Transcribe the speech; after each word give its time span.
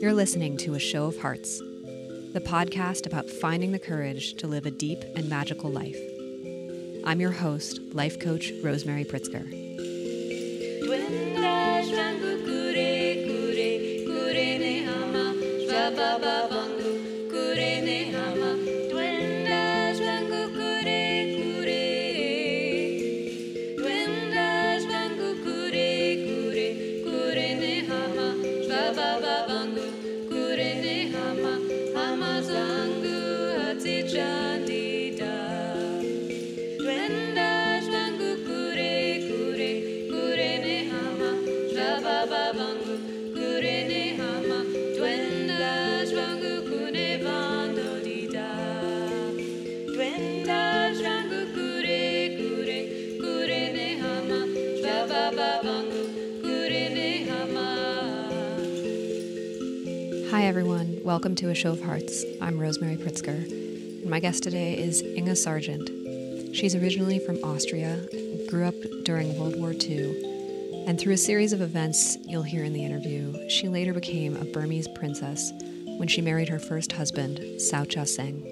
You're 0.00 0.14
listening 0.14 0.56
to 0.58 0.74
A 0.74 0.78
Show 0.78 1.06
of 1.06 1.18
Hearts, 1.18 1.58
the 1.58 2.40
podcast 2.40 3.04
about 3.04 3.28
finding 3.28 3.72
the 3.72 3.80
courage 3.80 4.34
to 4.34 4.46
live 4.46 4.64
a 4.64 4.70
deep 4.70 5.02
and 5.16 5.28
magical 5.28 5.72
life. 5.72 5.98
I'm 7.04 7.20
your 7.20 7.32
host, 7.32 7.80
life 7.94 8.20
coach 8.20 8.52
Rosemary 8.62 9.04
Pritzker. 9.04 9.68
Welcome 61.08 61.36
to 61.36 61.48
A 61.48 61.54
Show 61.54 61.70
of 61.70 61.82
Hearts. 61.82 62.22
I'm 62.42 62.58
Rosemary 62.58 62.98
Pritzker, 62.98 63.50
and 63.50 64.10
my 64.10 64.20
guest 64.20 64.42
today 64.42 64.76
is 64.76 65.00
Inge 65.00 65.38
Sargent. 65.38 65.88
She's 66.54 66.74
originally 66.74 67.18
from 67.18 67.36
Austria, 67.36 68.06
grew 68.50 68.66
up 68.66 68.74
during 69.04 69.38
World 69.38 69.58
War 69.58 69.72
II, 69.72 70.84
and 70.86 71.00
through 71.00 71.14
a 71.14 71.16
series 71.16 71.54
of 71.54 71.62
events 71.62 72.18
you'll 72.26 72.42
hear 72.42 72.62
in 72.62 72.74
the 72.74 72.84
interview, 72.84 73.48
she 73.48 73.70
later 73.70 73.94
became 73.94 74.36
a 74.36 74.44
Burmese 74.44 74.86
princess 74.96 75.50
when 75.96 76.08
she 76.08 76.20
married 76.20 76.50
her 76.50 76.58
first 76.58 76.92
husband, 76.92 77.58
Sao 77.58 77.84
Seng. 77.84 78.44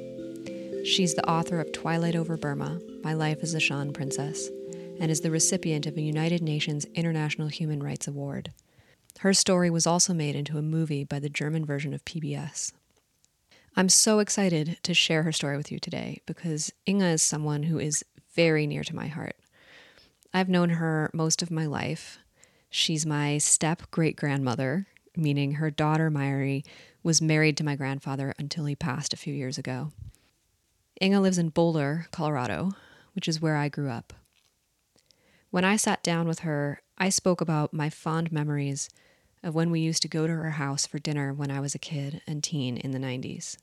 She's 0.83 1.15
the 1.15 1.29
author 1.29 1.61
of 1.61 1.73
Twilight 1.73 2.17
Over 2.17 2.39
Burma 2.39 2.81
My 3.05 3.13
Life 3.13 3.41
as 3.43 3.53
a 3.53 3.61
Shan 3.61 3.93
Princess, 3.93 4.49
and 4.99 5.11
is 5.11 5.21
the 5.21 5.31
recipient 5.31 5.85
of 5.85 5.99
a 5.99 6.01
United 6.01 6.41
Nations 6.41 6.87
International 6.95 7.49
Human 7.49 7.83
Rights 7.83 8.09
Award. 8.09 8.51
Her 9.21 9.33
story 9.33 9.71
was 9.71 9.87
also 9.87 10.13
made 10.13 10.37
into 10.37 10.59
a 10.59 10.63
movie 10.63 11.03
by 11.03 11.19
the 11.19 11.31
German 11.31 11.65
version 11.65 11.95
of 11.95 12.05
PBS. 12.05 12.73
I'm 13.75 13.89
so 13.89 14.19
excited 14.19 14.79
to 14.83 14.95
share 14.95 15.23
her 15.23 15.33
story 15.33 15.57
with 15.57 15.73
you 15.73 15.79
today 15.79 16.21
because 16.27 16.73
Inge 16.87 17.03
is 17.03 17.23
someone 17.23 17.65
who 17.65 17.79
is 17.79 18.05
very 18.35 18.67
near 18.67 18.85
to 18.85 18.95
my 18.95 19.07
heart. 19.07 19.37
I've 20.35 20.51
known 20.51 20.71
her 20.71 21.11
most 21.15 21.41
of 21.43 21.51
my 21.51 21.65
life. 21.65 22.19
She's 22.69 23.07
my 23.07 23.39
step 23.39 23.91
great 23.91 24.17
grandmother, 24.17 24.87
meaning 25.17 25.53
her 25.53 25.71
daughter 25.71 26.11
Mayari 26.11 26.65
was 27.03 27.23
married 27.23 27.57
to 27.57 27.65
my 27.65 27.75
grandfather 27.75 28.35
until 28.39 28.67
he 28.67 28.77
passed 28.77 29.15
a 29.15 29.19
few 29.19 29.33
years 29.33 29.57
ago. 29.57 29.93
Inge 31.01 31.17
lives 31.17 31.39
in 31.39 31.49
Boulder, 31.49 32.07
Colorado, 32.11 32.73
which 33.15 33.29
is 33.29 33.41
where 33.41 33.57
I 33.57 33.71
grew 33.71 33.91
up. 33.91 34.13
When 35.51 35.65
I 35.65 35.77
sat 35.77 36.03
down 36.03 36.29
with 36.29 36.41
her, 36.41 36.83
I 36.99 37.09
spoke 37.09 37.41
about 37.41 37.73
my 37.73 37.89
fond 37.89 38.31
memories 38.31 38.91
of 39.47 39.55
when 39.55 39.71
we 39.71 39.79
used 39.79 40.03
to 40.03 40.09
go 40.09 40.27
to 40.27 40.33
her 40.33 40.51
house 40.51 40.87
for 40.87 40.99
dinner 40.99 41.33
when 41.33 41.53
I 41.53 41.61
was 41.61 41.75
a 41.75 41.79
kid 41.79 42.21
and 42.27 42.43
teen 42.43 42.77
in 42.77 42.91
the 42.91 42.99
90s. 42.99 43.57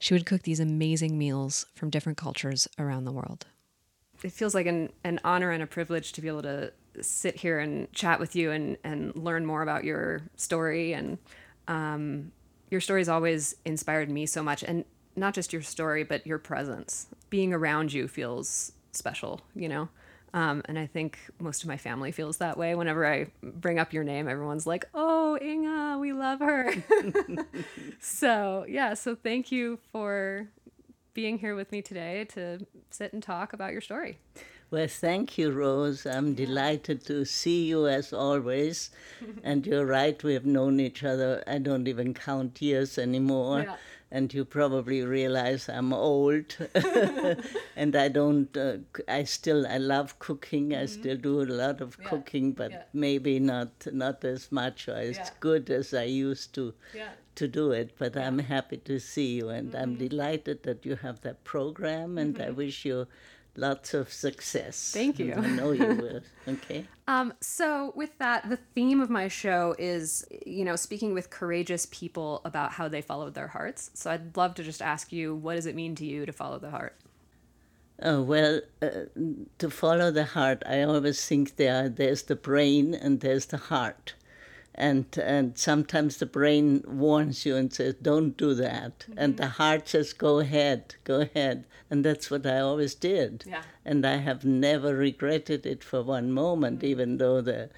She 0.00 0.12
would 0.12 0.26
cook 0.26 0.42
these 0.42 0.58
amazing 0.58 1.16
meals 1.16 1.66
from 1.74 1.88
different 1.88 2.18
cultures 2.18 2.66
around 2.78 3.04
the 3.04 3.12
world. 3.12 3.46
It 4.24 4.32
feels 4.32 4.56
like 4.56 4.66
an, 4.66 4.90
an 5.04 5.20
honor 5.22 5.52
and 5.52 5.62
a 5.62 5.66
privilege 5.66 6.12
to 6.12 6.20
be 6.20 6.26
able 6.26 6.42
to 6.42 6.72
sit 7.00 7.36
here 7.36 7.60
and 7.60 7.90
chat 7.92 8.18
with 8.18 8.34
you 8.34 8.50
and, 8.50 8.76
and 8.82 9.14
learn 9.14 9.46
more 9.46 9.62
about 9.62 9.84
your 9.84 10.22
story. 10.34 10.92
And 10.92 11.18
um, 11.68 12.32
your 12.68 12.80
story 12.80 13.00
has 13.00 13.08
always 13.08 13.54
inspired 13.64 14.10
me 14.10 14.26
so 14.26 14.42
much. 14.42 14.64
And 14.64 14.84
not 15.14 15.32
just 15.32 15.52
your 15.52 15.62
story, 15.62 16.02
but 16.02 16.26
your 16.26 16.38
presence. 16.38 17.06
Being 17.30 17.54
around 17.54 17.92
you 17.92 18.08
feels 18.08 18.72
special, 18.90 19.42
you 19.54 19.68
know? 19.68 19.88
Um, 20.34 20.62
and 20.66 20.78
I 20.78 20.86
think 20.86 21.18
most 21.40 21.62
of 21.62 21.68
my 21.68 21.76
family 21.76 22.12
feels 22.12 22.38
that 22.38 22.58
way. 22.58 22.74
Whenever 22.74 23.06
I 23.06 23.26
bring 23.42 23.78
up 23.78 23.92
your 23.92 24.04
name, 24.04 24.28
everyone's 24.28 24.66
like, 24.66 24.86
"Oh, 24.94 25.38
Inge, 25.40 26.00
we 26.00 26.12
love 26.12 26.40
her." 26.40 26.74
so 28.00 28.64
yeah, 28.68 28.94
so 28.94 29.14
thank 29.14 29.50
you 29.50 29.78
for 29.90 30.48
being 31.14 31.38
here 31.38 31.54
with 31.54 31.72
me 31.72 31.82
today 31.82 32.24
to 32.26 32.66
sit 32.90 33.12
and 33.12 33.22
talk 33.22 33.52
about 33.52 33.72
your 33.72 33.80
story. 33.80 34.18
Well, 34.70 34.86
thank 34.86 35.38
you, 35.38 35.50
Rose. 35.50 36.04
I'm 36.04 36.34
delighted 36.34 37.02
to 37.06 37.24
see 37.24 37.64
you 37.64 37.88
as 37.88 38.12
always. 38.12 38.90
and 39.42 39.66
you're 39.66 39.86
right, 39.86 40.22
we 40.22 40.34
have 40.34 40.44
known 40.44 40.78
each 40.78 41.02
other. 41.02 41.42
I 41.46 41.56
don't 41.58 41.88
even 41.88 42.12
count 42.12 42.60
years 42.60 42.98
anymore. 42.98 43.62
Yeah 43.62 43.76
and 44.10 44.32
you 44.32 44.44
probably 44.44 45.02
realize 45.02 45.68
I'm 45.68 45.92
old, 45.92 46.56
and 47.76 47.94
I 47.94 48.08
don't. 48.08 48.56
Uh, 48.56 48.78
I 49.06 49.24
still 49.24 49.66
I 49.66 49.78
love 49.78 50.18
cooking. 50.18 50.70
Mm-hmm. 50.70 50.82
I 50.82 50.86
still 50.86 51.16
do 51.16 51.42
a 51.42 51.44
lot 51.44 51.80
of 51.80 51.96
yeah. 52.00 52.08
cooking, 52.08 52.52
but 52.52 52.70
yeah. 52.70 52.82
maybe 52.92 53.38
not 53.38 53.86
not 53.92 54.24
as 54.24 54.50
much 54.50 54.88
or 54.88 54.96
as 54.96 55.16
yeah. 55.16 55.30
good 55.40 55.70
as 55.70 55.92
I 55.92 56.04
used 56.04 56.54
to 56.54 56.74
to 57.34 57.48
do 57.48 57.72
it. 57.72 57.96
But 57.98 58.16
I'm 58.16 58.38
happy 58.38 58.78
to 58.78 58.98
see 58.98 59.36
you, 59.36 59.50
and 59.50 59.72
mm-hmm. 59.72 59.82
I'm 59.82 59.96
delighted 59.96 60.62
that 60.62 60.86
you 60.86 60.96
have 60.96 61.20
that 61.22 61.44
program, 61.44 62.16
and 62.16 62.34
mm-hmm. 62.34 62.48
I 62.48 62.50
wish 62.50 62.84
you 62.84 63.06
lots 63.58 63.92
of 63.94 64.12
success. 64.12 64.92
Thank 64.94 65.18
you. 65.18 65.34
I 65.34 65.48
know 65.48 65.72
you 65.72 65.86
will. 65.86 66.20
Okay. 66.48 66.86
Um, 67.06 67.34
so, 67.42 67.92
with 67.94 68.16
that, 68.18 68.48
the 68.48 68.56
theme 68.56 69.02
of 69.02 69.10
my 69.10 69.28
show 69.28 69.74
is, 69.78 70.24
you 70.46 70.64
know, 70.64 70.76
speaking 70.76 71.12
with 71.12 71.28
courageous 71.28 71.86
people 71.90 72.40
about 72.46 72.72
how 72.72 72.88
they 72.88 73.02
followed 73.02 73.34
their 73.34 73.48
hearts. 73.48 73.90
So, 73.92 74.10
I'd 74.10 74.34
love 74.34 74.54
to 74.54 74.64
just 74.64 74.80
ask 74.80 75.12
you, 75.12 75.34
what 75.34 75.56
does 75.56 75.66
it 75.66 75.74
mean 75.74 75.94
to 75.96 76.06
you 76.06 76.24
to 76.24 76.32
follow 76.32 76.58
the 76.58 76.70
heart? 76.70 76.96
Oh, 78.00 78.22
well, 78.22 78.62
uh, 78.80 78.88
to 79.58 79.68
follow 79.68 80.10
the 80.10 80.24
heart, 80.24 80.62
I 80.64 80.82
always 80.82 81.22
think 81.26 81.56
there 81.56 81.90
there's 81.90 82.22
the 82.22 82.36
brain 82.36 82.94
and 82.94 83.20
there's 83.20 83.46
the 83.46 83.58
heart 83.58 84.14
and 84.78 85.18
and 85.18 85.58
sometimes 85.58 86.16
the 86.18 86.26
brain 86.26 86.82
warns 86.86 87.44
you 87.44 87.56
and 87.56 87.72
says 87.72 87.94
don't 88.00 88.36
do 88.36 88.54
that 88.54 89.00
mm-hmm. 89.00 89.14
and 89.18 89.36
the 89.36 89.48
heart 89.48 89.88
says 89.88 90.12
go 90.12 90.38
ahead 90.38 90.94
go 91.04 91.20
ahead 91.20 91.64
and 91.90 92.04
that's 92.04 92.30
what 92.30 92.46
i 92.46 92.58
always 92.60 92.94
did 92.94 93.44
yeah. 93.46 93.62
and 93.84 94.06
i 94.06 94.16
have 94.16 94.44
never 94.44 94.94
regretted 94.94 95.66
it 95.66 95.82
for 95.82 96.02
one 96.02 96.30
moment 96.30 96.78
mm-hmm. 96.78 96.86
even 96.86 97.18
though 97.18 97.40
the 97.40 97.68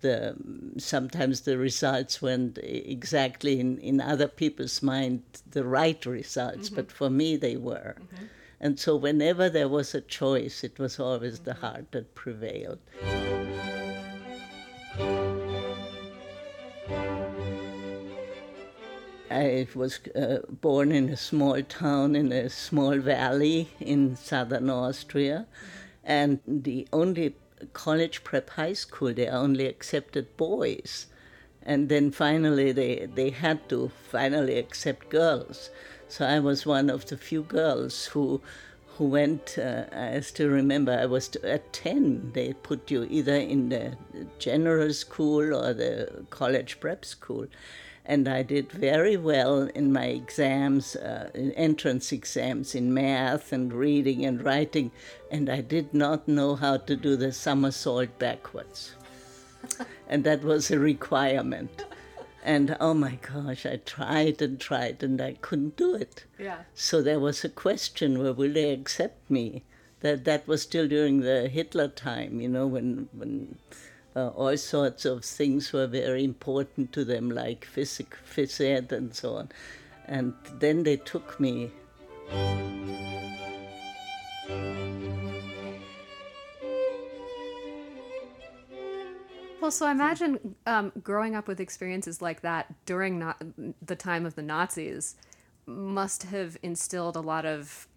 the 0.00 0.34
sometimes 0.78 1.42
the 1.42 1.56
results 1.56 2.20
went 2.20 2.58
exactly 2.62 3.60
in, 3.60 3.78
in 3.78 4.00
other 4.00 4.28
people's 4.28 4.82
mind 4.82 5.22
the 5.50 5.64
right 5.64 6.06
results 6.06 6.68
mm-hmm. 6.68 6.76
but 6.76 6.90
for 6.90 7.10
me 7.10 7.36
they 7.36 7.56
were 7.56 7.96
mm-hmm. 8.00 8.24
and 8.60 8.80
so 8.80 8.96
whenever 8.96 9.50
there 9.50 9.68
was 9.68 9.94
a 9.94 10.00
choice 10.00 10.64
it 10.64 10.78
was 10.78 10.98
always 10.98 11.40
the 11.40 11.50
mm-hmm. 11.50 11.66
heart 11.66 11.92
that 11.92 12.14
prevailed 12.14 12.78
I 19.36 19.66
was 19.74 20.00
uh, 20.14 20.38
born 20.48 20.92
in 20.92 21.10
a 21.10 21.16
small 21.16 21.60
town 21.62 22.16
in 22.16 22.32
a 22.32 22.48
small 22.48 22.96
valley 22.98 23.68
in 23.80 24.16
southern 24.16 24.70
Austria, 24.70 25.46
and 26.02 26.40
the 26.46 26.88
only 26.90 27.34
college 27.74 28.24
prep 28.24 28.48
high 28.50 28.72
school 28.72 29.12
they 29.12 29.28
only 29.28 29.66
accepted 29.66 30.34
boys, 30.38 31.08
and 31.62 31.90
then 31.90 32.12
finally 32.12 32.72
they 32.72 33.08
they 33.14 33.28
had 33.28 33.68
to 33.68 33.90
finally 34.10 34.56
accept 34.58 35.10
girls. 35.10 35.68
So 36.08 36.24
I 36.24 36.38
was 36.38 36.64
one 36.64 36.88
of 36.88 37.04
the 37.04 37.18
few 37.18 37.42
girls 37.42 38.06
who 38.06 38.40
who 38.96 39.04
went. 39.08 39.58
Uh, 39.58 39.84
I 39.92 40.20
still 40.20 40.48
remember 40.48 40.92
I 40.92 41.04
was 41.04 41.36
at 41.44 41.74
ten. 41.74 42.32
They 42.32 42.54
put 42.54 42.90
you 42.90 43.06
either 43.10 43.36
in 43.36 43.68
the 43.68 43.98
general 44.38 44.94
school 44.94 45.54
or 45.54 45.74
the 45.74 46.24
college 46.30 46.80
prep 46.80 47.04
school 47.04 47.48
and 48.06 48.28
I 48.28 48.42
did 48.42 48.70
very 48.70 49.16
well 49.16 49.62
in 49.74 49.92
my 49.92 50.06
exams, 50.06 50.94
uh, 50.94 51.30
entrance 51.34 52.12
exams 52.12 52.74
in 52.74 52.94
math 52.94 53.52
and 53.52 53.72
reading 53.72 54.24
and 54.24 54.44
writing, 54.44 54.92
and 55.30 55.50
I 55.50 55.60
did 55.60 55.92
not 55.92 56.28
know 56.28 56.54
how 56.54 56.76
to 56.76 56.96
do 56.96 57.16
the 57.16 57.32
somersault 57.32 58.16
backwards. 58.18 58.94
and 60.08 60.22
that 60.24 60.42
was 60.42 60.70
a 60.70 60.78
requirement. 60.78 61.84
And 62.44 62.76
oh 62.78 62.94
my 62.94 63.18
gosh, 63.20 63.66
I 63.66 63.80
tried 63.84 64.40
and 64.40 64.60
tried 64.60 65.02
and 65.02 65.20
I 65.20 65.32
couldn't 65.40 65.76
do 65.76 65.96
it. 65.96 66.24
Yeah. 66.38 66.58
So 66.74 67.02
there 67.02 67.18
was 67.18 67.44
a 67.44 67.48
question 67.48 68.20
where 68.20 68.32
will 68.32 68.52
they 68.52 68.70
accept 68.70 69.28
me? 69.28 69.64
That 70.00 70.24
that 70.26 70.46
was 70.46 70.62
still 70.62 70.86
during 70.86 71.20
the 71.20 71.48
Hitler 71.48 71.88
time, 71.88 72.40
you 72.40 72.48
know, 72.48 72.66
when 72.68 73.08
when 73.12 73.58
uh, 74.16 74.28
all 74.28 74.56
sorts 74.56 75.04
of 75.04 75.24
things 75.24 75.72
were 75.72 75.86
very 75.86 76.24
important 76.24 76.92
to 76.94 77.04
them, 77.04 77.30
like 77.30 77.68
phys 77.72 78.04
phys 78.34 78.60
ed 78.60 78.90
and 78.90 79.14
so 79.14 79.34
on. 79.34 79.50
And 80.06 80.32
then 80.58 80.82
they 80.84 80.96
took 80.96 81.38
me. 81.38 81.70
Well, 89.60 89.70
so 89.70 89.86
I 89.86 89.90
imagine 89.90 90.54
um, 90.66 90.92
growing 91.02 91.34
up 91.34 91.48
with 91.48 91.60
experiences 91.60 92.22
like 92.22 92.40
that 92.42 92.72
during 92.86 93.18
not 93.18 93.42
the 93.82 93.96
time 93.96 94.24
of 94.24 94.34
the 94.36 94.42
Nazis 94.42 95.16
must 95.66 96.22
have 96.24 96.56
instilled 96.62 97.16
a 97.16 97.20
lot 97.20 97.44
of 97.44 97.88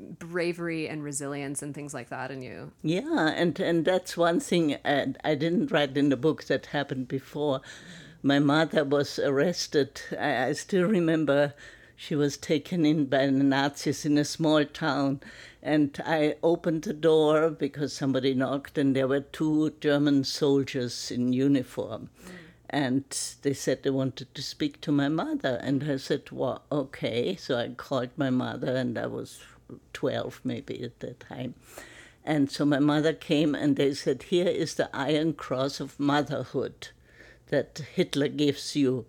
bravery 0.00 0.88
and 0.88 1.02
resilience 1.02 1.62
and 1.62 1.74
things 1.74 1.94
like 1.94 2.08
that 2.08 2.30
in 2.30 2.42
you. 2.42 2.72
Yeah, 2.82 3.28
and 3.28 3.58
and 3.60 3.84
that's 3.84 4.16
one 4.16 4.40
thing 4.40 4.76
I, 4.84 5.14
I 5.24 5.34
didn't 5.34 5.70
write 5.70 5.96
in 5.96 6.08
the 6.08 6.16
book 6.16 6.44
that 6.44 6.66
happened 6.66 7.08
before. 7.08 7.60
My 8.22 8.38
mother 8.38 8.84
was 8.84 9.18
arrested. 9.18 10.00
I, 10.18 10.46
I 10.46 10.52
still 10.52 10.86
remember 10.86 11.54
she 11.96 12.14
was 12.14 12.36
taken 12.36 12.86
in 12.86 13.06
by 13.06 13.26
the 13.26 13.32
Nazis 13.32 14.04
in 14.04 14.18
a 14.18 14.24
small 14.24 14.64
town, 14.64 15.20
and 15.62 16.00
I 16.06 16.36
opened 16.44 16.82
the 16.82 16.92
door 16.92 17.50
because 17.50 17.92
somebody 17.92 18.34
knocked, 18.34 18.78
and 18.78 18.94
there 18.94 19.08
were 19.08 19.20
two 19.20 19.74
German 19.80 20.22
soldiers 20.22 21.10
in 21.10 21.32
uniform. 21.32 22.10
Mm. 22.24 22.30
And 22.70 23.18
they 23.42 23.54
said 23.54 23.82
they 23.82 23.90
wanted 23.90 24.32
to 24.34 24.42
speak 24.42 24.80
to 24.82 24.92
my 24.92 25.08
mother. 25.08 25.58
And 25.62 25.90
I 25.90 25.96
said, 25.96 26.30
Well, 26.30 26.62
okay. 26.70 27.34
So 27.34 27.56
I 27.56 27.68
called 27.70 28.10
my 28.16 28.30
mother, 28.30 28.76
and 28.76 28.96
I 28.98 29.06
was 29.06 29.40
12 29.92 30.40
maybe 30.44 30.82
at 30.82 31.00
that 31.00 31.20
time. 31.20 31.54
And 32.24 32.50
so 32.50 32.64
my 32.66 32.78
mother 32.78 33.14
came 33.14 33.54
and 33.54 33.76
they 33.76 33.94
said, 33.94 34.24
Here 34.24 34.48
is 34.48 34.74
the 34.74 34.94
Iron 34.94 35.32
Cross 35.32 35.80
of 35.80 35.98
Motherhood 35.98 36.88
that 37.46 37.80
Hitler 37.94 38.28
gives 38.28 38.76
you. 38.76 39.06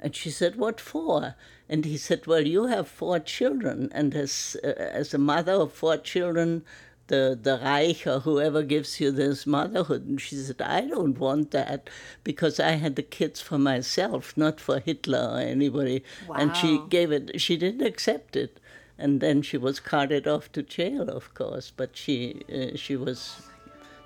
And 0.00 0.16
she 0.16 0.30
said, 0.30 0.56
What 0.56 0.80
for? 0.80 1.34
And 1.68 1.84
he 1.84 1.98
said, 1.98 2.26
Well, 2.26 2.46
you 2.46 2.66
have 2.66 2.88
four 2.88 3.18
children. 3.20 3.90
And 3.92 4.14
as, 4.14 4.56
uh, 4.64 4.68
as 4.68 5.12
a 5.12 5.18
mother 5.18 5.52
of 5.52 5.72
four 5.72 5.98
children, 5.98 6.64
the, 7.08 7.38
the 7.40 7.60
Reich 7.62 8.06
or 8.06 8.20
whoever 8.20 8.62
gives 8.62 8.98
you 9.00 9.10
this 9.10 9.46
motherhood. 9.46 10.06
And 10.06 10.18
she 10.18 10.36
said, 10.36 10.62
I 10.62 10.82
don't 10.82 11.18
want 11.18 11.50
that 11.50 11.90
because 12.24 12.58
I 12.58 12.72
had 12.72 12.96
the 12.96 13.02
kids 13.02 13.40
for 13.42 13.58
myself, 13.58 14.34
not 14.34 14.60
for 14.60 14.78
Hitler 14.78 15.32
or 15.34 15.38
anybody. 15.38 16.04
Wow. 16.26 16.36
And 16.36 16.56
she 16.56 16.80
gave 16.88 17.12
it, 17.12 17.38
she 17.38 17.58
didn't 17.58 17.86
accept 17.86 18.34
it 18.34 18.58
and 19.02 19.20
then 19.20 19.42
she 19.42 19.58
was 19.58 19.80
carted 19.80 20.28
off 20.28 20.52
to 20.52 20.62
jail, 20.62 21.10
of 21.10 21.34
course. 21.34 21.72
But 21.76 21.96
she 21.96 22.42
uh, 22.48 22.76
she 22.76 22.94
was 22.96 23.42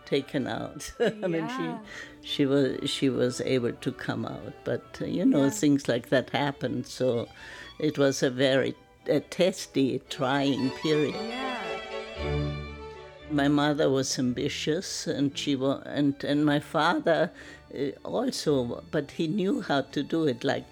taken 0.06 0.46
out. 0.46 0.92
I 1.00 1.12
yeah. 1.20 1.26
mean, 1.26 1.48
she 1.56 1.66
she 2.32 2.46
was 2.46 2.90
she 2.90 3.10
was 3.10 3.42
able 3.42 3.72
to 3.72 3.92
come 3.92 4.24
out, 4.24 4.54
but 4.64 4.98
uh, 5.02 5.04
you 5.04 5.26
know 5.26 5.44
yeah. 5.44 5.50
things 5.50 5.86
like 5.86 6.08
that 6.08 6.30
happened. 6.30 6.86
So 6.86 7.28
it 7.78 7.98
was 7.98 8.22
a 8.22 8.30
very 8.30 8.74
a 9.06 9.20
testy, 9.20 10.00
trying 10.08 10.70
period. 10.82 11.14
Yeah. 11.14 11.62
My 13.30 13.48
mother 13.48 13.90
was 13.90 14.18
ambitious, 14.18 15.06
and 15.06 15.36
she 15.36 15.56
was, 15.56 15.82
and 15.84 16.24
and 16.24 16.46
my 16.46 16.60
father 16.60 17.32
uh, 17.78 17.90
also, 18.02 18.82
but 18.90 19.10
he 19.18 19.26
knew 19.26 19.60
how 19.60 19.82
to 19.82 20.02
do 20.02 20.26
it. 20.26 20.42
Like 20.42 20.64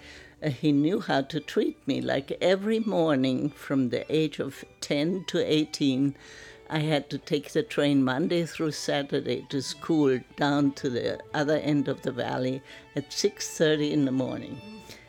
he 0.47 0.71
knew 0.71 0.99
how 0.99 1.21
to 1.21 1.39
treat 1.39 1.87
me. 1.87 2.01
Like 2.01 2.37
every 2.41 2.79
morning 2.79 3.49
from 3.49 3.89
the 3.89 4.05
age 4.13 4.39
of 4.39 4.63
10 4.81 5.25
to 5.27 5.39
18, 5.39 6.15
I 6.69 6.79
had 6.79 7.09
to 7.11 7.17
take 7.17 7.51
the 7.51 7.63
train 7.63 8.03
Monday 8.03 8.45
through 8.45 8.71
Saturday 8.71 9.45
to 9.49 9.61
school 9.61 10.19
down 10.35 10.71
to 10.73 10.89
the 10.89 11.19
other 11.33 11.57
end 11.57 11.87
of 11.87 12.01
the 12.01 12.11
valley 12.11 12.61
at 12.95 13.11
6:30 13.11 13.91
in 13.91 14.05
the 14.05 14.11
morning. 14.11 14.59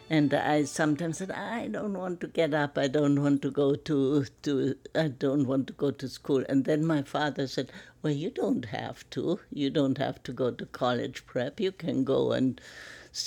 And 0.09 0.33
I 0.33 0.65
sometimes 0.65 1.19
said, 1.19 1.33
I 1.33 1.67
don't 1.67 1.95
want 1.95 2.21
to 2.21 2.29
get 2.29 2.55
up. 2.55 2.79
I 2.79 2.87
don't 2.87 3.21
want 3.21 3.43
to 3.43 3.51
go 3.51 3.75
to, 3.75 4.25
to 4.43 4.77
I 4.95 5.09
don't 5.09 5.47
want 5.49 5.67
to 5.67 5.73
go 5.73 5.91
to 5.91 6.09
school. 6.09 6.45
And 6.49 6.65
then 6.65 6.87
my 6.87 7.03
father 7.03 7.49
said, 7.49 7.73
Well, 8.03 8.13
you 8.13 8.31
don't 8.31 8.67
have 8.67 9.09
to. 9.11 9.41
You 9.51 9.71
don't 9.71 9.99
have 9.99 10.23
to 10.25 10.33
go 10.33 10.53
to 10.53 10.67
college 10.67 11.27
prep. 11.27 11.59
You 11.59 11.73
can 11.73 12.05
go 12.05 12.33
and 12.33 12.61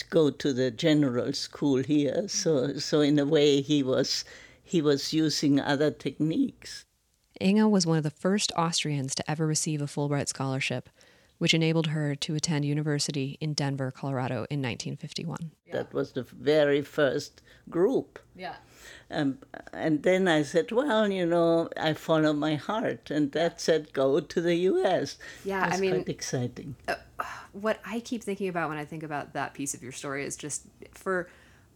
go 0.10 0.30
to 0.30 0.54
the 0.54 0.72
general 0.72 1.34
school 1.34 1.84
here. 1.84 2.28
So, 2.28 2.78
so 2.80 3.02
in 3.02 3.20
a 3.20 3.26
way, 3.26 3.62
he 3.62 3.84
was 3.84 4.26
he 4.64 4.82
was 4.82 5.14
using 5.14 5.60
other 5.60 5.90
techniques. 5.90 6.86
Inge 7.42 7.64
was 7.64 7.88
one 7.88 7.98
of 7.98 8.04
the 8.04 8.12
first 8.12 8.52
Austrians 8.56 9.16
to 9.16 9.32
ever 9.32 9.48
receive 9.48 9.82
a 9.82 9.86
Fulbright 9.86 10.28
scholarship, 10.28 10.90
which 11.40 11.54
enabled 11.54 11.88
her 11.88 12.14
to 12.16 12.36
attend 12.36 12.66
university 12.66 13.38
in 13.40 13.54
Denver, 13.54 13.92
Colorado 13.92 14.46
in 14.50 14.62
1951. 14.62 15.52
Yeah. 15.66 15.74
That 15.74 15.94
was 15.94 16.12
the 16.12 16.24
very 16.24 16.82
first 16.82 17.42
group. 17.70 18.20
Yeah. 18.36 18.56
Um, 19.10 19.40
and 19.74 20.04
then 20.04 20.28
I 20.28 20.44
said, 20.44 20.72
well, 20.72 21.10
you 21.12 21.26
know, 21.26 21.70
I 21.78 21.94
follow 21.94 22.34
my 22.34 22.56
heart. 22.56 23.10
And 23.10 23.32
that 23.32 23.60
said, 23.60 23.94
go 23.94 24.20
to 24.20 24.42
the 24.42 24.56
U.S. 24.56 25.18
Yeah, 25.44 25.70
I 25.72 25.78
mean, 25.78 25.92
quite 25.92 26.10
exciting. 26.10 26.76
Uh, 26.88 26.96
what 27.54 27.80
I 27.86 28.00
keep 28.00 28.24
thinking 28.24 28.48
about 28.48 28.70
when 28.70 28.78
I 28.78 28.86
think 28.86 29.04
about 29.04 29.34
that 29.34 29.54
piece 29.54 29.74
of 29.74 29.84
your 29.84 29.92
story 29.92 30.26
is 30.26 30.36
just 30.36 30.64
for 30.94 31.30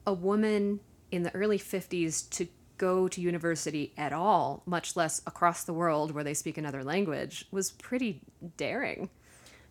a 0.06 0.14
woman 0.14 0.80
in 1.12 1.24
the 1.24 1.34
early 1.36 1.60
50s 1.60 2.30
to 2.32 2.48
go 2.78 3.08
to 3.08 3.22
university 3.22 3.94
at 3.98 4.12
all, 4.12 4.64
much 4.66 4.96
less 4.96 5.22
across 5.28 5.64
the 5.64 5.74
world 5.74 6.12
where 6.12 6.24
they 6.24 6.34
speak 6.34 6.58
another 6.58 6.84
language, 6.84 7.46
was 7.52 7.72
pretty 7.72 8.22
daring. 8.58 9.10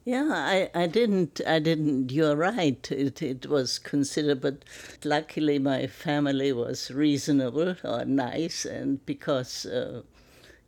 Yeah, 0.05 0.31
I, 0.31 0.71
I 0.75 0.87
didn't 0.89 1.41
I 1.47 1.61
didn't 1.61 2.11
you're 2.11 2.35
right. 2.35 2.91
It 2.91 3.23
it 3.23 3.47
was 3.47 3.79
considered 3.79 4.41
but 4.41 4.65
luckily 5.05 5.61
my 5.61 5.87
family 5.87 6.53
was 6.53 6.91
reasonable 6.91 7.77
or 7.85 8.05
nice 8.05 8.65
and 8.65 9.05
because 9.07 9.65
uh, 9.65 10.03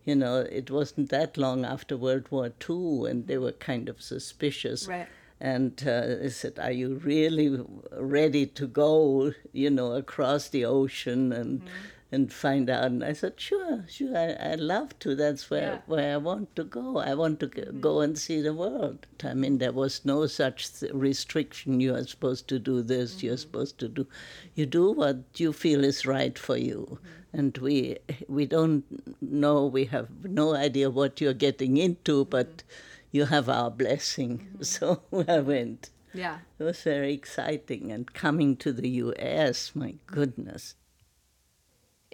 you 0.05 0.15
know, 0.15 0.41
it 0.41 0.71
wasn't 0.71 1.11
that 1.11 1.37
long 1.37 1.65
after 1.65 1.97
World 1.97 2.27
War 2.31 2.53
II 2.69 3.11
and 3.11 3.27
they 3.27 3.39
were 3.39 3.53
kind 3.53 3.89
of 3.89 4.03
suspicious. 4.03 4.87
Right 4.89 5.09
and 5.41 5.83
uh, 5.87 6.25
I 6.25 6.29
said, 6.29 6.59
"Are 6.59 6.73
you 6.73 6.95
really 7.05 7.63
ready 7.93 8.47
to 8.47 8.67
go? 8.67 9.33
You 9.53 9.71
know, 9.71 9.93
across 9.93 10.49
the 10.49 10.65
ocean 10.65 11.33
and 11.33 11.61
mm-hmm. 11.61 12.13
and 12.13 12.33
find 12.33 12.71
out?" 12.71 12.85
And 12.85 13.05
I 13.05 13.13
said, 13.13 13.35
"Sure, 13.39 13.85
sure. 13.89 14.17
I, 14.17 14.51
would 14.51 14.61
love 14.61 14.99
to. 15.01 15.15
That's 15.15 15.51
where 15.51 15.73
yeah. 15.75 15.79
where 15.87 16.15
I 16.15 16.17
want 16.17 16.55
to 16.57 16.65
go. 16.65 16.99
I 16.99 17.15
want 17.15 17.41
to 17.41 17.49
mm-hmm. 17.49 17.81
go 17.81 18.01
and 18.01 18.17
see 18.19 18.41
the 18.41 18.55
world." 18.55 19.07
I 19.23 19.35
mean, 19.35 19.59
there 19.59 19.73
was 19.73 20.05
no 20.05 20.27
such 20.27 20.69
restriction. 20.93 21.81
You 21.81 21.95
are 21.97 22.05
supposed 22.05 22.49
to 22.49 22.59
do 22.59 22.81
this. 22.83 23.17
Mm-hmm. 23.17 23.27
You're 23.27 23.37
supposed 23.37 23.79
to 23.81 23.89
do. 23.89 24.07
You 24.55 24.67
do 24.67 24.93
what 24.93 25.19
you 25.37 25.53
feel 25.53 25.85
is 25.85 26.07
right 26.07 26.39
for 26.39 26.57
you. 26.57 27.01
And 27.35 27.59
we 27.59 27.99
we 28.29 28.47
don't 28.47 28.85
know. 29.21 29.67
We 29.67 29.85
have 29.87 30.09
no 30.25 30.55
idea 30.55 30.89
what 30.89 31.21
you're 31.21 31.35
getting 31.35 31.77
into, 31.77 32.25
but 32.25 32.49
mm-hmm 32.57 32.69
you 33.15 33.27
have 33.27 33.49
our 33.49 33.71
blessing. 33.71 34.39
Mm-hmm. 34.39 34.63
So 34.65 35.03
I 35.29 35.39
went. 35.39 35.91
Yeah. 36.13 36.39
It 36.59 36.65
was 36.65 36.83
very 36.83 37.15
exciting. 37.15 37.93
And 37.93 38.13
coming 38.13 38.57
to 38.57 38.73
the 38.73 38.89
US, 38.89 39.71
my 39.75 39.95
goodness. 40.07 40.75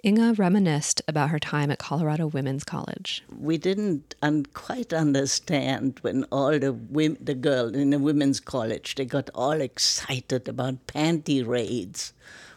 Inge 0.03 0.37
reminisced 0.39 1.01
about 1.07 1.29
her 1.29 1.39
time 1.39 1.69
at 1.71 1.79
Colorado 1.79 2.27
Women's 2.27 2.63
College. 2.63 3.23
We 3.35 3.57
didn't 3.57 4.15
un- 4.21 4.45
quite 4.53 4.93
understand 4.93 5.99
when 6.01 6.23
all 6.25 6.57
the 6.57 6.73
women, 6.73 7.17
the 7.21 7.35
girls 7.35 7.73
in 7.73 7.89
the 7.91 7.99
women's 7.99 8.39
college, 8.39 8.95
they 8.95 9.05
got 9.05 9.29
all 9.35 9.59
excited 9.61 10.47
about 10.47 10.85
panty 10.87 11.45
raids. 11.45 12.13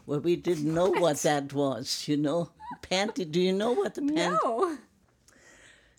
Well, 0.06 0.20
we 0.20 0.36
didn't 0.36 0.72
know 0.72 0.90
what, 0.90 1.18
that 1.18 1.52
was, 1.52 2.06
you 2.06 2.16
know. 2.16 2.50
Panty, 2.82 3.30
do 3.30 3.40
you 3.40 3.52
know 3.52 3.72
what 3.72 3.94
the 3.94 4.02
panty? 4.02 4.38
No. 4.42 4.78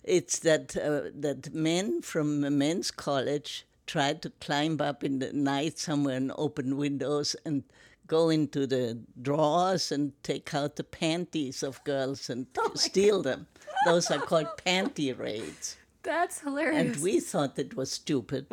It's 0.04 0.38
that 0.40 0.76
uh, 0.76 1.10
that 1.14 1.52
men 1.52 2.00
from 2.00 2.44
a 2.44 2.50
men's 2.50 2.92
college 2.92 3.66
tried 3.86 4.22
to 4.22 4.30
climb 4.40 4.80
up 4.80 5.02
in 5.02 5.18
the 5.18 5.32
night 5.32 5.78
somewhere 5.78 6.16
and 6.16 6.32
open 6.36 6.76
windows 6.76 7.34
and 7.44 7.64
go 8.06 8.28
into 8.28 8.66
the 8.68 9.00
drawers 9.20 9.90
and 9.90 10.12
take 10.22 10.54
out 10.54 10.76
the 10.76 10.84
panties 10.84 11.64
of 11.64 11.82
girls 11.82 12.30
and 12.30 12.46
oh 12.58 12.72
steal 12.74 13.22
them. 13.22 13.48
Those 13.84 14.10
are 14.10 14.18
called 14.18 14.46
panty 14.64 15.16
raids. 15.18 15.76
That's 16.04 16.40
hilarious. 16.40 16.94
And 16.94 17.02
we 17.02 17.18
thought 17.18 17.58
it 17.58 17.76
was 17.76 17.90
stupid. 17.90 18.46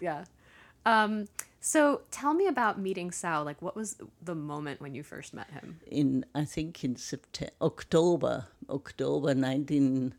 Yeah. 0.00 0.24
Um, 0.86 1.26
so 1.64 2.02
tell 2.10 2.34
me 2.34 2.46
about 2.46 2.78
meeting 2.78 3.10
Sao. 3.10 3.42
Like, 3.42 3.62
what 3.62 3.74
was 3.74 3.96
the 4.20 4.34
moment 4.34 4.82
when 4.82 4.94
you 4.94 5.02
first 5.02 5.32
met 5.32 5.50
him? 5.50 5.80
In 5.90 6.26
I 6.34 6.44
think 6.44 6.84
in 6.84 6.96
September, 6.96 7.54
October, 7.62 8.46
October 8.68 9.34
nineteen 9.34 10.14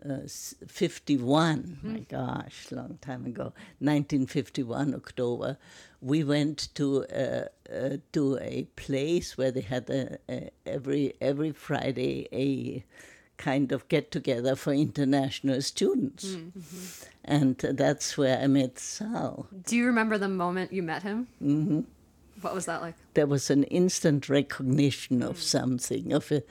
fifty-one. 0.00 0.24
uh, 0.24 0.28
51, 0.66 1.78
mm. 1.82 1.92
my 1.92 1.98
gosh, 2.00 2.68
long 2.70 2.98
time 3.02 3.26
ago, 3.26 3.52
1951, 3.80 4.94
October, 4.94 5.58
we 6.00 6.24
went 6.24 6.74
to 6.74 7.04
uh, 7.06 7.48
uh, 7.70 7.96
to 8.12 8.38
a 8.38 8.66
place 8.76 9.36
where 9.36 9.50
they 9.50 9.60
had 9.60 9.90
a, 9.90 10.18
a, 10.30 10.50
every 10.64 11.12
every 11.20 11.52
Friday 11.52 12.26
a 12.32 12.84
kind 13.36 13.72
of 13.72 13.88
get 13.88 14.10
together 14.10 14.56
for 14.56 14.72
international 14.72 15.60
students. 15.62 16.26
Mm-hmm. 16.26 17.08
And 17.24 17.58
that's 17.58 18.16
where 18.18 18.38
I 18.38 18.46
met 18.46 18.78
Sao. 18.78 19.46
Do 19.64 19.76
you 19.76 19.86
remember 19.86 20.18
the 20.18 20.28
moment 20.28 20.72
you 20.72 20.82
met 20.82 21.02
him? 21.02 21.28
Mm-hmm. 21.42 21.80
What 22.40 22.54
was 22.54 22.66
that 22.66 22.82
like? 22.82 22.94
There 23.14 23.26
was 23.26 23.50
an 23.50 23.64
instant 23.64 24.28
recognition 24.28 25.22
of 25.22 25.36
mm. 25.36 25.42
something, 25.42 26.12
of 26.12 26.30
a 26.30 26.42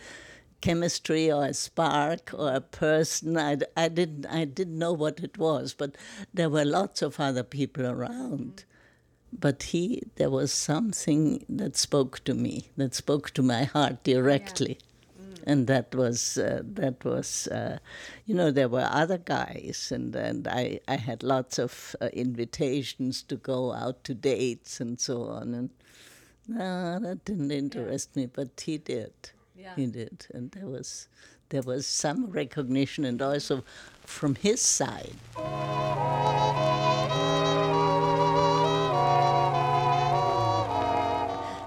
chemistry 0.62 1.32
or 1.32 1.46
a 1.46 1.54
spark 1.54 2.32
or 2.34 2.54
a 2.54 2.62
person. 2.62 3.38
I, 3.38 3.58
I, 3.78 3.90
didn't, 3.90 4.26
I 4.26 4.46
didn't 4.46 4.80
know 4.80 4.94
what 4.94 5.20
it 5.20 5.38
was, 5.38 5.74
but 5.74 5.96
there 6.34 6.50
were 6.50 6.66
lots 6.66 7.02
of 7.02 7.20
other 7.20 7.44
people 7.44 7.86
around. 7.86 8.56
Mm-hmm. 8.56 9.38
But 9.40 9.64
he, 9.64 10.04
there 10.16 10.30
was 10.30 10.52
something 10.52 11.46
that 11.50 11.76
spoke 11.76 12.24
to 12.24 12.34
me, 12.34 12.70
that 12.78 12.96
spoke 12.96 13.32
to 13.32 13.42
my 13.42 13.66
heart 13.66 13.94
oh, 13.94 14.00
directly. 14.04 14.80
And 15.46 15.68
that 15.68 15.94
was 15.94 16.38
uh, 16.38 16.62
that 16.64 17.04
was, 17.04 17.48
uh, 17.48 17.80
you 18.26 18.34
know, 18.34 18.50
there 18.50 18.70
were 18.70 18.88
other 18.90 19.18
guys, 19.18 19.92
and 19.94 20.16
and 20.16 20.48
I 20.48 20.80
I 20.88 20.96
had 20.96 21.22
lots 21.22 21.60
of 21.60 21.96
uh, 22.00 22.08
invitations 22.14 23.24
to 23.24 23.36
go 23.36 23.74
out 23.74 24.06
to 24.06 24.14
dates 24.14 24.80
and 24.80 25.00
so 25.00 25.24
on, 25.24 25.54
and 25.54 25.70
no, 26.48 27.00
that 27.00 27.26
didn't 27.26 27.52
interest 27.52 28.16
me, 28.16 28.26
but 28.26 28.62
he 28.66 28.78
did. 28.78 29.14
Yeah. 29.56 29.76
He 29.76 29.88
did, 29.88 30.28
and 30.34 30.52
there 30.52 30.68
was 30.68 31.10
there 31.50 31.62
was 31.62 31.86
some 31.88 32.28
recognition, 32.28 33.06
and 33.06 33.22
also 33.22 33.64
from 34.06 34.36
his 34.36 34.62
side. 34.62 35.16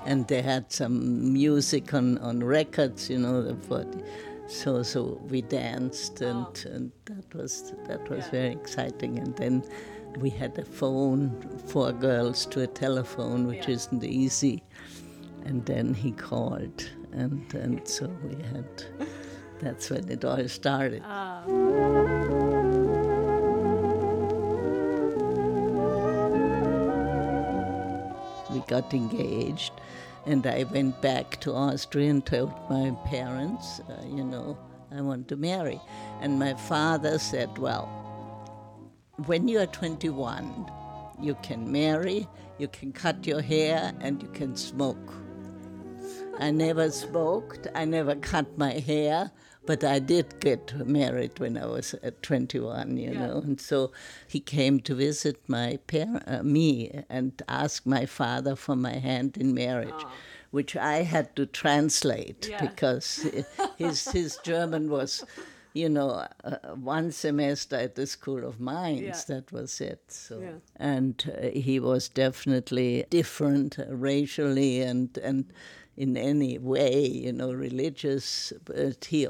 And 0.07 0.27
they 0.29 0.41
had 0.41 0.73
some 0.73 1.33
music 1.33 1.93
on, 1.93 2.19
on 2.19 2.43
records, 2.43 3.11
you 3.11 3.19
know, 3.19 3.43
the 3.43 3.57
40. 3.67 4.03
So 4.49 4.85
so 4.85 5.21
we 5.29 5.43
danced, 5.43 6.21
and, 6.21 6.47
and 6.67 6.93
that 7.07 7.35
was 7.35 7.75
that 7.89 8.09
was 8.09 8.29
very 8.29 8.53
exciting. 8.53 9.19
And 9.19 9.35
then 9.37 9.65
we 10.19 10.31
had 10.31 10.57
a 10.59 10.65
phone, 10.65 11.31
four 11.67 11.93
girls 11.93 12.47
to 12.47 12.63
a 12.63 12.67
telephone, 12.69 13.49
which 13.49 13.69
isn't 13.69 14.05
easy. 14.05 14.63
And 15.45 15.67
then 15.67 15.95
he 15.95 16.13
called, 16.13 16.89
and 17.13 17.53
and 17.55 17.87
so 17.87 18.07
we 18.23 18.37
had. 18.45 18.67
That's 19.59 19.89
when 19.91 20.09
it 20.11 20.25
all 20.25 20.47
started. 20.49 21.03
Ah. 21.05 22.36
We 28.57 28.63
got 28.67 28.95
engaged, 28.95 29.73
and 30.25 30.47
I 30.47 30.65
went 30.65 31.03
back 31.03 31.39
to 31.41 31.53
Austria 31.53 32.11
and 32.11 32.25
told 32.25 32.53
my 32.71 32.91
parents, 33.05 33.81
uh, 33.81 34.03
you 34.07 34.25
know, 34.25 34.57
I 34.91 35.03
want 35.03 35.29
to 35.29 35.37
marry. 35.37 35.81
And 36.23 36.39
my 36.39 36.55
father 36.55 37.19
said, 37.19 37.59
Well, 37.59 37.87
when 39.27 39.47
you 39.47 39.61
are 39.61 39.67
21, 39.67 40.71
you 41.21 41.37
can 41.43 41.71
marry, 41.71 42.27
you 42.59 42.69
can 42.69 42.93
cut 42.93 43.27
your 43.27 43.43
hair, 43.43 43.93
and 44.01 44.23
you 44.23 44.29
can 44.29 44.57
smoke. 44.57 45.13
I 46.39 46.51
never 46.51 46.91
smoked, 46.91 47.67
I 47.75 47.85
never 47.85 48.15
cut 48.15 48.59
my 48.59 48.73
hair, 48.73 49.31
but 49.65 49.83
I 49.83 49.99
did 49.99 50.39
get 50.41 50.87
married 50.87 51.39
when 51.41 51.57
I 51.57 51.67
was 51.67 51.95
at 52.03 52.23
21, 52.23 52.97
you 52.99 53.15
know. 53.15 53.39
And 53.45 53.61
so 53.61 53.91
he 54.29 54.41
came 54.41 54.81
to 54.81 54.95
visit 54.95 55.41
my 55.49 55.79
par- 55.87 56.23
uh, 56.27 56.43
me 56.43 57.03
and 57.09 57.43
ask 57.49 57.85
my 57.87 58.07
father 58.07 58.55
for 58.55 58.77
my 58.77 58.95
hand 58.95 59.37
in 59.37 59.55
marriage, 59.55 60.05
which 60.51 60.77
I 60.77 61.03
had 61.03 61.35
to 61.37 61.47
translate 61.47 62.49
Yeah. 62.49 62.61
because 62.61 63.27
his 63.77 64.09
his 64.11 64.39
German 64.43 64.91
was. 64.91 65.25
You 65.75 65.91
know, 65.91 66.27
uh, 66.43 66.57
one 66.75 67.13
semester 67.13 67.77
at 67.77 67.97
the 67.97 68.07
School 68.07 68.47
of 68.47 68.59
Mines, 68.59 69.03
Yeah. 69.03 69.23
that 69.35 69.53
was 69.53 69.79
it. 69.83 70.01
So, 70.09 70.41
Yeah. 70.41 70.53
and 70.77 71.23
uh, 71.39 71.49
he 71.49 71.79
was 71.79 72.09
definitely 72.09 73.05
different 73.11 73.79
uh, 73.79 73.85
racially 73.95 74.81
and 74.81 75.19
and 75.19 75.45
in 75.97 76.17
any 76.17 76.59
way, 76.59 77.07
you 77.07 77.33
know, 77.33 77.53
religious. 77.53 78.53
But 78.65 79.07
he 79.07 79.27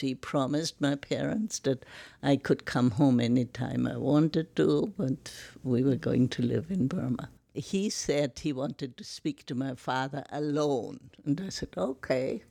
he 0.00 0.14
promised 0.14 0.80
my 0.80 0.94
parents 0.96 1.58
that 1.60 1.84
I 2.22 2.36
could 2.36 2.64
come 2.64 2.92
home 2.92 3.20
anytime 3.20 3.86
I 3.86 3.96
wanted 3.96 4.54
to, 4.56 4.92
but 4.96 5.32
we 5.62 5.82
were 5.82 5.96
going 5.96 6.28
to 6.30 6.42
live 6.42 6.70
in 6.70 6.88
Burma. 6.88 7.30
He 7.54 7.90
said 7.90 8.38
he 8.38 8.52
wanted 8.52 8.96
to 8.96 9.04
speak 9.04 9.46
to 9.46 9.54
my 9.54 9.74
father 9.74 10.24
alone, 10.30 11.10
and 11.24 11.40
I 11.40 11.48
said, 11.48 11.70
okay. 11.76 12.42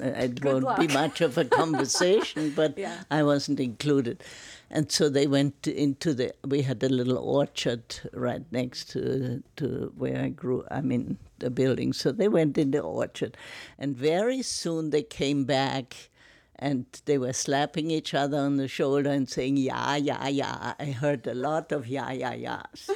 Uh, 0.00 0.08
It 0.26 0.44
won't 0.44 0.78
be 0.78 0.88
much 0.88 1.20
of 1.20 1.38
a 1.38 1.44
conversation, 1.60 2.52
but 2.54 2.76
Yeah. 2.78 3.02
I 3.10 3.22
wasn't 3.22 3.60
included. 3.60 4.22
And 4.70 4.92
so 4.92 5.08
they 5.08 5.26
went 5.26 5.66
into 5.66 6.12
the. 6.12 6.34
We 6.46 6.62
had 6.62 6.82
a 6.82 6.88
little 6.90 7.16
orchard 7.18 7.82
right 8.12 8.44
next 8.52 8.90
to 8.92 9.42
to 9.56 9.92
where 9.96 10.18
I 10.26 10.28
grew. 10.28 10.64
I 10.70 10.82
mean, 10.82 11.16
the 11.38 11.50
building. 11.50 11.94
So 11.94 12.12
they 12.12 12.28
went 12.28 12.58
in 12.58 12.70
the 12.72 12.80
orchard, 12.80 13.36
and 13.78 13.96
very 13.96 14.42
soon 14.42 14.90
they 14.90 15.02
came 15.02 15.44
back, 15.44 16.10
and 16.58 16.84
they 17.06 17.16
were 17.16 17.32
slapping 17.32 17.90
each 17.90 18.12
other 18.12 18.36
on 18.38 18.56
the 18.56 18.68
shoulder 18.68 19.10
and 19.10 19.26
saying 19.28 19.56
"yeah, 19.56 19.96
yeah, 19.96 20.28
yeah." 20.28 20.74
I 20.78 20.86
heard 20.92 21.26
a 21.26 21.34
lot 21.34 21.72
of 21.72 21.86
"yeah, 21.86 22.12
yeah, 22.12 22.34
yeahs." 22.34 22.90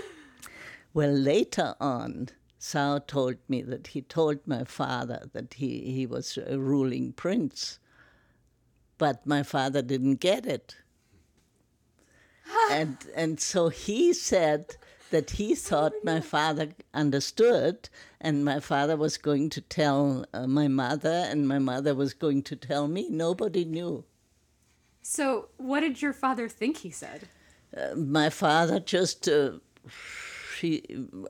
well, 0.94 1.12
later 1.12 1.74
on. 1.80 2.28
Sao 2.64 2.98
told 2.98 3.38
me 3.48 3.60
that 3.62 3.88
he 3.88 4.02
told 4.02 4.38
my 4.46 4.62
father 4.62 5.28
that 5.32 5.54
he, 5.54 5.80
he 5.92 6.06
was 6.06 6.38
a 6.46 6.60
ruling 6.60 7.12
prince, 7.12 7.80
but 8.98 9.26
my 9.26 9.42
father 9.42 9.82
didn't 9.82 10.20
get 10.20 10.46
it 10.46 10.76
and 12.70 12.96
and 13.16 13.40
so 13.40 13.68
he 13.68 14.12
said 14.12 14.76
that 15.10 15.30
he 15.30 15.54
thought 15.54 15.92
my 16.04 16.20
father 16.20 16.68
understood, 16.94 17.88
and 18.20 18.44
my 18.44 18.60
father 18.60 18.96
was 18.96 19.18
going 19.18 19.50
to 19.50 19.60
tell 19.60 20.24
uh, 20.32 20.46
my 20.46 20.68
mother, 20.68 21.26
and 21.28 21.46
my 21.46 21.58
mother 21.58 21.94
was 21.94 22.14
going 22.14 22.42
to 22.42 22.56
tell 22.56 22.88
me. 22.88 23.08
Nobody 23.10 23.64
knew. 23.64 24.04
So, 25.02 25.48
what 25.58 25.80
did 25.80 26.00
your 26.00 26.14
father 26.14 26.48
think 26.48 26.78
he 26.78 26.90
said? 26.90 27.28
Uh, 27.76 27.94
my 27.96 28.30
father 28.30 28.80
just. 28.80 29.28
Uh, 29.28 29.58
she, 30.62 30.82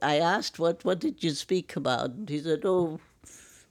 I 0.02 0.18
asked, 0.18 0.58
"What? 0.58 0.84
What 0.84 1.00
did 1.00 1.24
you 1.24 1.30
speak 1.30 1.74
about?" 1.74 2.10
And 2.10 2.28
he 2.28 2.38
said, 2.38 2.60
"Oh, 2.64 3.00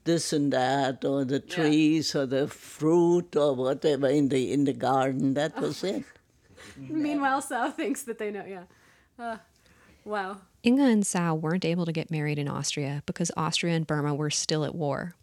this 0.04 0.34
and 0.34 0.52
that, 0.52 1.06
or 1.06 1.24
the 1.24 1.40
trees, 1.40 2.16
or 2.16 2.26
the 2.26 2.48
fruit, 2.48 3.36
or 3.36 3.54
whatever 3.54 4.08
in 4.08 4.30
the 4.30 4.52
in 4.52 4.66
the 4.66 4.74
garden." 4.74 5.36
That 5.36 5.62
was 5.62 5.84
it. 5.84 6.04
Meanwhile, 6.78 7.44
Sao 7.44 7.70
thinks 7.70 8.02
that 8.04 8.18
they 8.18 8.32
know. 8.32 8.46
Yeah. 8.46 8.64
Uh, 9.20 9.38
wow. 10.04 10.42
Inge 10.64 10.80
and 10.80 11.06
Sao 11.06 11.36
weren't 11.36 11.66
able 11.66 11.86
to 11.86 11.92
get 11.92 12.10
married 12.10 12.40
in 12.40 12.48
Austria 12.48 13.04
because 13.06 13.32
Austria 13.38 13.76
and 13.76 13.86
Burma 13.86 14.16
were 14.16 14.32
still 14.32 14.66
at 14.66 14.76
war. 14.76 15.14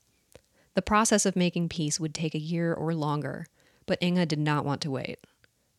The 0.75 0.83
process 0.83 1.27
of 1.27 1.35
making 1.35 1.69
peace 1.69 1.99
would 1.99 2.15
take 2.15 2.37
a 2.37 2.41
year 2.41 2.73
or 2.73 2.95
longer, 2.95 3.47
but 3.87 3.99
Inge 4.01 4.29
did 4.29 4.39
not 4.39 4.65
want 4.65 4.81
to 4.83 4.91
wait. 4.91 5.19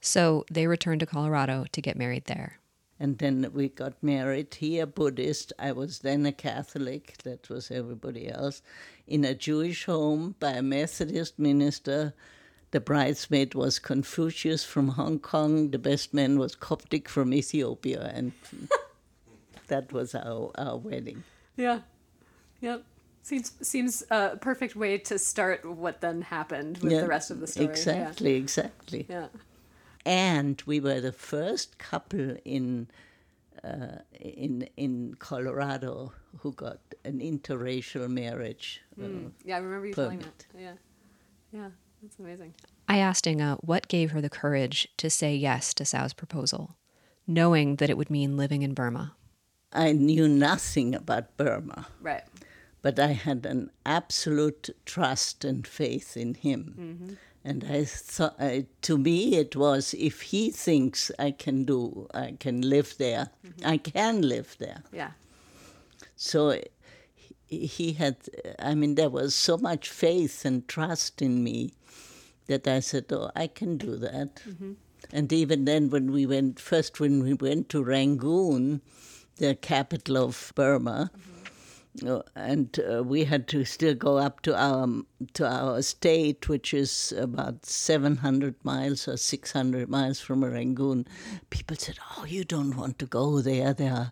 So 0.01 0.43
they 0.51 0.67
returned 0.67 0.99
to 0.99 1.05
Colorado 1.05 1.65
to 1.71 1.81
get 1.81 1.97
married 1.97 2.25
there. 2.25 2.59
And 2.99 3.17
then 3.17 3.49
we 3.53 3.69
got 3.69 4.01
married. 4.03 4.55
He 4.55 4.79
a 4.79 4.85
Buddhist. 4.85 5.53
I 5.57 5.71
was 5.71 5.99
then 5.99 6.25
a 6.25 6.31
Catholic. 6.31 7.17
That 7.23 7.49
was 7.49 7.71
everybody 7.71 8.29
else. 8.29 8.61
In 9.07 9.23
a 9.23 9.33
Jewish 9.33 9.85
home 9.85 10.35
by 10.39 10.51
a 10.51 10.61
Methodist 10.61 11.39
minister. 11.39 12.13
The 12.71 12.79
bridesmaid 12.79 13.55
was 13.55 13.79
Confucius 13.79 14.63
from 14.63 14.89
Hong 14.89 15.17
Kong. 15.19 15.71
The 15.71 15.79
best 15.79 16.13
man 16.13 16.37
was 16.37 16.55
Coptic 16.55 17.07
from 17.07 17.33
Ethiopia. 17.33 18.11
And 18.13 18.33
that 19.67 19.91
was 19.93 20.13
our, 20.13 20.51
our 20.55 20.77
wedding. 20.77 21.23
Yeah. 21.55 21.79
Yep. 22.61 22.83
Seems 23.21 23.53
seems 23.61 24.03
a 24.09 24.37
perfect 24.37 24.75
way 24.75 24.97
to 24.97 25.19
start 25.19 25.63
what 25.65 26.01
then 26.01 26.21
happened 26.21 26.79
with 26.79 26.91
Yeah, 26.91 27.01
the 27.01 27.07
rest 27.07 27.31
of 27.31 27.39
the 27.39 27.47
story. 27.47 27.65
Yeah. 27.65 27.71
Exactly, 27.71 28.35
exactly. 28.35 29.05
Yeah. 29.09 29.27
And 30.05 30.61
we 30.65 30.79
were 30.79 31.01
the 31.01 31.11
first 31.11 31.77
couple 31.77 32.37
in 32.45 32.87
uh, 33.63 33.99
in 34.19 34.67
in 34.77 35.15
Colorado 35.19 36.13
who 36.39 36.53
got 36.53 36.79
an 37.03 37.19
interracial 37.19 38.09
marriage. 38.09 38.81
uh, 39.01 39.07
Yeah, 39.43 39.57
I 39.57 39.59
remember 39.59 39.87
you 39.87 39.93
telling 39.93 40.19
that. 40.19 40.45
Yeah. 40.57 40.73
Yeah. 41.51 41.69
That's 42.01 42.17
amazing. 42.19 42.53
I 42.87 42.99
asked 42.99 43.27
Inge 43.27 43.57
what 43.61 43.89
gave 43.89 44.11
her 44.11 44.21
the 44.21 44.29
courage 44.29 44.87
to 44.97 45.09
say 45.09 45.35
yes 45.35 45.73
to 45.73 45.83
Sao's 45.85 46.13
proposal, 46.13 46.77
knowing 47.27 47.75
that 47.77 47.89
it 47.89 47.97
would 47.97 48.09
mean 48.09 48.37
living 48.37 48.61
in 48.61 48.73
Burma. 48.73 49.15
I 49.73 49.91
knew 49.91 50.27
nothing 50.29 50.95
about 50.95 51.35
Burma, 51.35 51.87
Right. 52.01 52.23
but 52.81 52.97
I 52.99 53.07
had 53.11 53.45
an 53.45 53.69
absolute 53.85 54.69
trust 54.85 55.43
and 55.43 55.67
faith 55.67 56.15
in 56.15 56.35
him. 56.35 57.17
And 57.43 57.63
I 57.69 57.85
thought, 57.85 58.35
uh, 58.39 58.61
to 58.81 58.97
me, 58.97 59.35
it 59.35 59.55
was 59.55 59.95
if 59.97 60.21
he 60.21 60.51
thinks 60.51 61.09
I 61.17 61.31
can 61.31 61.63
do, 61.63 62.07
I 62.13 62.35
can 62.39 62.61
live 62.61 62.95
there, 62.97 63.29
I 63.63 63.77
can 63.77 64.21
live 64.21 64.55
there. 64.59 64.83
Yeah. 64.91 65.11
So 66.15 66.59
he- 67.47 67.65
he 67.65 67.93
had, 67.93 68.17
I 68.59 68.75
mean, 68.75 68.95
there 68.95 69.09
was 69.09 69.33
so 69.35 69.57
much 69.57 69.89
faith 69.89 70.45
and 70.45 70.67
trust 70.67 71.21
in 71.21 71.43
me 71.43 71.73
that 72.47 72.67
I 72.67 72.81
said, 72.81 73.05
oh, 73.11 73.31
I 73.35 73.47
can 73.47 73.77
do 73.77 73.95
that. 73.97 74.35
Mm-hmm. 74.47 74.73
And 75.11 75.31
even 75.33 75.65
then, 75.65 75.89
when 75.89 76.11
we 76.11 76.25
went, 76.25 76.59
first 76.59 76.99
when 76.99 77.23
we 77.23 77.33
went 77.33 77.69
to 77.69 77.83
Rangoon, 77.83 78.81
the 79.37 79.55
capital 79.55 80.17
of 80.17 80.51
Burma, 80.55 81.09
mm-hmm 81.17 81.28
and 82.35 82.79
uh, 82.79 83.03
we 83.03 83.23
had 83.23 83.47
to 83.49 83.65
still 83.65 83.93
go 83.93 84.17
up 84.17 84.41
to 84.41 84.55
our 84.55 84.87
to 85.33 85.47
our 85.47 85.81
state, 85.81 86.47
which 86.49 86.73
is 86.73 87.13
about 87.17 87.65
700 87.65 88.55
miles 88.63 89.07
or 89.07 89.17
600 89.17 89.89
miles 89.89 90.19
from 90.19 90.43
Rangoon. 90.43 91.07
People 91.49 91.77
said, 91.77 91.97
"Oh, 92.17 92.25
you 92.25 92.43
don't 92.43 92.75
want 92.75 92.99
to 92.99 93.05
go 93.05 93.41
there. 93.41 93.73
There 93.73 93.93
are 93.93 94.11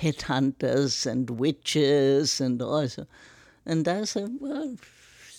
headhunters 0.00 1.06
and 1.06 1.30
witches 1.30 2.40
and 2.40 2.60
all." 2.62 2.88
And 3.64 3.88
I 3.88 4.04
said, 4.04 4.38
"Well." 4.40 4.76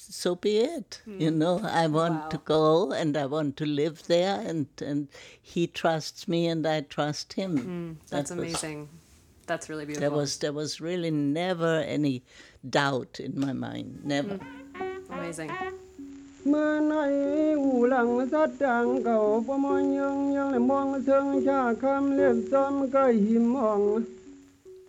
So 0.10 0.36
be 0.36 0.60
it. 0.60 1.02
Mm. 1.06 1.20
You 1.20 1.32
know, 1.32 1.60
I 1.66 1.88
want 1.88 2.22
wow. 2.22 2.28
to 2.30 2.38
go 2.38 2.92
and 2.94 3.18
I 3.18 3.26
want 3.26 3.58
to 3.58 3.66
live 3.66 4.08
there, 4.08 4.40
and, 4.40 4.68
and 4.82 5.10
he 5.42 5.68
trusts 5.68 6.30
me 6.30 6.48
and 6.48 6.66
I 6.66 6.80
trust 6.80 7.34
him. 7.34 7.58
Mm, 7.58 8.10
that's 8.10 8.30
that 8.30 8.38
amazing. 8.38 8.88
That's 9.48 9.70
really 9.70 9.86
beautiful. 9.86 10.10
There 10.10 10.18
was 10.18 10.38
there 10.38 10.54
was 10.54 10.80
really 10.80 11.10
never 11.10 11.80
any 11.82 12.24
doubt 12.70 13.20
in 13.20 13.40
my 13.40 13.54
mind. 13.54 14.02
Never. 14.04 14.38
Mm. 14.38 15.10
Amazing. 15.10 15.52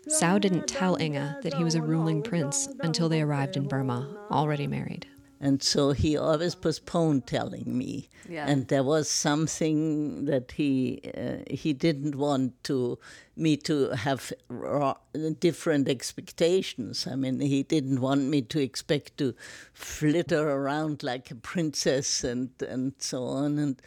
Sao 0.09 0.39
didn't 0.39 0.67
tell 0.67 0.97
Inge 1.01 1.43
that 1.43 1.55
he 1.55 1.65
was 1.65 1.75
a 1.75 1.83
ruling 1.83 2.23
prince 2.23 2.69
until 2.81 3.09
they 3.09 3.21
arrived 3.23 3.57
in 3.57 3.67
Burma, 3.69 4.09
already 4.31 4.67
married. 4.67 5.07
And 5.41 5.63
so 5.63 5.93
he 5.93 6.17
always 6.17 6.55
postponed 6.57 7.27
telling 7.27 7.79
me. 7.79 8.09
Yeah. 8.29 8.47
And 8.49 8.67
there 8.69 8.83
was 8.83 9.09
something 9.09 10.25
that 10.25 10.53
he 10.53 11.01
uh, 11.17 11.39
he 11.49 11.73
didn't 11.73 12.17
want 12.17 12.63
to 12.65 12.99
me 13.37 13.57
to 13.59 13.91
have 13.91 14.33
different 15.39 15.89
expectations. 15.89 17.07
I 17.07 17.15
mean, 17.15 17.41
he 17.41 17.63
didn't 17.63 18.01
want 18.01 18.23
me 18.23 18.43
to 18.43 18.61
expect 18.61 19.19
to 19.19 19.35
flitter 19.73 20.51
around 20.51 21.03
like 21.03 21.31
a 21.31 21.37
princess 21.37 22.25
and 22.25 22.51
and 22.69 22.95
so 22.99 23.25
on 23.25 23.59
and 23.59 23.81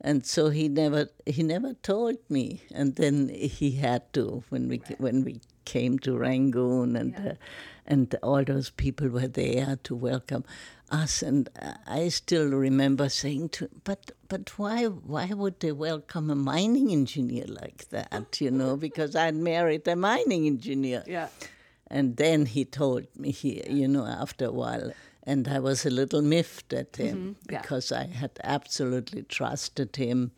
and 0.00 0.24
so 0.24 0.48
he 0.48 0.68
never 0.68 1.08
he 1.26 1.42
never 1.42 1.74
told 1.74 2.16
me. 2.30 2.62
And 2.72 2.96
then 2.96 3.28
he 3.28 3.72
had 3.72 4.10
to 4.14 4.42
when 4.48 4.68
we 4.68 4.78
right. 4.78 5.00
when 5.00 5.22
we 5.22 5.40
came 5.66 5.98
to 6.00 6.16
Rangoon 6.16 6.96
and. 6.96 7.12
Yeah. 7.12 7.32
Uh, 7.32 7.34
and 7.88 8.14
all 8.22 8.44
those 8.44 8.70
people 8.70 9.08
were 9.08 9.26
there 9.26 9.78
to 9.82 9.96
welcome 9.96 10.44
us. 10.90 11.22
And 11.22 11.48
I 11.86 12.08
still 12.08 12.50
remember 12.50 13.08
saying 13.08 13.48
to, 13.50 13.68
but 13.82 14.12
but 14.28 14.56
why 14.58 14.84
why 14.84 15.26
would 15.32 15.58
they 15.60 15.72
welcome 15.72 16.30
a 16.30 16.34
mining 16.36 16.92
engineer 16.92 17.46
like 17.48 17.88
that? 17.88 18.40
You 18.40 18.50
know, 18.50 18.76
because 18.76 19.16
I'd 19.16 19.34
married 19.34 19.88
a 19.88 19.96
mining 19.96 20.46
engineer. 20.46 21.02
Yeah. 21.06 21.28
And 21.90 22.18
then 22.18 22.44
he 22.44 22.66
told 22.66 23.06
me 23.16 23.30
he, 23.30 23.62
you 23.68 23.88
know, 23.88 24.04
after 24.04 24.44
a 24.44 24.52
while, 24.52 24.92
and 25.22 25.48
I 25.48 25.58
was 25.58 25.86
a 25.86 25.90
little 25.90 26.20
miffed 26.20 26.74
at 26.74 26.96
him 26.96 27.16
mm-hmm. 27.16 27.52
yeah. 27.52 27.62
because 27.62 27.90
I 27.90 28.04
had 28.04 28.32
absolutely 28.44 29.22
trusted 29.22 29.96
him. 29.96 30.32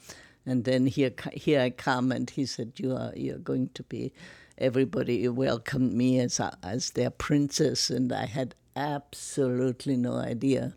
And 0.47 0.64
then 0.64 0.87
here, 0.87 1.12
here 1.33 1.61
I 1.61 1.71
come, 1.71 2.12
and 2.12 2.30
he 2.30 2.47
said, 2.47 2.73
"You 2.76 2.97
are, 2.97 3.12
you're 3.16 3.38
going 3.38 3.71
to 3.75 3.83
be 3.83 4.12
everybody 4.61 5.29
welcomed 5.29 5.93
me 5.93 6.21
as 6.21 6.40
as 6.62 6.90
their 6.90 7.11
princess, 7.11 7.90
and 7.90 8.12
I 8.12 8.26
had 8.26 8.55
absolutely 8.76 9.97
no 9.97 10.14
idea. 10.14 10.75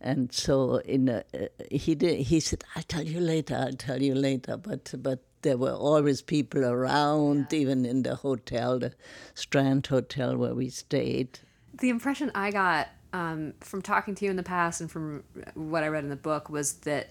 And 0.00 0.32
so 0.32 0.76
in 0.78 1.08
a, 1.08 1.24
uh, 1.32 1.46
he 1.70 1.94
did, 1.94 2.20
he 2.20 2.40
said, 2.40 2.64
"I'll 2.76 2.82
tell 2.82 3.04
you 3.04 3.20
later. 3.20 3.54
I'll 3.54 3.72
tell 3.72 4.02
you 4.02 4.14
later." 4.14 4.56
But 4.56 4.92
but 4.98 5.22
there 5.42 5.56
were 5.56 5.72
always 5.72 6.22
people 6.22 6.64
around, 6.64 7.48
yeah. 7.50 7.58
even 7.58 7.84
in 7.86 8.02
the 8.02 8.16
hotel, 8.16 8.78
the 8.78 8.92
Strand 9.34 9.86
Hotel 9.86 10.36
where 10.36 10.54
we 10.54 10.68
stayed. 10.70 11.38
The 11.80 11.90
impression 11.90 12.30
I 12.34 12.50
got 12.50 12.88
um, 13.12 13.54
from 13.60 13.80
talking 13.80 14.14
to 14.16 14.24
you 14.24 14.30
in 14.30 14.36
the 14.36 14.42
past 14.42 14.80
and 14.80 14.90
from 14.90 15.22
what 15.54 15.84
I 15.84 15.88
read 15.88 16.04
in 16.04 16.10
the 16.10 16.16
book 16.16 16.48
was 16.50 16.74
that 16.80 17.10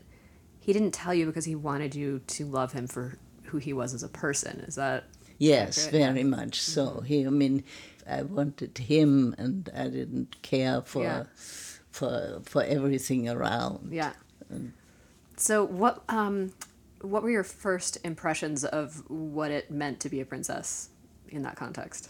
he 0.60 0.74
didn't 0.74 0.92
tell 0.92 1.14
you 1.14 1.26
because 1.26 1.46
he 1.46 1.56
wanted 1.56 1.96
you 1.96 2.20
to 2.28 2.46
love 2.46 2.74
him 2.74 2.88
for 2.88 3.18
who 3.46 3.58
he 3.58 3.72
was 3.72 3.94
as 3.94 4.04
a 4.04 4.10
person. 4.10 4.62
Is 4.62 4.76
that 4.76 5.06
Yes, 5.38 5.88
very 5.88 6.24
much 6.24 6.62
so. 6.62 7.02
He, 7.02 7.26
I 7.26 7.30
mean, 7.30 7.64
I 8.08 8.24
wanted 8.24 8.78
him, 8.78 9.36
and 9.38 9.70
I 9.76 9.88
didn't 9.88 10.42
care 10.42 10.82
for 10.82 11.04
yeah. 11.04 11.24
for 11.92 12.42
for 12.44 12.64
everything 12.64 13.30
around. 13.30 13.92
Yeah. 13.92 14.14
so 15.38 15.64
what 15.64 16.04
um, 16.10 16.54
what 17.02 17.24
were 17.24 17.30
your 17.30 17.44
first 17.44 17.98
impressions 18.04 18.64
of 18.64 19.04
what 19.10 19.52
it 19.52 19.70
meant 19.70 20.00
to 20.02 20.10
be 20.10 20.22
a 20.22 20.26
princess 20.26 20.90
in 21.30 21.42
that 21.44 21.56
context? 21.56 22.10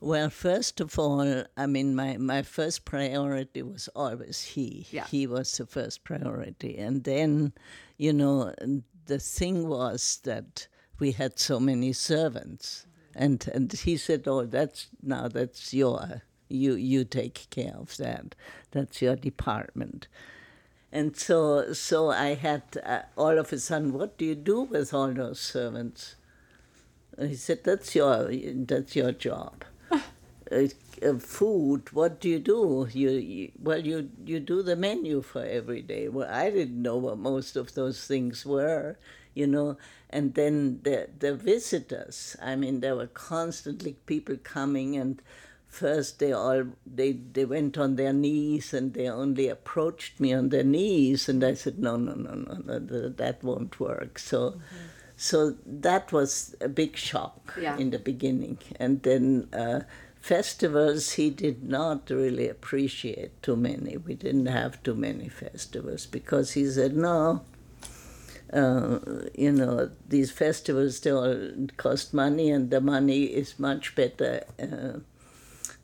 Well, 0.00 0.28
first 0.28 0.80
of 0.80 0.98
all, 0.98 1.44
I 1.56 1.66
mean, 1.66 1.94
my, 1.94 2.18
my 2.18 2.42
first 2.42 2.84
priority 2.84 3.62
was 3.62 3.88
always 3.96 4.42
he. 4.42 4.86
Yeah. 4.90 5.06
He 5.06 5.26
was 5.26 5.56
the 5.56 5.64
first 5.64 6.04
priority. 6.04 6.76
And 6.76 7.04
then, 7.04 7.54
you 7.96 8.12
know, 8.12 8.52
the 9.06 9.18
thing 9.18 9.66
was 9.66 10.20
that 10.24 10.68
we 10.98 11.12
had 11.12 11.38
so 11.38 11.60
many 11.60 11.92
servants. 11.92 12.86
And, 13.14 13.46
and 13.52 13.72
he 13.72 13.96
said, 13.96 14.24
oh, 14.26 14.44
that's 14.44 14.88
now 15.02 15.28
that's 15.28 15.72
your, 15.72 16.22
you, 16.48 16.74
you 16.74 17.04
take 17.04 17.46
care 17.50 17.74
of 17.76 17.96
that. 17.98 18.34
That's 18.72 19.00
your 19.00 19.16
department. 19.16 20.08
And 20.90 21.16
so, 21.16 21.72
so 21.72 22.10
I 22.10 22.34
had 22.34 22.62
uh, 22.84 23.02
all 23.16 23.38
of 23.38 23.52
a 23.52 23.58
sudden, 23.58 23.92
what 23.92 24.16
do 24.16 24.24
you 24.24 24.34
do 24.34 24.62
with 24.62 24.94
all 24.94 25.12
those 25.12 25.40
servants? 25.40 26.16
And 27.16 27.30
he 27.30 27.36
said, 27.36 27.64
that's 27.64 27.94
your, 27.94 28.30
that's 28.32 28.94
your 28.96 29.12
job. 29.12 29.64
uh, 29.90 30.66
uh, 31.02 31.18
food, 31.18 31.92
what 31.92 32.20
do 32.20 32.28
you 32.28 32.38
do? 32.38 32.88
You, 32.92 33.10
you, 33.10 33.52
well, 33.60 33.84
you 33.84 34.10
you 34.24 34.40
do 34.40 34.62
the 34.62 34.76
menu 34.76 35.22
for 35.22 35.44
every 35.44 35.82
day. 35.82 36.08
Well, 36.08 36.28
I 36.30 36.50
didn't 36.50 36.80
know 36.80 36.96
what 36.96 37.18
most 37.18 37.56
of 37.56 37.74
those 37.74 38.06
things 38.06 38.46
were, 38.46 38.96
you 39.34 39.46
know. 39.46 39.76
And 40.10 40.34
then 40.34 40.80
the 40.82 41.08
the 41.18 41.34
visitors. 41.34 42.36
I 42.40 42.56
mean, 42.56 42.80
there 42.80 42.96
were 42.96 43.08
constantly 43.08 43.94
people 44.06 44.36
coming, 44.36 44.96
and 44.96 45.20
first 45.66 46.18
they 46.18 46.32
all 46.32 46.64
they 46.86 47.12
they 47.12 47.44
went 47.44 47.76
on 47.76 47.96
their 47.96 48.12
knees, 48.12 48.72
and 48.72 48.94
they 48.94 49.08
only 49.08 49.48
approached 49.48 50.20
me 50.20 50.32
on 50.32 50.48
their 50.50 50.64
knees, 50.64 51.28
and 51.28 51.42
I 51.42 51.54
said, 51.54 51.78
no, 51.78 51.96
no, 51.96 52.14
no, 52.14 52.34
no, 52.34 52.58
no 52.64 53.08
that 53.08 53.42
won't 53.42 53.78
work. 53.80 54.18
So. 54.18 54.50
Mm-hmm. 54.50 54.90
So 55.16 55.54
that 55.64 56.10
was 56.10 56.56
a 56.60 56.68
big 56.68 56.96
shock 56.96 57.54
yeah. 57.56 57.76
in 57.78 57.90
the 57.90 58.00
beginning, 58.00 58.58
and 58.80 59.00
then 59.04 59.48
uh, 59.52 59.82
festivals 60.24 61.12
he 61.12 61.30
did 61.30 61.62
not 61.62 62.10
really 62.10 62.48
appreciate 62.48 63.42
too 63.42 63.54
many. 63.54 63.96
We 63.96 64.14
didn't 64.14 64.46
have 64.46 64.82
too 64.82 64.94
many 64.94 65.28
festivals 65.28 66.06
because 66.06 66.52
he 66.52 66.66
said, 66.66 66.96
no, 66.96 67.44
uh, 68.54 69.00
you 69.34 69.50
know, 69.50 69.90
these 70.08 70.30
festivals 70.30 71.04
all 71.06 71.36
cost 71.76 72.14
money, 72.14 72.50
and 72.50 72.70
the 72.70 72.80
money 72.80 73.24
is 73.24 73.58
much 73.58 73.94
better 73.94 74.44
uh, 74.60 74.98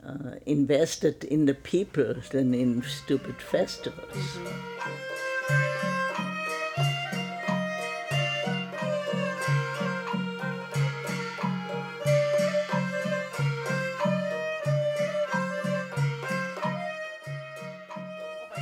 uh, 0.07 0.35
invested 0.45 1.23
in 1.25 1.45
the 1.45 1.53
people 1.53 2.15
than 2.31 2.53
in 2.53 2.81
stupid 2.83 3.41
festivals. 3.41 4.39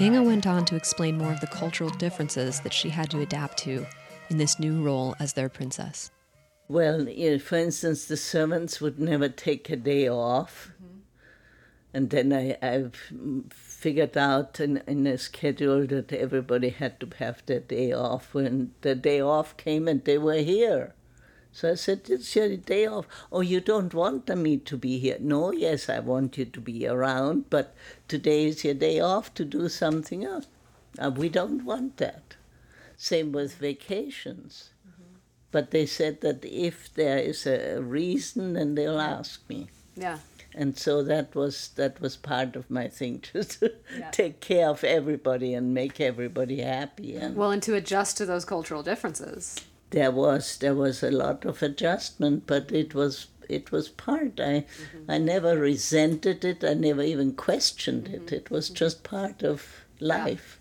Inga 0.02 0.24
went 0.24 0.48
on 0.48 0.64
to 0.66 0.78
explain 0.78 1.18
more 1.18 1.34
of 1.34 1.42
the 1.42 1.48
cultural 1.48 1.90
differences 1.90 2.62
that 2.62 2.74
she 2.74 2.90
had 2.90 3.12
to 3.12 3.20
adapt 3.20 3.58
to 3.60 3.86
in 4.30 4.38
this 4.38 4.60
new 4.60 4.82
role 4.82 5.16
as 5.20 5.34
their 5.34 5.50
princess. 5.50 6.12
Well, 6.68 7.10
you 7.10 7.32
know, 7.32 7.40
for 7.40 7.56
instance, 7.56 8.06
the 8.06 8.18
servants 8.18 8.80
would 8.80 9.00
never 9.00 9.28
take 9.28 9.70
a 9.70 9.76
day 9.76 10.08
off. 10.08 10.72
Mm-hmm. 10.76 11.00
And 11.92 12.10
then 12.12 12.32
I, 12.32 12.58
I've 12.62 12.96
figured 13.50 14.16
out 14.16 14.60
in, 14.60 14.84
in 14.86 15.08
a 15.08 15.18
schedule 15.18 15.88
that 15.88 16.14
everybody 16.14 16.70
had 16.70 17.00
to 17.00 17.10
have 17.18 17.44
their 17.48 17.62
day 17.62 17.92
off. 17.92 18.36
When 18.36 18.74
the 18.82 18.94
day 18.94 19.20
off 19.20 19.58
came 19.58 19.88
and 19.88 20.06
they 20.06 20.20
were 20.20 20.36
here. 20.36 20.94
So 21.52 21.72
I 21.72 21.76
said, 21.76 22.02
It's 22.10 22.36
your 22.36 22.56
day 22.58 22.86
off. 22.86 23.08
Oh, 23.32 23.42
you 23.42 23.60
don't 23.60 23.94
want 23.94 24.30
me 24.30 24.58
to 24.58 24.78
be 24.78 25.00
here. 25.00 25.18
No, 25.20 25.52
yes, 25.52 25.90
I 25.90 26.00
want 26.00 26.38
you 26.38 26.46
to 26.46 26.62
be 26.62 26.88
around, 26.88 27.50
but 27.50 27.76
today 28.08 28.46
is 28.46 28.64
your 28.64 28.76
day 28.76 29.00
off 29.00 29.34
to 29.34 29.44
do 29.44 29.68
something 29.68 30.24
else. 30.24 30.46
Uh, 31.00 31.10
we 31.10 31.30
don't 31.30 31.66
want 31.66 31.98
that. 31.98 32.36
Same 33.02 33.32
with 33.32 33.56
vacations. 33.56 34.72
Mm-hmm. 34.86 35.16
But 35.52 35.72
they 35.72 35.86
said 35.86 36.20
that 36.20 36.44
if 36.44 36.94
there 36.94 37.18
is 37.18 37.48
a 37.48 37.82
reason, 37.82 38.54
then 38.54 38.76
they'll 38.76 39.00
ask 39.00 39.48
me. 39.48 39.70
Yeah. 39.96 40.20
and 40.56 40.78
so 40.78 41.04
that 41.04 41.36
was 41.36 41.70
that 41.76 42.02
was 42.02 42.18
part 42.18 42.56
of 42.56 42.70
my 42.72 42.88
thing 42.88 43.20
to, 43.20 43.44
to 43.56 43.72
yeah. 43.98 44.10
take 44.12 44.40
care 44.40 44.68
of 44.68 44.84
everybody 44.84 45.54
and 45.54 45.74
make 45.74 46.02
everybody 46.02 46.62
happy 46.62 47.16
and 47.16 47.36
well 47.36 47.52
and 47.52 47.62
to 47.62 47.76
adjust 47.76 48.18
to 48.18 48.26
those 48.26 48.46
cultural 48.46 48.82
differences 48.82 49.56
there 49.92 50.12
was 50.12 50.58
there 50.58 50.74
was 50.74 51.04
a 51.04 51.12
lot 51.12 51.46
of 51.46 51.62
adjustment 51.62 52.48
but 52.48 52.72
it 52.72 52.96
was 52.96 53.28
it 53.48 53.72
was 53.72 53.90
part 53.90 54.40
i 54.40 54.66
mm-hmm. 54.66 55.12
i 55.12 55.18
never 55.20 55.56
resented 55.58 56.44
it 56.44 56.64
i 56.64 56.74
never 56.74 57.04
even 57.04 57.32
questioned 57.34 58.06
mm-hmm. 58.06 58.24
it 58.24 58.32
it 58.32 58.50
was 58.50 58.70
just 58.70 59.04
part 59.04 59.44
of 59.44 59.86
life. 60.00 60.59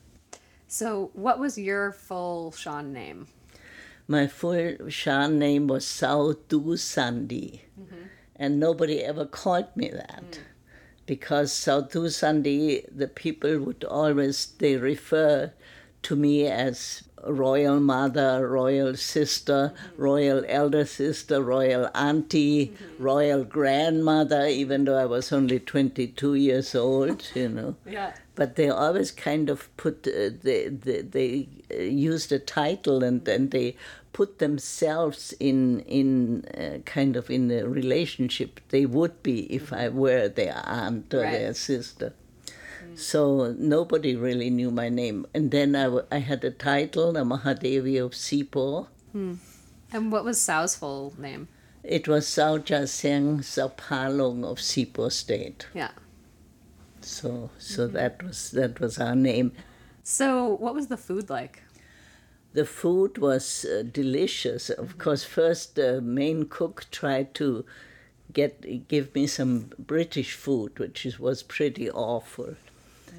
So 0.68 1.10
what 1.14 1.38
was 1.38 1.58
your 1.58 1.92
full 1.92 2.52
shan 2.52 2.92
name 2.92 3.26
my 4.06 4.26
full 4.26 4.88
shan 4.88 5.38
name 5.38 5.66
was 5.66 5.86
sao 5.86 6.34
du 6.48 6.76
sandi 6.76 7.64
mm-hmm 7.78 8.06
and 8.38 8.60
nobody 8.60 9.02
ever 9.02 9.26
called 9.26 9.66
me 9.74 9.88
that. 9.88 10.30
Mm. 10.30 10.38
Because 11.06 11.52
Sao 11.52 11.82
Thusandi, 11.82 12.84
the 12.94 13.08
people 13.08 13.58
would 13.60 13.84
always, 13.84 14.46
they 14.58 14.76
refer 14.76 15.52
to 16.02 16.16
me 16.16 16.46
as 16.46 17.07
royal 17.26 17.80
mother, 17.80 18.48
royal 18.48 18.94
sister, 18.96 19.72
mm-hmm. 19.74 20.02
royal 20.02 20.44
elder 20.48 20.84
sister, 20.84 21.42
royal 21.42 21.90
auntie, 21.94 22.66
mm-hmm. 22.66 23.02
royal 23.02 23.44
grandmother, 23.44 24.46
even 24.46 24.84
though 24.84 24.98
I 24.98 25.06
was 25.06 25.32
only 25.32 25.60
22 25.60 26.34
years 26.34 26.74
old, 26.74 27.30
you 27.34 27.48
know. 27.56 27.76
yeah. 27.86 28.14
But 28.34 28.54
they 28.54 28.68
always 28.70 29.10
kind 29.10 29.50
of 29.50 29.74
put, 29.76 30.06
uh, 30.06 30.30
they, 30.42 30.68
they, 30.68 31.02
they 31.02 31.48
uh, 31.72 31.82
used 31.82 32.30
a 32.30 32.38
title 32.38 33.02
and 33.02 33.24
then 33.24 33.48
they 33.48 33.76
put 34.12 34.38
themselves 34.38 35.32
in 35.38 35.80
in 35.80 36.44
uh, 36.46 36.78
kind 36.84 37.14
of 37.14 37.30
in 37.30 37.46
the 37.48 37.68
relationship 37.68 38.60
they 38.70 38.84
would 38.84 39.22
be 39.22 39.40
if 39.52 39.72
I 39.72 39.90
were 39.90 40.28
their 40.28 40.60
aunt 40.64 41.14
or 41.14 41.20
right. 41.20 41.32
their 41.32 41.54
sister. 41.54 42.14
So 42.98 43.54
nobody 43.58 44.16
really 44.16 44.50
knew 44.50 44.70
my 44.70 44.88
name. 44.88 45.26
And 45.32 45.50
then 45.50 45.76
I, 45.76 45.84
w- 45.84 46.06
I 46.10 46.18
had 46.18 46.42
a 46.44 46.50
title, 46.50 47.12
the 47.12 47.20
Mahadevi 47.20 48.02
of 48.04 48.12
Hsipaw. 48.12 48.86
Hmm. 49.12 49.34
And 49.92 50.12
what 50.12 50.24
was 50.24 50.40
Sao's 50.40 50.76
full 50.76 51.14
name? 51.16 51.48
It 51.82 52.08
was 52.08 52.26
Sao 52.26 52.58
Jaseng 52.58 53.38
Sapalong 53.38 54.44
of 54.44 54.58
Hsipaw 54.58 55.12
State. 55.12 55.68
Yeah. 55.72 55.92
So 57.00 57.50
so 57.58 57.86
mm-hmm. 57.86 57.96
that 57.96 58.22
was 58.22 58.50
that 58.50 58.80
was 58.80 58.98
our 58.98 59.14
name. 59.14 59.52
So 60.02 60.56
what 60.56 60.74
was 60.74 60.88
the 60.88 60.96
food 60.96 61.30
like? 61.30 61.62
the 62.58 62.64
food 62.64 63.18
was 63.18 63.64
uh, 63.64 63.82
delicious. 63.82 64.70
Of 64.70 64.98
course, 64.98 65.24
first 65.24 65.76
the 65.76 66.00
main 66.00 66.46
cook 66.48 66.86
tried 66.90 67.34
to 67.34 67.64
get 68.32 68.88
give 68.88 69.14
me 69.14 69.26
some 69.26 69.70
British 69.78 70.34
food, 70.34 70.78
which 70.78 71.06
is, 71.06 71.18
was 71.20 71.42
pretty 71.42 71.90
awful. 71.90 72.56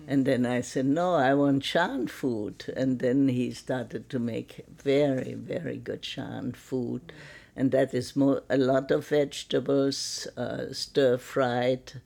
And 0.07 0.25
then 0.25 0.45
I 0.45 0.61
said, 0.61 0.85
no, 0.85 1.15
I 1.15 1.33
want 1.33 1.63
Shan 1.63 2.07
food. 2.07 2.73
And 2.75 2.99
then 2.99 3.27
he 3.27 3.51
started 3.51 4.09
to 4.09 4.19
make 4.19 4.65
very, 4.75 5.33
very 5.33 5.77
good 5.77 6.03
Shan 6.03 6.53
food. 6.53 7.13
And 7.55 7.71
that 7.71 7.93
is 7.93 8.15
more, 8.15 8.43
a 8.49 8.57
lot 8.57 8.91
of 8.91 9.07
vegetables, 9.07 10.27
uh, 10.37 10.73
stir 10.73 11.17
fried, 11.17 12.01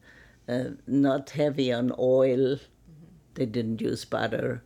uh, 0.48 0.63
not 0.88 1.32
heavy 1.32 1.72
on 1.72 1.93
oil. 1.98 2.58
They 3.36 3.46
didn't 3.46 3.82
use 3.82 4.06
butter 4.06 4.63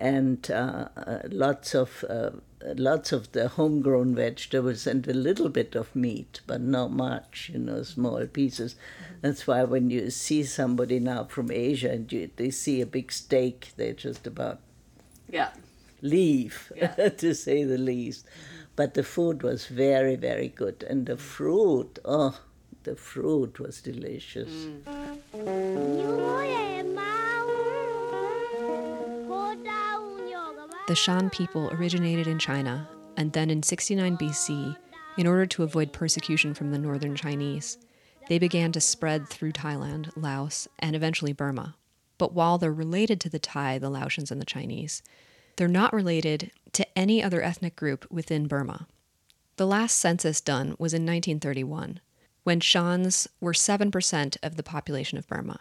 and 0.00 0.50
uh, 0.50 0.88
uh, 0.96 1.18
lots 1.28 1.74
of 1.74 2.04
uh, 2.08 2.30
lots 2.76 3.12
of 3.12 3.32
the 3.32 3.48
homegrown 3.48 4.14
vegetables 4.14 4.86
and 4.86 5.06
a 5.08 5.14
little 5.14 5.48
bit 5.48 5.74
of 5.74 5.94
meat, 5.94 6.40
but 6.46 6.60
not 6.60 6.92
much, 6.92 7.50
you 7.52 7.58
know, 7.58 7.82
small 7.82 8.26
pieces. 8.26 8.74
Mm-hmm. 8.74 9.14
That's 9.22 9.46
why 9.46 9.64
when 9.64 9.90
you 9.90 10.10
see 10.10 10.44
somebody 10.44 10.98
now 10.98 11.24
from 11.24 11.50
Asia 11.50 11.90
and 11.90 12.10
you, 12.12 12.30
they 12.36 12.50
see 12.50 12.80
a 12.80 12.86
big 12.86 13.12
steak, 13.12 13.72
they 13.76 13.92
just 13.92 14.26
about 14.26 14.60
yeah 15.28 15.50
leave, 16.02 16.72
yeah. 16.76 17.08
to 17.08 17.34
say 17.34 17.64
the 17.64 17.78
least. 17.78 18.26
But 18.76 18.94
the 18.94 19.02
food 19.02 19.42
was 19.42 19.66
very, 19.66 20.16
very 20.16 20.48
good, 20.48 20.84
and 20.88 21.06
the 21.06 21.16
fruit, 21.16 21.98
oh, 22.04 22.40
the 22.84 22.96
fruit 22.96 23.60
was 23.60 23.82
delicious. 23.82 24.48
Mm. 25.34 26.69
The 30.90 30.96
Shan 30.96 31.30
people 31.30 31.70
originated 31.70 32.26
in 32.26 32.40
China, 32.40 32.88
and 33.16 33.32
then 33.32 33.48
in 33.48 33.62
69 33.62 34.16
BC, 34.16 34.76
in 35.18 35.26
order 35.28 35.46
to 35.46 35.62
avoid 35.62 35.92
persecution 35.92 36.52
from 36.52 36.72
the 36.72 36.80
northern 36.80 37.14
Chinese, 37.14 37.78
they 38.28 38.40
began 38.40 38.72
to 38.72 38.80
spread 38.80 39.28
through 39.28 39.52
Thailand, 39.52 40.10
Laos, 40.16 40.66
and 40.80 40.96
eventually 40.96 41.32
Burma. 41.32 41.76
But 42.18 42.32
while 42.32 42.58
they're 42.58 42.72
related 42.72 43.20
to 43.20 43.28
the 43.28 43.38
Thai, 43.38 43.78
the 43.78 43.88
Laotians, 43.88 44.32
and 44.32 44.40
the 44.40 44.44
Chinese, 44.44 45.00
they're 45.54 45.68
not 45.68 45.92
related 45.92 46.50
to 46.72 46.98
any 46.98 47.22
other 47.22 47.40
ethnic 47.40 47.76
group 47.76 48.04
within 48.10 48.48
Burma. 48.48 48.88
The 49.58 49.68
last 49.68 49.96
census 49.96 50.40
done 50.40 50.74
was 50.76 50.92
in 50.92 51.06
1931, 51.06 52.00
when 52.42 52.58
Shans 52.58 53.28
were 53.40 53.52
7% 53.52 54.36
of 54.42 54.56
the 54.56 54.64
population 54.64 55.18
of 55.18 55.28
Burma. 55.28 55.60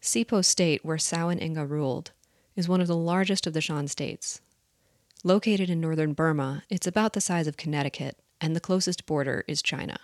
Hsipaw 0.00 0.44
State, 0.44 0.84
where 0.84 0.98
Sao 0.98 1.30
and 1.30 1.42
Inge 1.42 1.68
ruled, 1.68 2.12
is 2.54 2.68
one 2.68 2.80
of 2.80 2.86
the 2.86 2.94
largest 2.94 3.44
of 3.48 3.54
the 3.54 3.60
Shan 3.60 3.88
states, 3.88 4.40
Located 5.24 5.68
in 5.68 5.80
northern 5.80 6.12
Burma, 6.12 6.62
it's 6.70 6.86
about 6.86 7.12
the 7.12 7.20
size 7.20 7.48
of 7.48 7.56
Connecticut, 7.56 8.16
and 8.40 8.54
the 8.54 8.60
closest 8.60 9.04
border 9.04 9.44
is 9.48 9.62
China. 9.62 9.98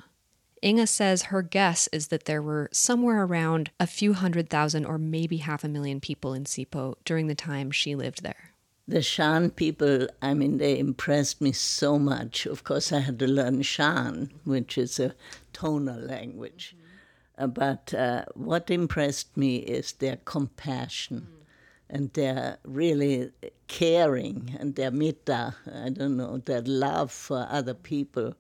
Inge 0.61 0.89
says 0.89 1.25
her 1.25 1.41
guess 1.41 1.89
is 1.93 2.09
that 2.09 2.25
there 2.25 2.43
were 2.43 2.69
somewhere 2.73 3.23
around 3.23 3.71
a 3.79 3.87
few 3.87 4.15
hundred 4.15 4.51
thousand 4.51 4.87
or 4.87 4.99
maybe 4.99 5.37
half 5.37 5.63
a 5.63 5.69
million 5.69 6.01
people 6.01 6.35
in 6.35 6.45
Hsipaw 6.45 6.97
during 7.05 7.29
the 7.29 7.37
time 7.37 7.71
she 7.71 7.95
lived 7.95 8.25
there. 8.25 8.55
The 8.89 9.03
Shan 9.03 9.51
people, 9.51 10.09
I 10.21 10.35
mean, 10.35 10.59
they 10.59 10.79
impressed 10.79 11.41
me 11.41 11.53
so 11.53 11.97
much. 11.97 12.45
Of 12.45 12.65
course, 12.65 12.93
I 12.93 12.99
had 12.99 13.21
to 13.21 13.29
learn 13.29 13.63
Shan, 13.63 14.33
which 14.43 14.77
is 14.77 14.99
a 14.99 15.15
tonal 15.53 16.01
language. 16.01 16.75
Mm-hmm. 16.77 17.45
Uh, 17.45 17.47
but 17.47 17.95
uh, 17.95 18.25
what 18.35 18.69
impressed 18.69 19.37
me 19.37 19.59
is 19.59 19.93
their 19.93 20.19
compassion. 20.25 21.29
Mm 21.31 21.34
and 21.95 22.13
they're 22.15 22.59
really 22.65 23.31
caring 23.69 24.57
and 24.59 24.75
their 24.75 24.91
metta, 24.91 25.55
I 25.73 25.91
don't 25.91 26.17
know, 26.17 26.39
their 26.39 26.61
love 26.63 27.13
for 27.13 27.47
other 27.49 27.73
people. 27.73 28.35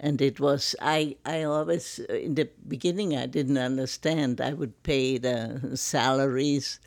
And 0.00 0.22
it 0.22 0.40
was, 0.40 0.74
I, 0.80 1.16
I 1.26 1.42
always, 1.42 1.98
in 1.98 2.36
the 2.36 2.48
beginning, 2.66 3.14
I 3.14 3.26
didn't 3.26 3.58
understand. 3.58 4.40
I 4.40 4.54
would 4.54 4.82
pay 4.82 5.18
the 5.18 5.72
salaries, 5.74 6.80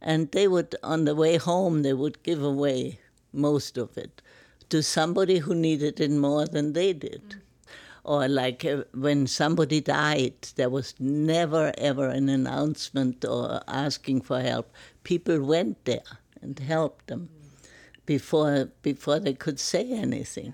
and 0.00 0.30
they 0.30 0.46
would, 0.46 0.76
on 0.84 1.04
the 1.06 1.16
way 1.16 1.36
home, 1.36 1.82
they 1.82 1.92
would 1.92 2.22
give 2.22 2.42
away 2.42 3.00
most 3.32 3.76
of 3.76 3.98
it 3.98 4.22
to 4.70 4.80
somebody 4.80 5.38
who 5.38 5.56
needed 5.56 5.98
it 5.98 6.10
more 6.12 6.46
than 6.46 6.72
they 6.72 6.92
did. 6.92 7.22
Mm 7.30 7.40
or 8.08 8.26
like 8.26 8.64
uh, 8.64 8.84
when 8.94 9.26
somebody 9.26 9.82
died, 9.82 10.32
there 10.56 10.70
was 10.70 10.94
never 10.98 11.74
ever 11.76 12.08
an 12.08 12.30
announcement 12.30 13.22
or 13.22 13.60
asking 13.68 14.22
for 14.22 14.40
help. 14.40 14.72
People 15.08 15.40
went 15.42 15.84
there 15.86 16.10
and 16.42 16.58
helped 16.58 17.06
them 17.06 17.30
before 18.04 18.68
before 18.82 19.18
they 19.18 19.32
could 19.44 19.58
say 19.58 19.84
anything, 19.90 20.52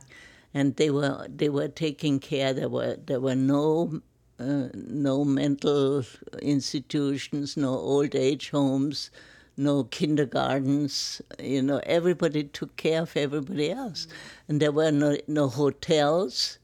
and 0.53 0.77
they 0.77 0.91
were 0.91 1.27
they 1.43 1.49
were 1.49 1.73
taking 1.85 2.21
care. 2.21 2.53
There 2.55 2.69
were 2.69 2.97
there 3.11 3.21
were 3.27 3.35
no 3.35 4.01
uh, 4.39 4.69
no 4.75 5.25
mental 5.25 6.05
institutions, 6.41 7.57
no 7.57 7.73
old 7.93 8.15
age 8.15 8.51
homes, 8.51 9.11
no 9.57 9.85
kindergartens. 9.99 11.21
You 11.41 11.63
know, 11.63 11.81
everybody 11.99 12.45
took 12.45 12.77
care 12.77 13.03
of 13.03 13.17
everybody 13.17 13.73
else, 13.73 14.07
and 14.47 14.63
there 14.63 14.77
were 14.81 14.93
no 14.93 15.17
no 15.27 15.49
hotels 15.49 16.59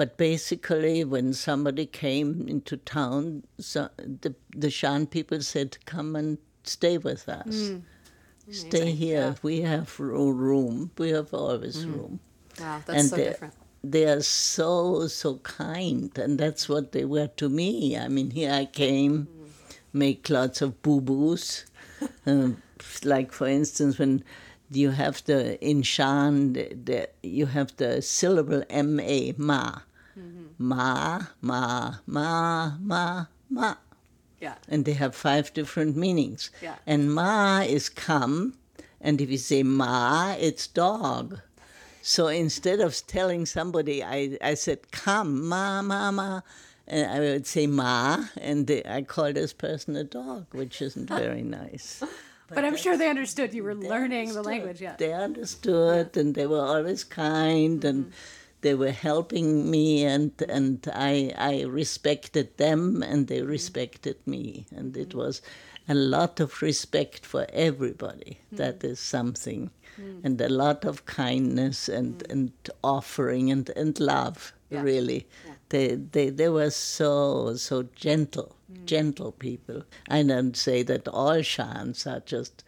but 0.00 0.16
basically, 0.16 1.04
when 1.04 1.34
somebody 1.34 1.84
came 1.84 2.48
into 2.48 2.78
town, 2.78 3.42
so 3.58 3.90
the, 3.98 4.34
the 4.56 4.70
Shan 4.70 5.06
people 5.06 5.42
said, 5.42 5.76
Come 5.84 6.16
and 6.16 6.38
stay 6.64 6.98
with 6.98 7.28
us. 7.28 7.46
Mm. 7.46 7.82
Stay 8.50 8.92
here. 8.92 9.20
Yeah. 9.20 9.34
We 9.42 9.62
have 9.62 9.98
room. 10.00 10.90
We 10.98 11.10
have 11.10 11.32
always 11.32 11.84
mm. 11.84 11.94
room. 11.94 12.20
Wow, 12.60 12.82
that's 12.84 13.00
and 13.00 13.08
so 13.08 13.16
different. 13.16 13.54
They 13.82 14.04
are 14.04 14.20
so, 14.20 15.06
so 15.06 15.36
kind. 15.38 16.16
And 16.18 16.38
that's 16.38 16.68
what 16.68 16.92
they 16.92 17.04
were 17.04 17.28
to 17.28 17.48
me. 17.48 17.96
I 17.96 18.08
mean, 18.08 18.30
here 18.30 18.52
I 18.52 18.64
came, 18.66 19.26
mm. 19.26 19.76
make 19.92 20.28
lots 20.28 20.60
of 20.60 20.82
boo 20.82 21.00
boos. 21.00 21.64
um, 22.26 22.62
like, 23.04 23.32
for 23.32 23.46
instance, 23.46 23.98
when 23.98 24.24
you 24.70 24.90
have 24.90 25.24
the 25.24 25.62
in 25.64 25.82
Shan, 25.82 26.52
the, 26.52 26.74
the, 26.74 27.08
you 27.22 27.46
have 27.46 27.76
the 27.76 28.02
syllable 28.02 28.64
ma, 28.70 29.32
ma. 29.36 29.78
Mm-hmm. 30.18 30.44
Ma, 30.58 31.20
ma, 31.40 31.94
ma, 32.06 32.72
ma, 32.78 33.26
ma. 33.48 33.74
Yeah. 34.40 34.54
And 34.68 34.84
they 34.84 34.94
have 34.94 35.14
five 35.14 35.52
different 35.52 35.96
meanings. 35.96 36.50
Yeah. 36.62 36.76
And 36.86 37.14
ma 37.14 37.60
is 37.60 37.88
come, 37.88 38.54
and 39.00 39.20
if 39.20 39.30
you 39.30 39.38
say 39.38 39.62
ma, 39.62 40.34
it's 40.38 40.66
dog. 40.66 41.40
So 42.02 42.28
instead 42.28 42.80
of 42.80 42.96
telling 43.06 43.46
somebody, 43.46 44.02
I, 44.02 44.38
I 44.40 44.54
said 44.54 44.90
come, 44.90 45.46
ma, 45.46 45.82
ma, 45.82 46.10
ma, 46.10 46.40
and 46.86 47.10
I 47.10 47.20
would 47.20 47.46
say 47.46 47.66
ma, 47.66 48.24
and 48.38 48.66
they, 48.66 48.82
I 48.84 49.02
call 49.02 49.32
this 49.32 49.52
person 49.52 49.94
a 49.96 50.04
dog, 50.04 50.46
which 50.52 50.80
isn't 50.80 51.08
very 51.24 51.42
nice. 51.42 52.02
But, 52.48 52.56
but 52.56 52.64
I'm 52.64 52.76
sure 52.76 52.96
they 52.96 53.08
understood 53.08 53.54
you 53.54 53.62
were 53.62 53.74
learning 53.74 54.32
the 54.34 54.42
language. 54.42 54.80
Yeah, 54.80 54.96
they 54.98 55.12
understood, 55.12 56.10
yeah. 56.14 56.20
and 56.20 56.34
they 56.34 56.46
were 56.46 56.64
always 56.64 57.04
kind, 57.04 57.78
mm-hmm. 57.80 57.88
and 57.88 58.12
they 58.62 58.74
were 58.74 58.90
helping 58.90 59.70
me, 59.70 60.04
and 60.04 60.32
and 60.48 60.86
I 60.92 61.32
I 61.36 61.62
respected 61.62 62.56
them, 62.56 63.02
and 63.02 63.26
they 63.26 63.40
mm-hmm. 63.40 63.50
respected 63.50 64.16
me, 64.26 64.66
and 64.70 64.92
mm-hmm. 64.92 65.02
it 65.02 65.14
was 65.14 65.42
a 65.88 65.94
lot 65.94 66.40
of 66.40 66.62
respect 66.62 67.26
for 67.26 67.46
everybody. 67.52 68.38
Mm-hmm. 68.46 68.56
That 68.56 68.84
is 68.84 69.00
something, 69.00 69.70
mm. 70.00 70.20
and 70.24 70.40
a 70.40 70.48
lot 70.48 70.84
of 70.84 71.06
kindness 71.06 71.88
and 71.88 72.18
mm. 72.18 72.30
and 72.32 72.52
offering 72.84 73.50
and 73.50 73.68
and 73.70 73.98
love. 73.98 74.52
Yeah. 74.70 74.82
Really, 74.82 75.26
yeah. 75.46 75.54
they 75.70 75.94
they 75.96 76.30
they 76.30 76.48
were 76.48 76.70
so 76.70 77.56
so 77.56 77.82
gentle 77.94 78.54
mm. 78.72 78.84
gentle 78.84 79.32
people. 79.32 79.82
I 80.08 80.22
don't 80.22 80.56
say 80.56 80.84
that 80.84 81.08
all 81.08 81.42
Shans 81.42 82.06
are 82.06 82.20
just 82.20 82.62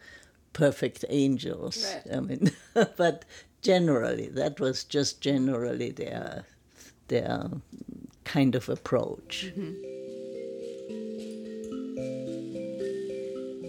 perfect 0.51 1.05
angels. 1.09 1.93
Right. 2.05 2.17
I 2.17 2.19
mean, 2.19 2.51
but 2.97 3.25
generally, 3.63 4.27
that 4.29 4.59
was 4.59 4.83
just 4.83 5.21
generally 5.21 5.91
their 5.91 6.45
their 7.07 7.49
kind 8.23 8.55
of 8.55 8.69
approach. 8.69 9.51
Mm-hmm. 9.57 9.73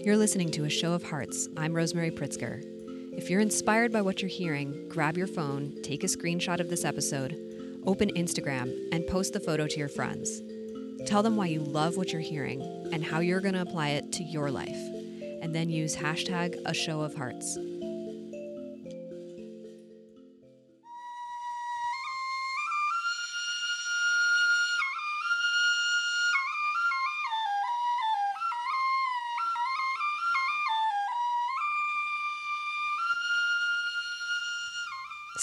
You're 0.05 0.17
listening 0.17 0.51
to 0.51 0.65
a 0.65 0.69
show 0.69 0.93
of 0.93 1.03
hearts. 1.03 1.47
I'm 1.57 1.73
Rosemary 1.73 2.11
Pritzker. 2.11 2.63
If 3.17 3.29
you're 3.29 3.41
inspired 3.41 3.91
by 3.91 4.01
what 4.01 4.21
you're 4.21 4.29
hearing, 4.29 4.87
grab 4.87 5.17
your 5.17 5.25
phone, 5.25 5.81
take 5.81 6.03
a 6.03 6.07
screenshot 6.07 6.59
of 6.59 6.69
this 6.69 6.85
episode, 6.85 7.35
open 7.87 8.11
Instagram, 8.11 8.71
and 8.91 9.07
post 9.07 9.33
the 9.33 9.39
photo 9.39 9.65
to 9.67 9.79
your 9.79 9.87
friends. 9.87 10.41
Tell 11.07 11.23
them 11.23 11.35
why 11.37 11.47
you 11.47 11.61
love 11.61 11.97
what 11.97 12.11
you're 12.11 12.21
hearing 12.21 12.61
and 12.91 13.03
how 13.03 13.19
you're 13.19 13.39
going 13.39 13.55
to 13.55 13.61
apply 13.61 13.89
it 13.89 14.11
to 14.13 14.23
your 14.23 14.51
life. 14.51 14.77
And 15.41 15.55
then 15.55 15.69
use 15.69 15.95
hashtag 15.95 16.61
a 16.65 16.73
show 16.73 17.01
of 17.01 17.15
hearts. 17.15 17.57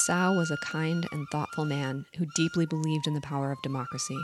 Sao 0.07 0.33
was 0.33 0.51
a 0.51 0.57
kind 0.57 1.07
and 1.13 1.29
thoughtful 1.29 1.65
man 1.65 2.07
who 2.19 2.27
deeply 2.35 2.67
believed 2.67 3.07
in 3.07 3.15
the 3.15 3.21
power 3.21 3.53
of 3.53 3.63
democracy. 3.63 4.21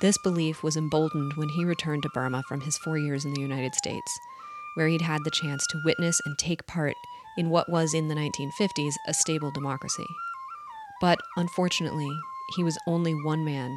This 0.00 0.16
belief 0.18 0.62
was 0.62 0.76
emboldened 0.76 1.32
when 1.34 1.48
he 1.48 1.64
returned 1.64 2.04
to 2.04 2.10
Burma 2.14 2.44
from 2.48 2.60
his 2.60 2.78
four 2.78 2.96
years 2.96 3.24
in 3.24 3.34
the 3.34 3.40
United 3.40 3.74
States, 3.74 4.18
where 4.74 4.86
he'd 4.86 5.02
had 5.02 5.24
the 5.24 5.30
chance 5.32 5.66
to 5.66 5.82
witness 5.84 6.20
and 6.24 6.38
take 6.38 6.64
part 6.68 6.94
in 7.36 7.50
what 7.50 7.68
was 7.68 7.92
in 7.92 8.06
the 8.06 8.14
1950s 8.14 8.94
a 9.08 9.12
stable 9.12 9.50
democracy. 9.50 10.06
But 11.00 11.18
unfortunately, 11.36 12.10
he 12.56 12.62
was 12.62 12.78
only 12.86 13.12
one 13.12 13.44
man, 13.44 13.76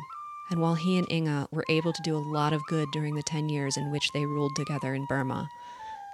and 0.52 0.62
while 0.62 0.76
he 0.76 1.00
and 1.00 1.12
Inge 1.12 1.48
were 1.52 1.66
able 1.68 1.94
to 1.94 2.02
do 2.04 2.16
a 2.16 2.30
lot 2.32 2.54
of 2.54 2.66
good 2.68 2.90
during 2.92 3.16
the 3.16 3.24
10 3.24 3.50
years 3.50 3.76
in 3.76 3.90
which 3.90 4.12
they 4.14 4.28
ruled 4.28 4.56
together 4.56 4.94
in 4.94 5.08
Burma, 5.08 5.50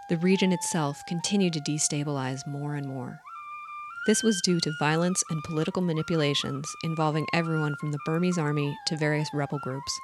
the 0.09 0.17
region 0.17 0.53
itself 0.53 1.03
continued 1.09 1.53
to 1.53 1.61
destabilize 1.61 2.47
more 2.47 2.75
and 2.75 2.87
more. 2.87 3.19
This 4.09 4.23
was 4.23 4.41
due 4.41 4.59
to 4.61 4.73
violence 4.79 5.23
and 5.29 5.43
political 5.43 5.83
manipulations 5.83 6.67
involving 6.83 7.27
everyone 7.31 7.75
from 7.75 7.91
the 7.91 7.99
Burmese 8.07 8.39
army 8.39 8.75
to 8.87 8.97
various 8.97 9.29
rebel 9.35 9.59
groups, 9.59 9.99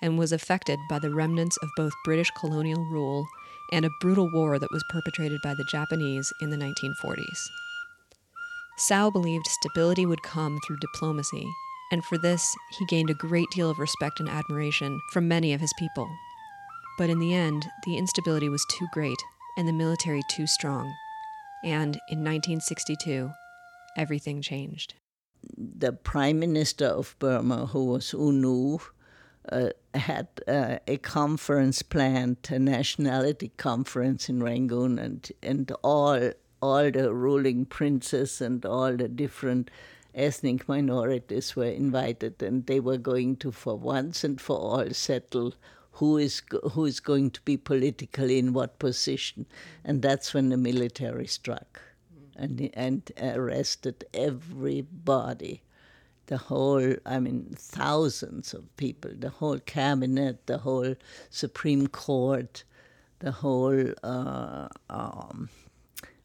and 0.00 0.18
was 0.18 0.32
affected 0.32 0.78
by 0.88 0.98
the 0.98 1.14
remnants 1.14 1.58
of 1.58 1.68
both 1.76 1.92
British 2.02 2.30
colonial 2.30 2.82
rule 2.86 3.26
and 3.70 3.84
a 3.84 3.90
brutal 4.00 4.30
war 4.32 4.58
that 4.58 4.72
was 4.72 4.82
perpetrated 4.88 5.42
by 5.42 5.52
the 5.52 5.64
Japanese 5.64 6.32
in 6.40 6.48
the 6.48 6.56
1940s. 6.56 7.50
Sao 8.78 9.10
believed 9.10 9.46
stability 9.46 10.06
would 10.06 10.22
come 10.22 10.58
through 10.66 10.78
diplomacy, 10.78 11.46
and 11.92 12.02
for 12.02 12.16
this, 12.16 12.56
he 12.78 12.86
gained 12.86 13.10
a 13.10 13.14
great 13.28 13.50
deal 13.50 13.68
of 13.68 13.78
respect 13.78 14.20
and 14.20 14.28
admiration 14.30 14.98
from 15.12 15.28
many 15.28 15.52
of 15.52 15.60
his 15.60 15.74
people. 15.78 16.08
But 16.96 17.10
in 17.10 17.18
the 17.18 17.34
end, 17.34 17.66
the 17.84 17.98
instability 17.98 18.48
was 18.48 18.64
too 18.70 18.86
great 18.94 19.22
and 19.58 19.68
the 19.68 19.74
military 19.74 20.22
too 20.30 20.46
strong, 20.46 20.94
and 21.62 21.96
in 22.08 22.24
1962, 22.24 23.30
everything 24.00 24.42
changed. 24.42 24.94
The 25.56 25.92
Prime 25.92 26.38
Minister 26.38 26.86
of 26.86 27.16
Burma, 27.18 27.66
who 27.66 27.84
was 27.92 28.12
U 28.12 28.32
Nu, 28.32 28.78
uh, 29.50 29.70
had 29.94 30.28
uh, 30.46 30.78
a 30.86 30.96
conference 30.98 31.82
planned, 31.82 32.38
a 32.50 32.58
nationality 32.58 33.50
conference 33.56 34.28
in 34.28 34.42
Rangoon, 34.42 34.98
and, 34.98 35.32
and 35.42 35.72
all, 35.82 36.32
all 36.60 36.90
the 36.90 37.12
ruling 37.12 37.64
princes 37.64 38.40
and 38.40 38.64
all 38.64 38.96
the 38.96 39.08
different 39.08 39.70
ethnic 40.14 40.68
minorities 40.68 41.56
were 41.56 41.64
invited, 41.84 42.42
and 42.42 42.66
they 42.66 42.80
were 42.80 42.98
going 42.98 43.36
to, 43.36 43.50
for 43.50 43.76
once 43.76 44.24
and 44.24 44.40
for 44.40 44.56
all, 44.56 44.90
settle 44.90 45.54
who 45.92 46.16
is 46.16 46.42
who 46.72 46.84
is 46.84 47.00
going 47.00 47.30
to 47.30 47.40
be 47.42 47.56
politically 47.56 48.38
in 48.38 48.52
what 48.52 48.78
position, 48.78 49.46
and 49.84 50.02
that's 50.02 50.32
when 50.32 50.48
the 50.48 50.56
military 50.56 51.26
struck 51.26 51.80
and, 52.40 52.70
and 52.74 53.12
arrested 53.20 54.04
everybody. 54.14 55.62
The 56.26 56.38
whole, 56.38 56.94
I 57.04 57.18
mean, 57.18 57.54
thousands 57.56 58.54
of 58.54 58.74
people, 58.76 59.10
the 59.18 59.30
whole 59.30 59.58
cabinet, 59.58 60.46
the 60.46 60.58
whole 60.58 60.94
Supreme 61.28 61.88
Court, 61.88 62.64
the 63.18 63.32
whole, 63.32 63.92
uh, 64.02 64.68
um, 64.88 65.48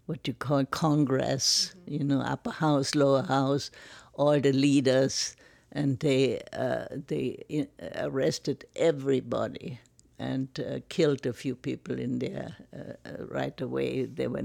what 0.06 0.28
you 0.28 0.34
call 0.34 0.64
Congress, 0.66 1.74
mm-hmm. 1.82 1.94
you 1.94 2.04
know, 2.04 2.22
upper 2.22 2.52
house, 2.52 2.96
lower 2.96 3.24
house, 3.24 3.72
all 4.14 4.40
the 4.40 4.54
leaders, 4.54 5.36
and 5.72 6.00
they, 6.00 6.40
uh, 6.54 6.86
they 7.08 7.68
uh, 7.82 8.08
arrested 8.08 8.66
everybody 8.76 9.80
and 10.18 10.48
uh, 10.60 10.80
killed 10.88 11.26
a 11.26 11.34
few 11.34 11.56
people 11.56 12.00
in 12.00 12.20
there 12.20 12.56
uh, 12.74 12.94
uh, 13.10 13.26
right 13.26 13.60
away. 13.60 14.06
They 14.06 14.28
were 14.28 14.44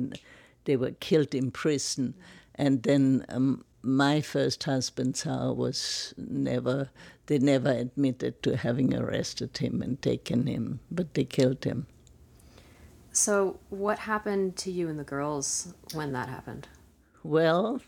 they 0.65 0.77
were 0.77 0.93
killed 0.93 1.35
in 1.35 1.51
prison. 1.51 2.15
And 2.55 2.83
then 2.83 3.25
um, 3.29 3.65
my 3.83 4.21
first 4.21 4.65
husband, 4.65 5.17
Sao, 5.17 5.53
was 5.53 6.15
never, 6.17 6.91
they 7.27 7.39
never 7.39 7.71
admitted 7.71 8.43
to 8.43 8.57
having 8.57 8.95
arrested 8.95 9.57
him 9.59 9.83
and 9.83 10.01
taken 10.01 10.47
him, 10.47 10.81
but 10.91 11.15
they 11.15 11.25
killed 11.25 11.65
him. 11.65 11.87
So, 13.13 13.59
what 13.71 14.01
happened 14.01 14.57
to 14.59 14.71
you 14.71 14.89
and 14.89 14.99
the 14.99 15.05
girls 15.05 15.75
when 15.95 16.13
that 16.13 16.29
happened? 16.29 16.69
Well, 17.25 17.81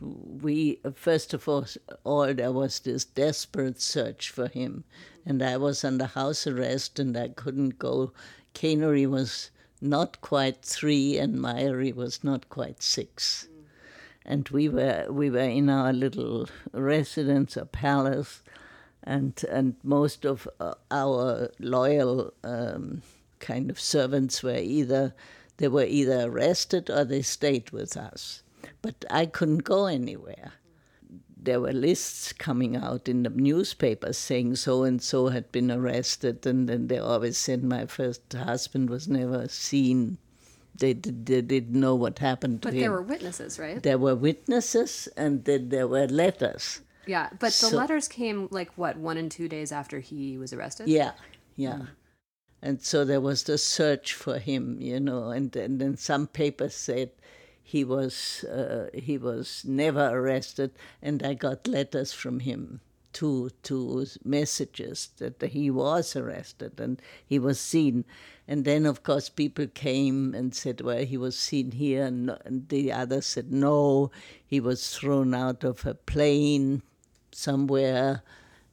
we 0.00 0.80
first 0.94 1.34
of 1.34 1.48
all, 1.48 1.66
all 2.04 2.32
there 2.32 2.52
was 2.52 2.80
this 2.80 3.04
desperate 3.04 3.80
search 3.80 4.30
for 4.30 4.48
him, 4.48 4.84
and 5.26 5.42
I 5.42 5.56
was 5.56 5.84
under 5.84 6.06
house 6.06 6.46
arrest 6.46 6.98
and 6.98 7.16
I 7.16 7.28
couldn't 7.28 7.78
go. 7.78 8.12
Kennari 8.54 9.08
was 9.08 9.50
not 9.84 10.20
quite 10.20 10.62
three, 10.62 11.18
and 11.18 11.38
Mayari 11.38 11.94
was 11.94 12.24
not 12.24 12.48
quite 12.48 12.82
six. 12.82 13.48
And 14.24 14.48
we 14.48 14.68
were 14.68 15.06
we 15.10 15.28
were 15.30 15.38
in 15.38 15.68
our 15.68 15.92
little 15.92 16.48
residence, 16.72 17.56
a 17.56 17.66
palace, 17.66 18.42
and 19.02 19.40
and 19.50 19.76
most 19.82 20.24
of 20.24 20.48
uh, 20.58 20.74
our 20.90 21.50
loyal 21.58 22.32
um, 22.42 23.02
kind 23.38 23.70
of 23.70 23.78
servants 23.78 24.42
were 24.42 24.56
either 24.56 25.14
they 25.58 25.68
were 25.68 25.84
either 25.84 26.22
arrested 26.22 26.88
or 26.88 27.04
they 27.04 27.22
stayed 27.22 27.70
with 27.70 27.96
us. 27.96 28.42
But 28.80 29.04
I 29.10 29.26
couldn't 29.26 29.64
go 29.64 29.86
anywhere 29.86 30.52
there 31.44 31.60
were 31.60 31.72
lists 31.72 32.32
coming 32.32 32.76
out 32.76 33.08
in 33.08 33.22
the 33.22 33.30
newspapers 33.30 34.18
saying 34.18 34.56
so 34.56 34.82
and 34.82 35.02
so 35.02 35.28
had 35.28 35.50
been 35.52 35.70
arrested, 35.70 36.46
and 36.46 36.68
then 36.68 36.88
they 36.88 36.98
always 36.98 37.38
said 37.38 37.62
my 37.62 37.86
first 37.86 38.32
husband 38.32 38.90
was 38.90 39.08
never 39.08 39.48
seen. 39.48 40.18
They, 40.76 40.92
they 40.92 41.40
didn't 41.40 41.78
know 41.78 41.94
what 41.94 42.18
happened 42.18 42.62
to 42.62 42.68
but 42.68 42.74
him. 42.74 42.80
But 42.80 42.82
there 42.82 42.92
were 42.92 43.02
witnesses, 43.02 43.58
right? 43.58 43.82
There 43.82 43.98
were 43.98 44.16
witnesses, 44.16 45.08
and 45.16 45.44
then 45.44 45.68
there 45.68 45.86
were 45.86 46.06
letters. 46.06 46.80
Yeah, 47.06 47.28
but 47.38 47.52
the 47.52 47.76
letters 47.76 48.08
came 48.08 48.48
like 48.50 48.72
what 48.76 48.96
one 48.96 49.16
and 49.18 49.30
two 49.30 49.48
days 49.48 49.70
after 49.70 50.00
he 50.00 50.38
was 50.38 50.52
arrested. 50.52 50.88
Yeah, 50.88 51.12
yeah. 51.56 51.74
Mm. 51.74 51.88
And 52.62 52.82
so 52.82 53.04
there 53.04 53.20
was 53.20 53.42
the 53.42 53.58
search 53.58 54.14
for 54.14 54.38
him, 54.38 54.80
you 54.80 54.98
know, 54.98 55.28
and, 55.28 55.54
and 55.54 55.78
then 55.78 55.98
some 55.98 56.26
papers 56.26 56.74
said 56.74 57.10
he 57.66 57.82
was 57.82 58.44
uh, 58.44 58.90
he 58.92 59.16
was 59.16 59.64
never 59.66 60.10
arrested, 60.10 60.72
and 61.02 61.22
I 61.22 61.32
got 61.32 61.66
letters 61.66 62.12
from 62.12 62.40
him, 62.40 62.82
two 63.14 63.50
two 63.62 64.06
messages 64.22 65.08
that 65.16 65.42
he 65.42 65.70
was 65.70 66.14
arrested 66.14 66.78
and 66.78 67.00
he 67.26 67.38
was 67.38 67.58
seen, 67.58 68.04
and 68.46 68.66
then 68.66 68.84
of 68.84 69.02
course 69.02 69.30
people 69.30 69.66
came 69.66 70.34
and 70.34 70.54
said, 70.54 70.82
well, 70.82 71.04
he 71.04 71.16
was 71.16 71.38
seen 71.38 71.72
here, 71.72 72.04
and, 72.04 72.36
and 72.44 72.68
the 72.68 72.92
others 72.92 73.26
said 73.26 73.50
no, 73.50 74.10
he 74.46 74.60
was 74.60 74.94
thrown 74.94 75.32
out 75.32 75.64
of 75.64 75.86
a 75.86 75.94
plane 75.94 76.82
somewhere 77.32 78.22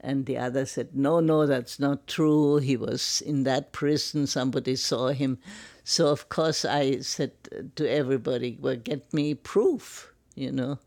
And 0.02 0.26
the 0.26 0.36
other 0.36 0.66
said, 0.66 0.94
No, 0.94 1.20
no, 1.20 1.46
that's 1.46 1.78
not 1.78 2.06
true. 2.06 2.56
He 2.56 2.76
was 2.76 3.22
in 3.24 3.44
that 3.44 3.72
prison. 3.72 4.26
Somebody 4.26 4.74
saw 4.76 5.08
him. 5.08 5.38
So, 5.84 6.08
of 6.08 6.28
course, 6.28 6.64
I 6.64 7.00
said 7.00 7.32
to 7.76 7.88
everybody, 7.88 8.58
Well, 8.60 8.76
get 8.76 9.12
me 9.14 9.34
proof, 9.34 10.12
you 10.34 10.50
know. 10.50 10.78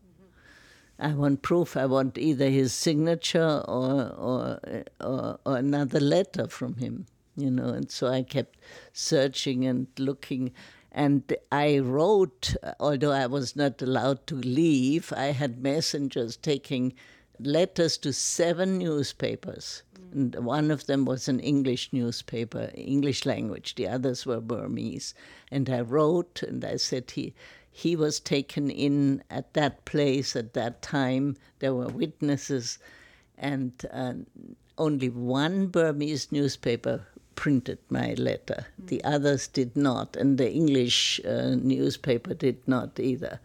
I 0.98 1.12
want 1.12 1.42
proof. 1.42 1.76
I 1.76 1.86
want 1.86 2.16
either 2.16 2.48
his 2.48 2.72
signature 2.72 3.62
or, 3.68 4.12
or, 4.12 4.60
or, 5.00 5.38
or 5.44 5.56
another 5.56 6.00
letter 6.00 6.46
from 6.46 6.76
him, 6.76 7.06
you 7.36 7.50
know. 7.50 7.68
And 7.68 7.90
so 7.90 8.06
I 8.06 8.22
kept 8.22 8.58
searching 8.92 9.66
and 9.66 9.88
looking. 9.98 10.52
And 10.92 11.34
I 11.52 11.78
wrote, 11.80 12.54
although 12.80 13.12
I 13.12 13.26
was 13.26 13.56
not 13.56 13.82
allowed 13.82 14.26
to 14.28 14.36
leave, 14.36 15.12
I 15.14 15.26
had 15.26 15.62
messengers 15.62 16.36
taking 16.38 16.94
letters 17.38 17.98
to 17.98 18.12
seven 18.12 18.78
newspapers. 18.78 19.82
And 20.12 20.34
one 20.44 20.70
of 20.70 20.86
them 20.86 21.04
was 21.04 21.28
an 21.28 21.40
English 21.40 21.92
newspaper, 21.92 22.70
English 22.74 23.26
language. 23.26 23.74
The 23.74 23.88
others 23.88 24.24
were 24.24 24.40
Burmese. 24.40 25.14
And 25.50 25.68
I 25.68 25.80
wrote 25.80 26.42
and 26.42 26.64
I 26.64 26.76
said 26.76 27.10
he 27.10 27.34
he 27.70 27.94
was 27.94 28.20
taken 28.20 28.70
in 28.70 29.22
at 29.28 29.52
that 29.52 29.84
place 29.84 30.34
at 30.34 30.54
that 30.54 30.80
time. 30.80 31.36
There 31.58 31.74
were 31.74 31.88
witnesses, 31.88 32.78
and 33.36 33.70
uh, 33.92 34.14
only 34.78 35.10
one 35.10 35.66
Burmese 35.66 36.32
newspaper 36.32 37.06
printed 37.34 37.78
my 37.90 38.14
letter. 38.14 38.64
Mm. 38.80 38.86
The 38.86 39.04
others 39.04 39.46
did 39.46 39.76
not, 39.76 40.16
and 40.16 40.38
the 40.38 40.50
English 40.50 41.20
uh, 41.22 41.54
newspaper 41.54 42.32
did 42.32 42.66
not 42.66 42.98
either. 42.98 43.40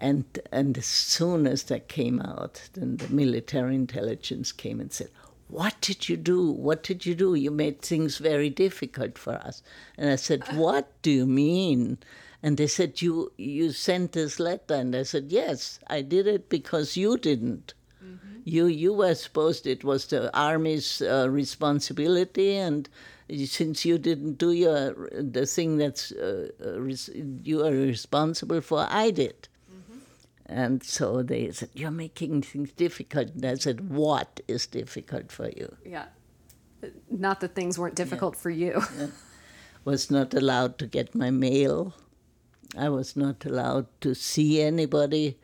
And, 0.00 0.24
and 0.50 0.78
as 0.78 0.86
soon 0.86 1.46
as 1.46 1.64
that 1.64 1.88
came 1.88 2.22
out, 2.22 2.70
then 2.72 2.96
the 2.96 3.08
military 3.08 3.74
intelligence 3.74 4.50
came 4.50 4.80
and 4.80 4.90
said, 4.90 5.10
What 5.48 5.78
did 5.82 6.08
you 6.08 6.16
do? 6.16 6.50
What 6.50 6.82
did 6.82 7.04
you 7.04 7.14
do? 7.14 7.34
You 7.34 7.50
made 7.50 7.82
things 7.82 8.16
very 8.16 8.48
difficult 8.48 9.18
for 9.18 9.34
us. 9.34 9.62
And 9.98 10.08
I 10.08 10.16
said, 10.16 10.42
What 10.56 10.90
do 11.02 11.10
you 11.10 11.26
mean? 11.26 11.98
And 12.42 12.56
they 12.56 12.66
said, 12.66 13.02
You 13.02 13.32
you 13.36 13.72
sent 13.72 14.12
this 14.12 14.40
letter. 14.40 14.74
And 14.74 14.96
I 14.96 15.02
said, 15.02 15.26
Yes, 15.28 15.78
I 15.86 16.00
did 16.00 16.26
it 16.26 16.48
because 16.48 16.96
you 16.96 17.18
didn't. 17.18 17.74
Mm-hmm. 18.02 18.40
You 18.44 18.66
you 18.66 18.94
were 18.94 19.14
supposed 19.14 19.66
it 19.66 19.84
was 19.84 20.06
the 20.06 20.34
army's 20.34 21.02
uh, 21.02 21.28
responsibility 21.28 22.56
and 22.56 22.88
since 23.44 23.84
you 23.84 23.98
didn't 23.98 24.38
do 24.38 24.50
your 24.50 25.10
the 25.12 25.46
thing 25.46 25.76
that's 25.76 26.10
uh, 26.12 26.48
uh 26.64 26.80
res- 26.80 27.10
you 27.14 27.64
are 27.64 27.70
responsible 27.70 28.62
for, 28.62 28.86
I 28.88 29.10
did. 29.10 29.48
And 30.50 30.82
so 30.82 31.22
they 31.22 31.52
said, 31.52 31.70
You're 31.74 31.92
making 31.92 32.42
things 32.42 32.72
difficult. 32.72 33.28
And 33.34 33.44
I 33.44 33.54
said, 33.54 33.88
What 33.88 34.40
is 34.48 34.66
difficult 34.66 35.30
for 35.30 35.48
you? 35.48 35.76
Yeah. 35.84 36.06
Not 37.08 37.40
that 37.40 37.54
things 37.54 37.78
weren't 37.78 37.94
difficult 37.94 38.34
yeah. 38.34 38.40
for 38.40 38.50
you. 38.50 38.82
yeah. 38.98 39.06
Was 39.84 40.10
not 40.10 40.34
allowed 40.34 40.76
to 40.78 40.86
get 40.86 41.14
my 41.14 41.30
mail. 41.30 41.94
I 42.76 42.88
was 42.88 43.16
not 43.16 43.44
allowed 43.44 43.86
to 44.00 44.14
see 44.14 44.60
anybody 44.60 45.38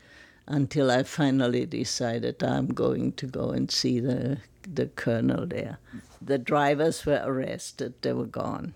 until 0.46 0.90
I 0.90 1.04
finally 1.04 1.66
decided 1.66 2.42
I'm 2.42 2.68
going 2.68 3.12
to 3.12 3.26
go 3.26 3.50
and 3.50 3.70
see 3.70 4.00
the, 4.00 4.38
the 4.62 4.86
colonel 4.86 5.46
there. 5.46 5.78
The 6.20 6.38
drivers 6.38 7.06
were 7.06 7.22
arrested, 7.24 7.94
they 8.02 8.12
were 8.12 8.26
gone 8.26 8.74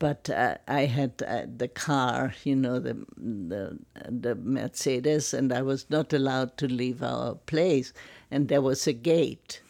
but 0.00 0.30
uh, 0.30 0.56
I 0.66 0.86
had 0.86 1.22
uh, 1.22 1.42
the 1.58 1.68
car, 1.68 2.34
you 2.42 2.56
know, 2.56 2.80
the, 2.80 3.04
the 3.16 3.78
the 3.94 4.34
Mercedes, 4.34 5.34
and 5.34 5.52
I 5.52 5.60
was 5.62 5.88
not 5.90 6.12
allowed 6.14 6.56
to 6.56 6.66
leave 6.66 7.02
our 7.02 7.34
place. 7.34 7.92
And 8.30 8.48
there 8.48 8.62
was 8.62 8.86
a 8.86 8.94
gate, 8.94 9.60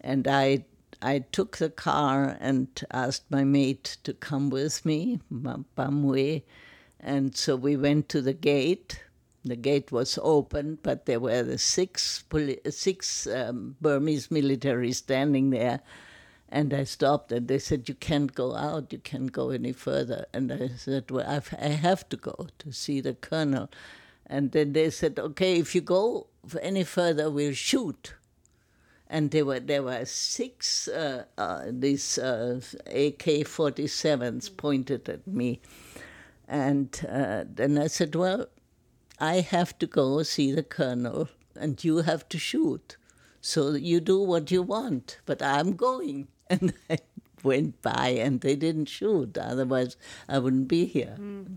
and 0.00 0.28
I 0.28 0.64
I 1.02 1.18
took 1.32 1.56
the 1.56 1.68
car 1.68 2.38
and 2.40 2.68
asked 2.92 3.28
my 3.28 3.42
mate 3.42 3.96
to 4.04 4.14
come 4.14 4.50
with 4.50 4.86
me, 4.86 5.18
Pamwe, 5.76 6.42
and 7.00 7.36
so 7.36 7.56
we 7.56 7.76
went 7.76 8.08
to 8.10 8.22
the 8.22 8.34
gate. 8.34 9.02
The 9.44 9.56
gate 9.56 9.90
was 9.90 10.16
open, 10.22 10.78
but 10.84 11.06
there 11.06 11.18
were 11.18 11.42
the 11.42 11.58
six 11.58 12.22
six 12.70 13.26
um, 13.26 13.74
Burmese 13.80 14.30
military 14.30 14.92
standing 14.92 15.50
there 15.50 15.80
and 16.52 16.74
I 16.74 16.84
stopped 16.84 17.32
and 17.32 17.48
they 17.48 17.58
said, 17.58 17.88
You 17.88 17.94
can't 17.94 18.34
go 18.34 18.54
out, 18.54 18.92
you 18.92 18.98
can't 18.98 19.32
go 19.32 19.48
any 19.48 19.72
further. 19.72 20.26
And 20.34 20.52
I 20.52 20.68
said, 20.76 21.10
Well, 21.10 21.24
I've, 21.26 21.52
I 21.58 21.68
have 21.68 22.06
to 22.10 22.16
go 22.18 22.46
to 22.58 22.72
see 22.72 23.00
the 23.00 23.14
colonel. 23.14 23.70
And 24.26 24.52
then 24.52 24.74
they 24.74 24.90
said, 24.90 25.18
Okay, 25.18 25.58
if 25.58 25.74
you 25.74 25.80
go 25.80 26.26
any 26.60 26.84
further, 26.84 27.30
we'll 27.30 27.54
shoot. 27.54 28.14
And 29.08 29.30
there 29.30 29.46
were 29.46 29.60
there 29.60 29.82
were 29.82 30.04
six 30.04 30.88
uh, 30.88 31.24
uh, 31.38 31.64
these 31.70 32.18
uh, 32.18 32.60
AK 32.86 33.48
47s 33.48 34.54
pointed 34.54 35.08
at 35.08 35.26
me. 35.26 35.62
And 36.46 36.88
uh, 37.08 37.44
then 37.48 37.78
I 37.78 37.86
said, 37.86 38.14
Well, 38.14 38.46
I 39.18 39.40
have 39.40 39.78
to 39.78 39.86
go 39.86 40.22
see 40.22 40.52
the 40.52 40.62
colonel, 40.62 41.30
and 41.56 41.82
you 41.82 41.98
have 41.98 42.28
to 42.28 42.38
shoot. 42.38 42.98
So 43.40 43.72
you 43.72 44.00
do 44.00 44.20
what 44.20 44.50
you 44.50 44.62
want, 44.62 45.18
but 45.26 45.42
I'm 45.42 45.76
going. 45.76 46.28
And 46.52 46.72
I 46.90 46.98
went 47.42 47.82
by 47.82 48.08
and 48.08 48.40
they 48.40 48.56
didn't 48.56 48.86
shoot. 48.86 49.36
Otherwise, 49.36 49.96
I 50.28 50.38
wouldn't 50.38 50.68
be 50.68 50.84
here. 50.84 51.16
Mm. 51.18 51.56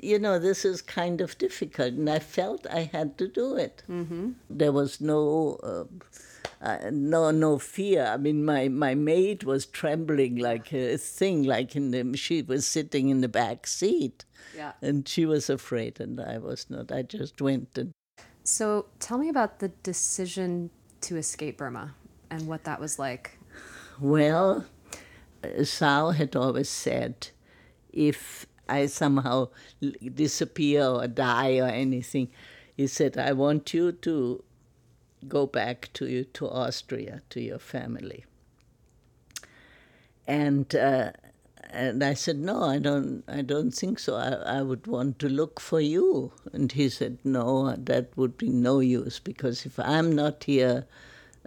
You 0.00 0.18
know, 0.20 0.38
this 0.38 0.64
is 0.64 0.80
kind 0.80 1.20
of 1.20 1.36
difficult, 1.38 1.94
and 1.94 2.08
I 2.08 2.20
felt 2.20 2.66
I 2.70 2.88
had 2.92 3.18
to 3.18 3.26
do 3.26 3.56
it. 3.56 3.82
Mm-hmm. 3.90 4.30
There 4.48 4.72
was 4.72 5.00
no. 5.00 5.58
Uh, 5.62 5.84
uh, 6.60 6.90
no, 6.90 7.30
no 7.30 7.58
fear. 7.58 8.04
I 8.04 8.16
mean, 8.16 8.44
my, 8.44 8.66
my 8.66 8.94
maid 8.94 9.44
was 9.44 9.64
trembling 9.64 10.36
like 10.36 10.72
a 10.72 10.96
thing, 10.96 11.44
like 11.44 11.76
in 11.76 11.92
the, 11.92 12.16
she 12.16 12.42
was 12.42 12.66
sitting 12.66 13.10
in 13.10 13.20
the 13.20 13.28
back 13.28 13.66
seat. 13.68 14.24
Yeah. 14.56 14.72
And 14.82 15.06
she 15.06 15.24
was 15.24 15.48
afraid, 15.48 16.00
and 16.00 16.20
I 16.20 16.38
was 16.38 16.68
not. 16.68 16.90
I 16.90 17.02
just 17.02 17.40
went. 17.40 17.78
And... 17.78 17.92
So 18.42 18.86
tell 18.98 19.18
me 19.18 19.28
about 19.28 19.60
the 19.60 19.68
decision 19.68 20.70
to 21.02 21.16
escape 21.16 21.58
Burma 21.58 21.94
and 22.30 22.48
what 22.48 22.64
that 22.64 22.80
was 22.80 22.98
like. 22.98 23.37
Well, 24.00 24.66
Sao 25.64 26.10
had 26.10 26.36
always 26.36 26.68
said, 26.68 27.28
if 27.92 28.46
I 28.68 28.86
somehow 28.86 29.48
disappear 30.14 30.84
or 30.84 31.06
die 31.08 31.58
or 31.58 31.66
anything, 31.66 32.28
he 32.76 32.86
said, 32.86 33.16
I 33.16 33.32
want 33.32 33.74
you 33.74 33.92
to 33.92 34.44
go 35.26 35.46
back 35.46 35.90
to 35.94 36.06
you 36.06 36.24
to 36.24 36.48
Austria 36.48 37.22
to 37.30 37.40
your 37.40 37.58
family. 37.58 38.24
And 40.26 40.72
uh, 40.76 41.12
and 41.70 42.02
I 42.02 42.14
said, 42.14 42.38
no, 42.38 42.62
I 42.62 42.78
don't, 42.78 43.24
I 43.28 43.42
don't 43.42 43.72
think 43.72 43.98
so. 43.98 44.14
I, 44.14 44.58
I 44.58 44.62
would 44.62 44.86
want 44.86 45.18
to 45.18 45.28
look 45.28 45.60
for 45.60 45.80
you. 45.80 46.32
And 46.52 46.72
he 46.72 46.88
said, 46.88 47.18
no, 47.24 47.74
that 47.76 48.16
would 48.16 48.38
be 48.38 48.48
no 48.48 48.80
use 48.80 49.18
because 49.18 49.66
if 49.66 49.78
I'm 49.78 50.14
not 50.14 50.44
here, 50.44 50.86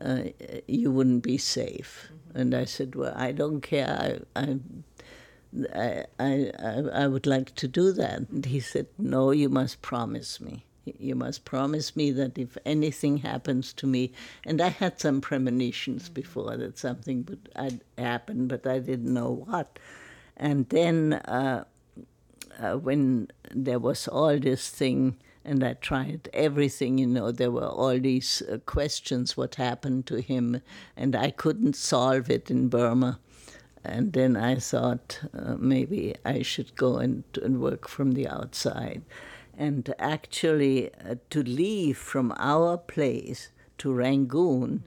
uh, 0.01 0.23
you 0.67 0.91
wouldn't 0.91 1.23
be 1.23 1.37
safe. 1.37 2.07
Mm-hmm. 2.07 2.39
And 2.39 2.55
I 2.55 2.65
said, 2.65 2.95
well, 2.95 3.13
I 3.15 3.31
don't 3.31 3.61
care. 3.61 4.21
I, 4.35 4.41
I, 4.41 6.05
I, 6.19 6.51
I, 6.59 6.83
I 6.93 7.07
would 7.07 7.27
like 7.27 7.55
to 7.55 7.67
do 7.67 7.91
that. 7.93 8.29
And 8.29 8.45
he 8.45 8.59
said, 8.59 8.87
no, 8.97 9.31
you 9.31 9.49
must 9.49 9.81
promise 9.81 10.39
me. 10.41 10.65
You 10.99 11.15
must 11.15 11.45
promise 11.45 11.95
me 11.95 12.11
that 12.11 12.37
if 12.37 12.57
anything 12.65 13.17
happens 13.17 13.71
to 13.73 13.85
me, 13.87 14.13
and 14.45 14.59
I 14.59 14.69
had 14.69 14.99
some 14.99 15.21
premonitions 15.21 16.05
mm-hmm. 16.05 16.13
before 16.13 16.57
that 16.57 16.77
something 16.77 17.25
would 17.29 17.83
happen, 17.97 18.47
but 18.47 18.65
I 18.65 18.79
didn't 18.79 19.13
know 19.13 19.45
what. 19.45 19.77
And 20.37 20.67
then 20.69 21.13
uh, 21.13 21.65
uh, 22.59 22.77
when 22.77 23.27
there 23.51 23.79
was 23.79 24.07
all 24.07 24.39
this 24.39 24.69
thing, 24.69 25.17
and 25.43 25.63
I 25.63 25.73
tried 25.73 26.29
everything. 26.33 26.97
You 26.97 27.07
know, 27.07 27.31
there 27.31 27.51
were 27.51 27.67
all 27.67 27.99
these 27.99 28.41
uh, 28.41 28.57
questions 28.65 29.35
what 29.35 29.55
happened 29.55 30.05
to 30.07 30.21
him, 30.21 30.61
and 30.95 31.15
I 31.15 31.31
couldn't 31.31 31.75
solve 31.75 32.29
it 32.29 32.51
in 32.51 32.69
Burma. 32.69 33.19
And 33.83 34.13
then 34.13 34.37
I 34.37 34.55
thought 34.55 35.19
uh, 35.33 35.55
maybe 35.57 36.15
I 36.23 36.43
should 36.43 36.75
go 36.75 36.97
and, 36.97 37.23
and 37.41 37.59
work 37.59 37.87
from 37.87 38.11
the 38.11 38.27
outside. 38.27 39.01
And 39.57 39.93
actually, 39.97 40.93
uh, 40.93 41.15
to 41.31 41.41
leave 41.41 41.97
from 41.97 42.33
our 42.37 42.77
place 42.77 43.49
to 43.79 43.91
Rangoon, 43.91 44.83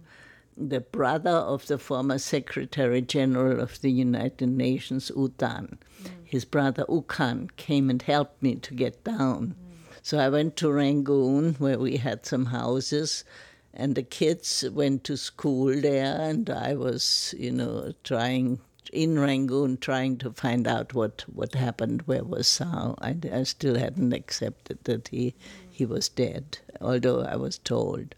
the 0.56 0.80
brother 0.80 1.30
of 1.30 1.66
the 1.66 1.78
former 1.78 2.18
Secretary 2.18 3.02
General 3.02 3.60
of 3.60 3.80
the 3.80 3.90
United 3.90 4.48
Nations, 4.48 5.10
U 5.16 5.32
Thant, 5.36 5.78
mm. 6.02 6.10
his 6.22 6.44
brother 6.44 6.84
U 6.88 7.04
Khant, 7.08 7.56
came 7.56 7.90
and 7.90 8.00
helped 8.00 8.40
me 8.40 8.54
to 8.54 8.74
get 8.74 9.02
down. 9.02 9.56
So 10.04 10.18
I 10.18 10.28
went 10.28 10.56
to 10.56 10.70
Rangoon 10.70 11.54
where 11.54 11.78
we 11.78 11.96
had 11.96 12.26
some 12.26 12.44
houses 12.44 13.24
and 13.72 13.94
the 13.94 14.02
kids 14.02 14.62
went 14.70 15.02
to 15.04 15.16
school 15.16 15.80
there 15.80 16.20
and 16.20 16.50
I 16.50 16.74
was, 16.74 17.34
you 17.38 17.50
know, 17.50 17.94
trying 18.04 18.60
in 18.92 19.18
Rangoon 19.18 19.78
trying 19.78 20.18
to 20.18 20.30
find 20.32 20.68
out 20.68 20.92
what, 20.92 21.24
what 21.32 21.54
happened, 21.54 22.02
where 22.02 22.22
was 22.22 22.46
Sao. 22.46 22.96
I, 23.00 23.16
I 23.32 23.44
still 23.44 23.78
hadn't 23.78 24.12
accepted 24.12 24.84
that 24.84 25.08
he, 25.08 25.34
he 25.70 25.86
was 25.86 26.10
dead, 26.10 26.58
although 26.82 27.22
I 27.22 27.36
was 27.36 27.56
told. 27.56 28.14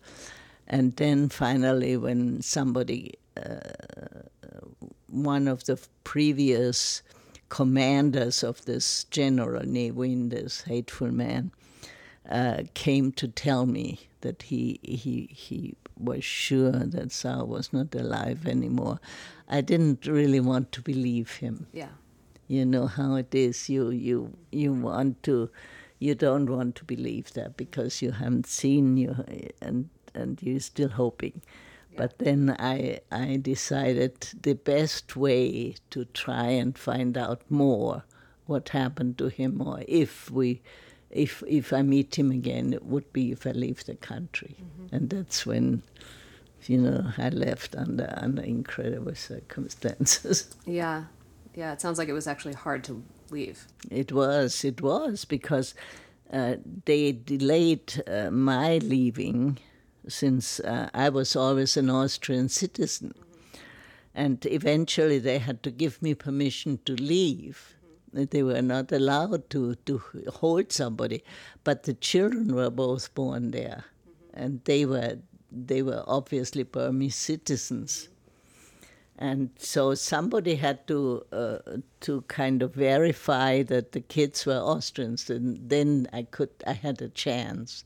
And 0.67 0.97
then 0.97 1.29
finally, 1.29 1.97
when 1.97 2.43
somebody, 2.43 3.15
uh, 3.37 3.61
one 5.09 5.47
of 5.47 5.67
the 5.67 5.79
previous 6.03 7.05
commanders 7.49 8.43
of 8.43 8.65
this 8.65 9.05
general, 9.05 9.65
Ne 9.65 9.93
Win, 9.93 10.31
this 10.31 10.63
hateful 10.63 11.13
man, 11.13 11.53
uh, 12.29 12.63
came 12.75 13.13
to 13.13 13.29
tell 13.29 13.67
me 13.67 14.09
that 14.21 14.43
he, 14.43 14.81
he, 14.83 15.29
he 15.33 15.75
was 15.99 16.25
sure 16.25 16.73
that 16.73 17.13
Sao 17.13 17.45
was 17.45 17.73
not 17.73 17.95
alive 17.95 18.47
anymore. 18.47 19.01
I 19.49 19.61
didn't 19.61 20.07
really 20.07 20.41
want 20.41 20.73
to 20.73 20.83
believe 20.83 21.37
him. 21.37 21.67
Yeah. 21.73 21.89
You 22.49 22.65
know 22.65 22.87
how 22.87 23.17
it 23.17 23.35
is. 23.35 23.69
You 23.69 23.91
you 23.91 24.37
you 24.53 24.73
want 24.73 25.25
to, 25.25 25.51
you 25.99 26.15
don't 26.15 26.49
want 26.49 26.77
to 26.77 26.85
believe 26.85 27.33
that 27.33 27.57
because 27.57 28.01
you 28.01 28.13
haven't 28.13 28.47
seen 28.47 28.97
you, 28.97 29.17
and 29.61 29.89
and 30.15 30.41
you're 30.41 30.61
still 30.61 30.91
hoping. 30.91 31.43
But 31.97 32.19
then 32.19 32.55
I 32.59 33.01
I 33.11 33.39
decided 33.43 34.29
the 34.43 34.55
best 34.55 35.17
way 35.17 35.75
to 35.91 36.05
try 36.05 36.49
and 36.51 36.79
find 36.79 37.19
out 37.19 37.43
more 37.51 38.05
what 38.47 38.69
happened 38.69 39.19
to 39.19 39.27
him, 39.27 39.61
or 39.61 39.83
if 39.89 40.31
we, 40.31 40.63
if 41.11 41.43
if 41.47 41.73
I 41.73 41.83
meet 41.83 42.19
him 42.19 42.31
again, 42.31 42.73
it 42.73 42.85
would 42.85 43.13
be 43.13 43.33
if 43.33 43.47
I 43.47 43.53
leave 43.53 43.85
the 43.85 43.95
country, 43.95 44.57
and 44.93 45.11
that's 45.11 45.47
when, 45.47 45.83
you 46.67 46.79
know, 46.79 47.13
I 47.19 47.29
left 47.29 47.75
under 47.77 48.13
under 48.17 48.43
incredible 48.43 49.15
circumstances. 49.15 50.55
Yeah. 50.67 51.05
Yeah. 51.55 51.73
It 51.73 51.81
sounds 51.81 51.99
like 51.99 52.09
it 52.09 52.13
was 52.13 52.27
actually 52.27 52.55
hard 52.55 52.85
to 52.85 53.03
leave. 53.31 53.67
It 53.91 54.13
was, 54.13 54.65
it 54.65 54.83
was, 54.83 55.25
because 55.25 55.75
uh, 56.33 56.57
they 56.85 57.13
delayed 57.13 58.03
uh, 58.07 58.31
my 58.31 58.79
leaving 58.79 59.59
since 60.09 60.61
uh, 60.61 60.91
I 60.95 61.09
was 61.09 61.37
always 61.37 61.77
an 61.77 61.91
Austrian 61.91 62.49
citizen. 62.49 63.15
And 64.15 64.45
eventually 64.47 65.19
they 65.19 65.39
had 65.39 65.63
to 65.63 65.71
give 65.71 66.01
me 66.01 66.15
permission 66.15 66.79
to 66.87 66.95
leave. 66.95 67.76
They 68.17 68.43
were 68.43 68.63
not 68.63 68.93
allowed 68.93 69.51
to, 69.51 69.75
to 69.87 70.03
hold 70.29 70.73
somebody. 70.73 71.23
But 71.65 71.85
the 71.85 71.95
children 71.95 72.55
were 72.55 72.71
both 72.71 73.15
born 73.15 73.51
there. 73.51 73.85
And 74.35 74.61
they 74.65 74.85
were, 74.85 75.19
they 75.51 75.83
were 75.83 76.03
obviously 76.07 76.63
Burmese 76.63 77.17
citizens 77.17 78.09
and 79.19 79.51
so 79.59 79.95
somebody 79.95 80.57
had 80.57 80.87
to 80.89 81.25
uh, 81.33 81.59
to 82.01 82.23
kind 82.23 82.63
of 82.63 82.75
verify 82.75 83.63
that 83.63 83.93
the 83.93 84.01
kids 84.01 84.45
were 84.45 84.59
Austrians, 84.59 85.31
and 85.31 85.59
then 85.71 86.07
I 86.13 86.25
could 86.25 86.51
I 86.67 86.73
had 86.75 87.01
a 87.01 87.09
chance. 87.09 87.85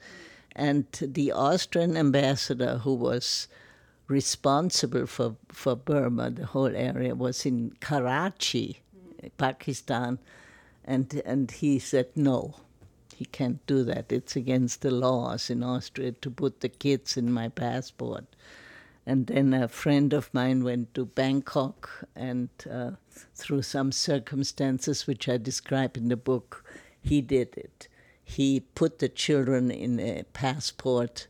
And 0.57 0.87
the 1.01 1.31
Austrian 1.31 1.97
ambassador, 1.97 2.79
who 2.79 2.95
was 2.95 3.47
responsible 4.09 5.07
for 5.07 5.37
for 5.49 5.77
Burma, 5.77 6.31
the 6.31 6.47
whole 6.47 6.75
area, 6.75 7.15
was 7.15 7.47
in 7.47 7.75
Karachi, 7.81 8.81
Pakistan, 9.39 10.19
and 10.85 11.23
and 11.25 11.51
he 11.51 11.79
said 11.79 12.09
no. 12.17 12.57
He 13.15 13.27
can't 13.27 13.65
do 13.67 13.85
that. 13.85 14.11
It's 14.11 14.35
against 14.35 14.81
the 14.81 14.91
laws 14.91 15.51
in 15.51 15.63
Austria 15.63 16.13
to 16.13 16.31
put 16.31 16.61
the 16.61 16.71
kids 16.71 17.19
in 17.19 17.31
my 17.31 17.49
passport. 17.49 18.25
And 19.05 19.27
then 19.27 19.53
a 19.53 19.69
friend 19.69 20.13
of 20.13 20.33
mine 20.33 20.65
went 20.65 20.95
to 20.95 21.05
Bangkok, 21.05 22.07
and 22.15 22.49
uh, 22.71 22.93
through 23.35 23.63
some 23.63 23.93
circumstances 23.93 25.07
which 25.07 25.29
I 25.29 25.37
describe 25.37 25.97
in 25.97 26.09
the 26.09 26.17
book, 26.17 26.65
he 27.03 27.21
did 27.21 27.57
it. 27.57 27.89
He 28.23 28.61
put 28.61 29.01
the 29.01 29.09
children 29.09 29.71
in 29.71 29.99
a 29.99 30.23
passport, 30.33 31.27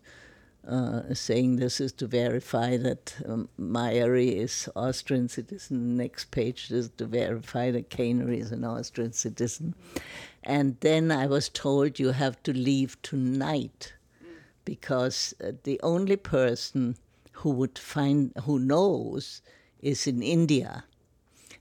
uh, 0.66 1.14
saying 1.14 1.56
this 1.56 1.80
is 1.80 1.92
to 1.92 2.06
verify 2.06 2.76
that 2.76 3.16
um, 3.26 3.48
is 3.58 4.68
Austrian 4.76 5.28
citizen. 5.28 5.96
Next 5.96 6.30
page 6.30 6.70
is 6.70 6.90
to 6.98 7.06
verify 7.06 7.70
that 7.70 7.90
Kennari 7.90 8.40
is 8.40 8.52
an 8.52 8.64
Austrian 8.64 9.12
citizen. 9.12 9.74
And 10.42 10.76
then 10.80 11.10
I 11.10 11.26
was 11.26 11.48
told 11.48 11.98
you 11.98 12.10
have 12.10 12.42
to 12.44 12.52
leave 12.52 13.00
tonight 13.02 13.94
because 14.64 15.34
uh, 15.42 15.52
the 15.64 15.80
only 15.82 16.16
person 16.16 16.96
who 17.32 17.50
would 17.50 17.78
find 17.78 18.32
who 18.44 18.58
knows 18.58 19.42
is 19.80 20.06
in 20.06 20.22
India, 20.22 20.84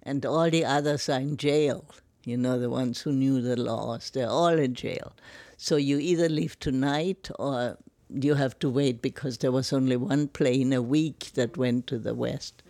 and 0.04 0.26
all 0.26 0.50
the 0.50 0.66
others 0.66 1.08
are 1.08 1.22
in 1.22 1.38
jail. 1.38 1.86
You 2.26 2.38
know, 2.38 2.60
the 2.60 2.70
ones 2.70 3.02
who 3.02 3.14
knew 3.14 3.42
the 3.42 3.56
laws, 3.56 4.10
they're 4.10 4.30
all 4.30 4.60
in 4.60 4.74
jail. 4.76 5.14
So 5.56 5.78
you 5.78 5.98
either 6.00 6.30
leave 6.30 6.60
tonight 6.60 7.30
or 7.40 7.78
you 8.10 8.36
have 8.36 8.58
to 8.60 8.70
wait 8.70 9.02
because 9.02 9.38
there 9.38 9.52
was 9.52 9.72
only 9.72 9.96
one 9.96 10.28
plane 10.28 10.74
a 10.74 10.82
week 10.82 11.32
that 11.36 11.58
went 11.58 11.88
to 11.88 12.00
the 12.00 12.16
west. 12.16 12.64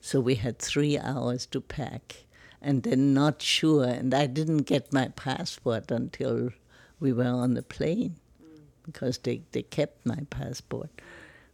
So 0.00 0.20
we 0.20 0.34
had 0.36 0.58
three 0.58 0.98
hours 0.98 1.46
to 1.46 1.60
pack 1.60 2.24
and 2.60 2.82
then 2.82 3.14
not 3.14 3.40
sure. 3.42 3.84
And 3.84 4.12
I 4.12 4.26
didn't 4.26 4.62
get 4.62 4.92
my 4.92 5.08
passport 5.08 5.90
until 5.90 6.50
we 7.00 7.12
were 7.12 7.24
on 7.24 7.54
the 7.54 7.62
plane 7.62 8.16
because 8.84 9.18
they, 9.18 9.42
they 9.52 9.62
kept 9.62 10.04
my 10.04 10.26
passport 10.30 10.90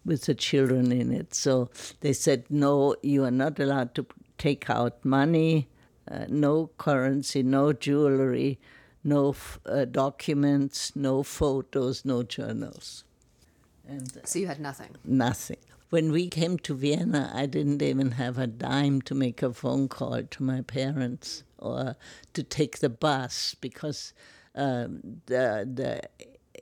with 0.05 0.25
the 0.25 0.35
children 0.35 0.91
in 0.93 1.13
it. 1.13 1.35
So 1.35 1.71
they 2.01 2.13
said, 2.13 2.45
no, 2.49 2.97
you 3.03 3.25
are 3.25 3.31
not 3.31 3.61
allowed 3.61 3.95
to 3.97 4.07
take 4.39 4.71
out 4.71 5.05
money, 5.05 5.69
uh, 6.11 6.25
no 6.29 6.71
currency, 6.79 7.43
no 7.43 7.73
jewelry, 7.73 8.59
no 9.05 9.31
f- 9.31 9.59
uh, 9.67 9.85
documents, 9.85 10.97
no 10.97 11.23
photos, 11.23 12.05
no 12.05 12.23
journals. 12.23 13.05
And 13.89 14.17
uh, 14.17 14.21
so 14.25 14.39
you 14.39 14.47
had 14.47 14.61
nothing? 14.61 14.91
Nothing. 15.05 15.57
When 15.91 16.13
we 16.13 16.29
came 16.29 16.59
to 16.59 16.75
Vienna, 16.75 17.33
I 17.35 17.47
didn't 17.47 17.83
even 17.83 18.13
have 18.13 18.37
a 18.37 18.47
dime 18.47 19.01
to 19.03 19.15
make 19.15 19.43
a 19.43 19.55
phone 19.55 19.89
call 19.89 20.23
to 20.23 20.43
my 20.43 20.61
parents 20.61 21.43
or 21.59 21.97
to 22.35 22.43
take 22.43 22.79
the 22.79 22.91
bus 22.91 23.57
because 23.61 24.13
um, 24.55 25.01
the 25.27 25.67
the 25.73 26.03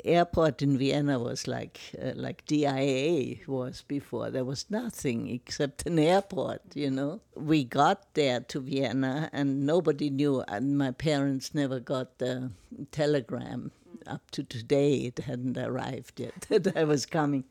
airport 0.05 0.63
in 0.63 0.79
Vienna 0.79 1.19
was 1.19 1.49
like 1.49 1.81
uh, 2.01 2.13
like 2.15 2.45
DIA 2.47 3.37
was 3.47 3.83
before. 3.89 4.31
There 4.31 4.45
was 4.45 4.67
nothing 4.71 5.29
except 5.29 5.87
an 5.87 5.99
airport, 5.99 6.63
you 6.75 6.91
know. 6.91 7.21
We 7.35 7.65
got 7.65 8.15
there 8.15 8.41
to 8.41 8.61
Vienna 8.61 9.29
and 9.33 9.67
nobody 9.67 10.11
knew, 10.11 10.45
and 10.47 10.79
my 10.79 10.93
parents 10.93 11.55
never 11.55 11.81
got 11.81 12.19
the 12.19 12.51
telegram. 12.93 13.73
Up 14.07 14.31
to 14.33 14.43
today, 14.43 14.97
it 14.99 15.19
hadn't 15.21 15.59
arrived 15.59 16.21
yet 16.21 16.47
that 16.49 16.77
I 16.77 16.85
was 16.85 17.07
coming. 17.07 17.45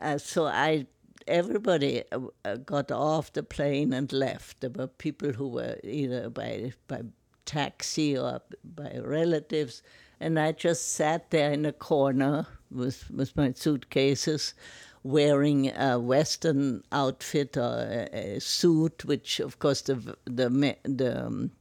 Uh, 0.00 0.18
so 0.18 0.46
I 0.46 0.86
everybody 1.26 2.04
uh, 2.44 2.56
got 2.56 2.90
off 2.90 3.32
the 3.32 3.42
plane 3.42 3.92
and 3.92 4.12
left. 4.12 4.60
There 4.60 4.70
were 4.70 4.86
people 4.86 5.32
who 5.32 5.48
were 5.48 5.76
either 5.82 6.30
by 6.30 6.72
by 6.86 7.02
taxi 7.44 8.16
or 8.16 8.40
by 8.62 8.98
relatives 9.02 9.82
and 10.20 10.38
I 10.38 10.52
just 10.52 10.92
sat 10.92 11.30
there 11.30 11.52
in 11.52 11.64
a 11.64 11.72
corner 11.72 12.46
with, 12.70 13.10
with 13.10 13.36
my 13.36 13.52
suitcases, 13.52 14.54
wearing 15.02 15.68
a 15.68 15.98
Western 15.98 16.82
outfit 16.90 17.56
or 17.56 18.08
a, 18.12 18.36
a 18.36 18.40
suit, 18.40 19.04
which, 19.04 19.38
of 19.40 19.58
course, 19.58 19.82
the, 19.82 20.16
the, 20.24 20.76
the 20.82 21.26
um, 21.26 21.52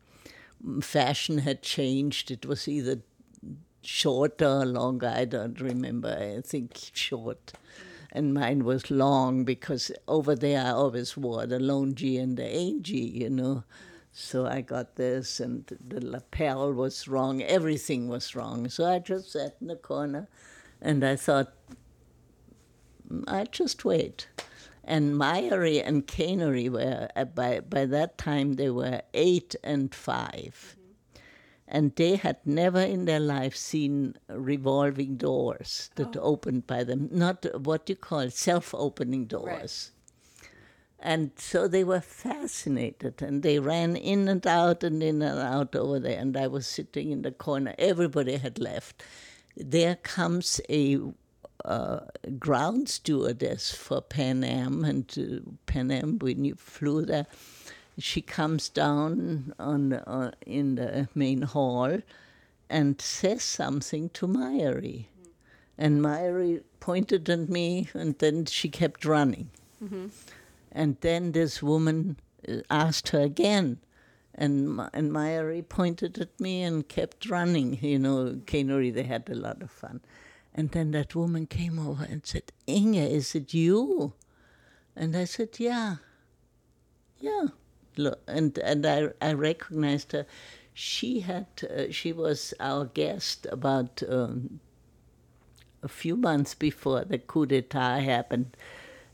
fashion 0.82 1.40
had 1.40 1.62
changed. 1.62 2.32
It 2.32 2.46
was 2.46 2.68
either 2.68 3.02
shorter 3.88 4.46
or 4.46 4.66
longer, 4.66 5.08
I 5.08 5.24
don't 5.24 5.60
remember. 5.62 6.10
I 6.10 6.42
think 6.42 6.78
short. 6.94 7.54
And 8.12 8.34
mine 8.34 8.66
was 8.66 8.92
long 8.92 9.46
because 9.46 9.92
over 10.08 10.36
there 10.36 10.62
I 10.62 10.72
always 10.72 11.16
wore 11.16 11.46
the 11.46 11.60
longyi 11.60 12.22
and 12.22 12.38
the 12.38 12.46
angie, 12.46 12.98
you 12.98 13.30
know. 13.30 13.64
So 14.12 14.46
I 14.48 14.62
got 14.62 14.96
this, 14.96 15.40
and 15.40 15.66
the 15.88 16.04
lapel 16.04 16.74
was 16.74 17.08
wrong. 17.08 17.42
Everything 17.44 18.08
was 18.08 18.36
wrong. 18.36 18.68
So 18.68 18.86
I 18.86 19.00
just 19.00 19.32
sat 19.32 19.58
in 19.62 19.68
the 19.68 19.76
corner, 19.76 20.28
and 20.82 21.04
I 21.04 21.16
thought, 21.16 21.54
mm, 23.10 23.24
I 23.28 23.44
just 23.46 23.86
wait. 23.86 24.28
And 24.84 25.14
Mayari 25.14 25.86
and 25.86 26.08
Kennari 26.08 26.70
were 26.70 27.10
uh, 27.16 27.26
by 27.26 27.60
by 27.60 27.86
that 27.86 28.18
time 28.18 28.54
they 28.54 28.70
were 28.70 29.02
eight 29.14 29.56
and 29.64 29.94
5 29.94 30.32
mm-hmm. 30.34 30.87
And 31.68 31.94
they 31.96 32.16
had 32.16 32.38
never 32.46 32.80
in 32.80 33.06
their 33.06 33.20
life 33.20 33.56
seen 33.56 34.16
revolving 34.30 35.18
doors 35.18 35.90
that 35.96 36.16
oh. 36.16 36.22
opened 36.22 36.66
by 36.66 36.84
them. 36.84 37.10
Not 37.12 37.46
what 37.60 37.90
you 37.90 37.96
call 37.96 38.30
self-opening 38.30 39.26
doors. 39.26 39.92
Right. 39.92 40.50
And 41.00 41.32
so 41.36 41.68
they 41.68 41.84
were 41.84 42.02
fascinated 42.02 43.22
and 43.22 43.44
they 43.44 43.60
ran 43.60 43.96
in 43.96 44.28
and 44.28 44.46
out 44.48 44.84
and 44.84 45.04
in 45.04 45.22
and 45.22 45.40
out 45.40 45.76
over 45.76 46.00
there. 46.00 46.20
And 46.20 46.36
I 46.36 46.48
was 46.48 46.66
sitting 46.66 47.12
in 47.12 47.22
the 47.22 47.32
corner. 47.32 47.76
Everybody 47.78 48.38
had 48.38 48.58
left. 48.58 49.04
There 49.56 49.96
comes 49.96 50.62
a 50.70 51.00
uh, 51.66 52.00
ground 52.40 52.90
stewardess 52.90 53.74
for 53.76 54.02
Pan 54.02 54.44
Am, 54.44 54.84
and 54.86 55.14
uh, 55.18 55.50
Pan 55.66 55.92
Am, 55.92 56.20
when 56.20 56.46
you 56.46 56.56
flew 56.56 57.06
there, 57.06 57.28
she 57.98 58.22
comes 58.22 58.70
down 58.70 59.54
on, 59.60 59.94
uh, 59.94 60.32
in 60.46 60.76
the 60.76 61.08
main 61.16 61.42
hall 61.42 62.00
and 62.70 63.02
says 63.02 63.44
something 63.44 64.10
to 64.10 64.28
Mayari. 64.28 65.06
And 65.78 66.02
Mayari 66.02 66.64
pointed 66.80 67.30
at 67.30 67.50
me, 67.50 67.90
and 67.94 68.18
then 68.20 68.46
she 68.46 68.70
kept 68.70 69.06
running. 69.06 69.50
Mm-hmm. 69.84 70.08
And 70.72 70.98
then 71.02 71.32
this 71.32 71.62
woman 71.62 72.18
uh, 72.48 72.58
asked 72.70 73.10
her 73.10 73.22
again, 73.22 73.80
and 74.34 74.80
and 74.94 75.12
Mayari 75.12 75.68
pointed 75.68 76.20
at 76.20 76.40
me 76.40 76.64
and 76.64 76.88
kept 76.88 77.30
running. 77.30 77.80
You 77.82 78.00
know, 78.00 78.42
Kennari, 78.46 78.94
they 78.94 79.04
had 79.04 79.30
a 79.30 79.36
lot 79.36 79.62
of 79.62 79.72
fun. 79.72 80.02
And 80.54 80.72
then 80.72 80.92
that 80.92 81.16
woman 81.16 81.46
came 81.46 81.78
over 81.78 82.04
and 82.04 82.26
said, 82.26 82.52
Inge, 82.66 82.98
is 82.98 83.36
it 83.36 83.54
you? 83.54 84.14
And 84.96 85.16
I 85.16 85.26
said, 85.26 85.60
yeah, 85.60 85.98
yeah. 87.20 87.46
And, 88.28 88.58
and 88.58 88.86
I, 88.86 89.10
I 89.22 89.34
recognized 89.34 90.12
her. 90.12 90.26
She 90.74 91.22
had, 91.22 91.48
uh, 91.64 91.92
she 91.92 92.14
was 92.14 92.54
our 92.60 92.86
guest 92.86 93.48
about 93.52 94.04
um, 94.08 94.60
a 95.82 95.88
few 95.88 96.16
months 96.16 96.54
before 96.54 97.04
the 97.04 97.18
coup 97.18 97.46
d'etat 97.46 98.00
happened. 98.00 98.56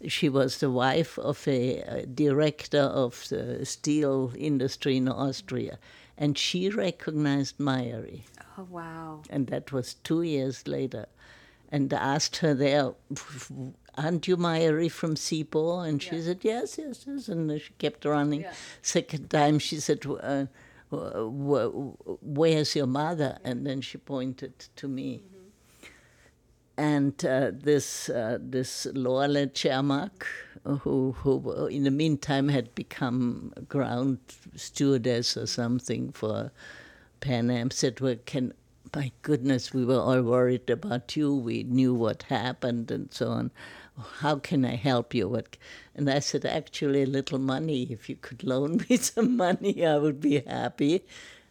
She 0.07 0.27
was 0.27 0.57
the 0.57 0.69
wife 0.69 1.17
of 1.17 1.47
a, 1.47 1.79
a 1.81 2.05
director 2.05 2.81
of 2.81 3.29
the 3.29 3.65
steel 3.65 4.33
industry 4.37 4.97
in 4.97 5.07
Austria. 5.07 5.79
And 6.17 6.37
she 6.37 6.69
recognized 6.69 7.57
Mayari. 7.57 8.23
Oh, 8.57 8.67
wow. 8.69 9.21
And 9.29 9.47
that 9.47 9.71
was 9.71 9.95
two 9.95 10.21
years 10.21 10.67
later 10.67 11.07
and 11.73 11.91
asked 11.91 12.37
her 12.37 12.53
there, 12.53 12.93
aren't 13.97 14.27
you 14.27 14.37
Mayari 14.37 14.91
from 14.99 15.15
Hsipaw? 15.15 15.87
And 15.87 16.01
she 16.01 16.17
yeah. 16.17 16.25
said, 16.27 16.39
yes, 16.43 16.77
yes, 16.77 17.05
yes. 17.07 17.27
And 17.27 17.59
she 17.59 17.73
kept 17.79 18.05
running. 18.05 18.41
Yeah. 18.41 18.53
Second 18.83 19.29
time 19.29 19.57
she 19.57 19.77
said, 19.77 20.05
uh, 20.05 20.45
where's 20.91 22.75
your 22.75 22.85
mother? 23.01 23.31
Yeah. 23.41 23.49
And 23.49 23.65
then 23.67 23.81
she 23.81 23.97
pointed 23.97 24.53
to 24.75 24.87
me. 24.87 25.09
Mm-hmm. 25.23 25.29
And 26.75 27.25
uh, 27.25 27.51
this 27.69 28.09
uh, 28.09 28.37
this 28.55 28.87
Lorle 28.93 29.47
Cermak, 29.53 30.25
who, 30.81 31.11
who 31.19 31.67
in 31.67 31.83
the 31.83 31.91
meantime 31.91 32.49
had 32.49 32.73
become 32.75 33.53
ground 33.67 34.19
stewardess 34.55 35.37
or 35.37 35.47
something 35.47 36.11
for 36.11 36.51
Pan 37.19 37.49
Am, 37.51 37.69
said, 37.71 37.99
well, 37.99 38.15
can 38.25 38.53
my 38.95 39.11
goodness, 39.23 39.73
we 39.73 39.85
were 39.85 39.99
all 39.99 40.21
worried 40.21 40.69
about 40.69 41.15
you. 41.15 41.33
We 41.33 41.63
knew 41.63 41.93
what 41.93 42.23
happened 42.23 42.91
and 42.91 43.11
so 43.11 43.29
on. 43.29 43.51
How 44.19 44.37
can 44.37 44.65
I 44.65 44.75
help 44.75 45.13
you? 45.13 45.27
What? 45.27 45.57
And 45.95 46.09
I 46.09 46.19
said, 46.19 46.45
actually, 46.45 47.03
a 47.03 47.07
little 47.07 47.39
money. 47.39 47.87
If 47.89 48.07
you 48.07 48.15
could 48.15 48.43
loan 48.43 48.85
me 48.89 48.97
some 48.97 49.35
money, 49.35 49.85
I 49.85 49.97
would 49.97 50.19
be 50.19 50.39
happy. 50.41 51.05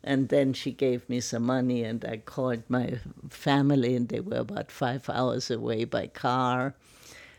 And 0.05 0.29
then 0.29 0.53
she 0.53 0.73
gave 0.73 1.09
me 1.09 1.21
some 1.21 1.45
money, 1.45 1.85
and 1.85 2.05
I 2.05 2.17
called 2.17 2.65
my 2.69 2.99
family, 3.29 3.95
and 3.95 4.09
they 4.09 4.19
were 4.21 4.39
about 4.39 4.73
five 4.73 5.09
hours 5.09 5.51
away 5.51 5.85
by 5.85 6.09
car. 6.09 6.75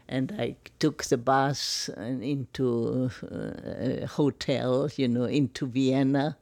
And 0.08 0.34
I 0.38 0.56
took 0.80 1.04
the 1.04 1.18
bus 1.18 1.89
into 1.97 3.10
uh, 3.24 4.04
a 4.04 4.06
hotel, 4.06 4.89
you 4.95 5.08
know, 5.10 5.26
into 5.26 5.66
Vienna, 5.66 6.38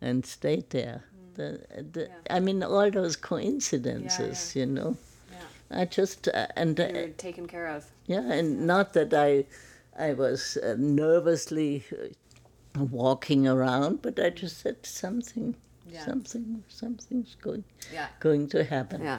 and 0.00 0.24
stayed 0.24 0.70
there 0.70 1.04
the, 1.34 1.60
the 1.92 2.02
yeah. 2.02 2.36
I 2.36 2.40
mean, 2.40 2.62
all 2.62 2.90
those 2.90 3.16
coincidences, 3.16 4.54
yeah, 4.54 4.60
yeah. 4.60 4.66
you 4.66 4.72
know. 4.72 4.96
I 5.70 5.84
just 5.86 6.28
uh, 6.28 6.46
and 6.56 6.78
uh, 6.78 7.06
taken 7.16 7.46
care 7.46 7.66
of. 7.66 7.86
Yeah, 8.06 8.30
and 8.30 8.66
not 8.66 8.92
that 8.92 9.12
I, 9.12 9.46
I 9.98 10.12
was 10.12 10.56
uh, 10.56 10.76
nervously 10.78 11.84
uh, 11.92 12.84
walking 12.84 13.48
around, 13.48 14.02
but 14.02 14.18
I 14.20 14.30
just 14.30 14.58
said 14.58 14.84
something, 14.86 15.56
something, 16.04 16.62
something's 16.68 17.34
going, 17.36 17.64
going 18.20 18.48
to 18.48 18.64
happen. 18.64 19.02
Yeah. 19.02 19.18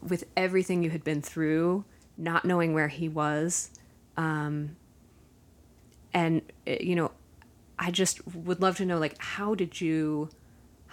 With 0.00 0.24
everything 0.36 0.82
you 0.82 0.90
had 0.90 1.04
been 1.04 1.20
through, 1.20 1.84
not 2.16 2.44
knowing 2.44 2.72
where 2.72 2.88
he 2.88 3.08
was, 3.08 3.70
um, 4.16 4.76
and 6.14 6.42
uh, 6.66 6.76
you 6.80 6.94
know, 6.94 7.10
I 7.78 7.90
just 7.90 8.26
would 8.34 8.62
love 8.62 8.76
to 8.76 8.86
know, 8.86 8.98
like, 8.98 9.16
how 9.18 9.54
did 9.54 9.80
you? 9.80 10.30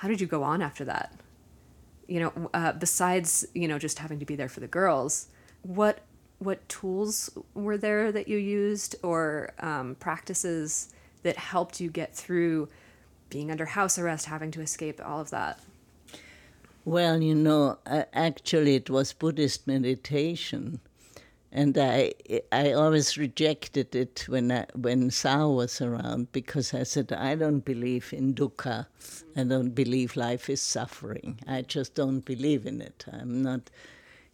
How 0.03 0.09
did 0.09 0.19
you 0.19 0.27
go 0.27 0.43
on 0.43 0.61
after 0.61 0.83
that? 0.83 1.13
You 2.07 2.19
know, 2.19 2.49
uh, 2.53 2.73
besides 2.73 3.45
you 3.53 3.69
know 3.69 3.79
just 3.79 3.99
having 3.99 4.19
to 4.19 4.25
be 4.25 4.35
there 4.35 4.49
for 4.49 4.59
the 4.59 4.67
girls, 4.67 5.27
what 5.61 5.99
what 6.39 6.67
tools 6.67 7.29
were 7.53 7.77
there 7.77 8.11
that 8.11 8.27
you 8.27 8.37
used 8.37 8.97
or 9.01 9.53
um, 9.59 9.95
practices 10.01 10.93
that 11.21 11.37
helped 11.37 11.79
you 11.79 11.89
get 11.89 12.13
through 12.13 12.67
being 13.29 13.49
under 13.49 13.65
house 13.65 13.97
arrest, 13.97 14.25
having 14.25 14.51
to 14.51 14.59
escape 14.59 14.99
all 15.01 15.21
of 15.21 15.29
that? 15.29 15.61
Well, 16.83 17.23
you 17.23 17.33
know, 17.33 17.77
actually, 17.85 18.75
it 18.75 18.89
was 18.89 19.13
Buddhist 19.13 19.65
meditation 19.67 20.81
and 21.53 21.77
I 21.77 22.13
I 22.51 22.71
always 22.71 23.15
rejected 23.17 23.95
it 23.95 24.25
when 24.27 24.51
I, 24.51 24.65
when 24.73 25.11
Sao 25.11 25.49
was 25.49 25.81
around 25.81 26.31
because 26.31 26.73
I 26.73 26.81
said 26.83 27.13
I 27.13 27.35
don't 27.35 27.63
believe 27.63 28.11
in 28.11 28.33
dukkha, 28.33 28.87
I 29.37 29.43
don't 29.43 29.69
believe 29.75 30.17
life 30.17 30.49
is 30.49 30.61
suffering. 30.61 31.39
I 31.47 31.61
just 31.61 31.93
don't 31.93 32.21
believe 32.21 32.65
in 32.65 32.81
it. 32.81 33.05
I'm 33.13 33.43
not. 33.43 33.69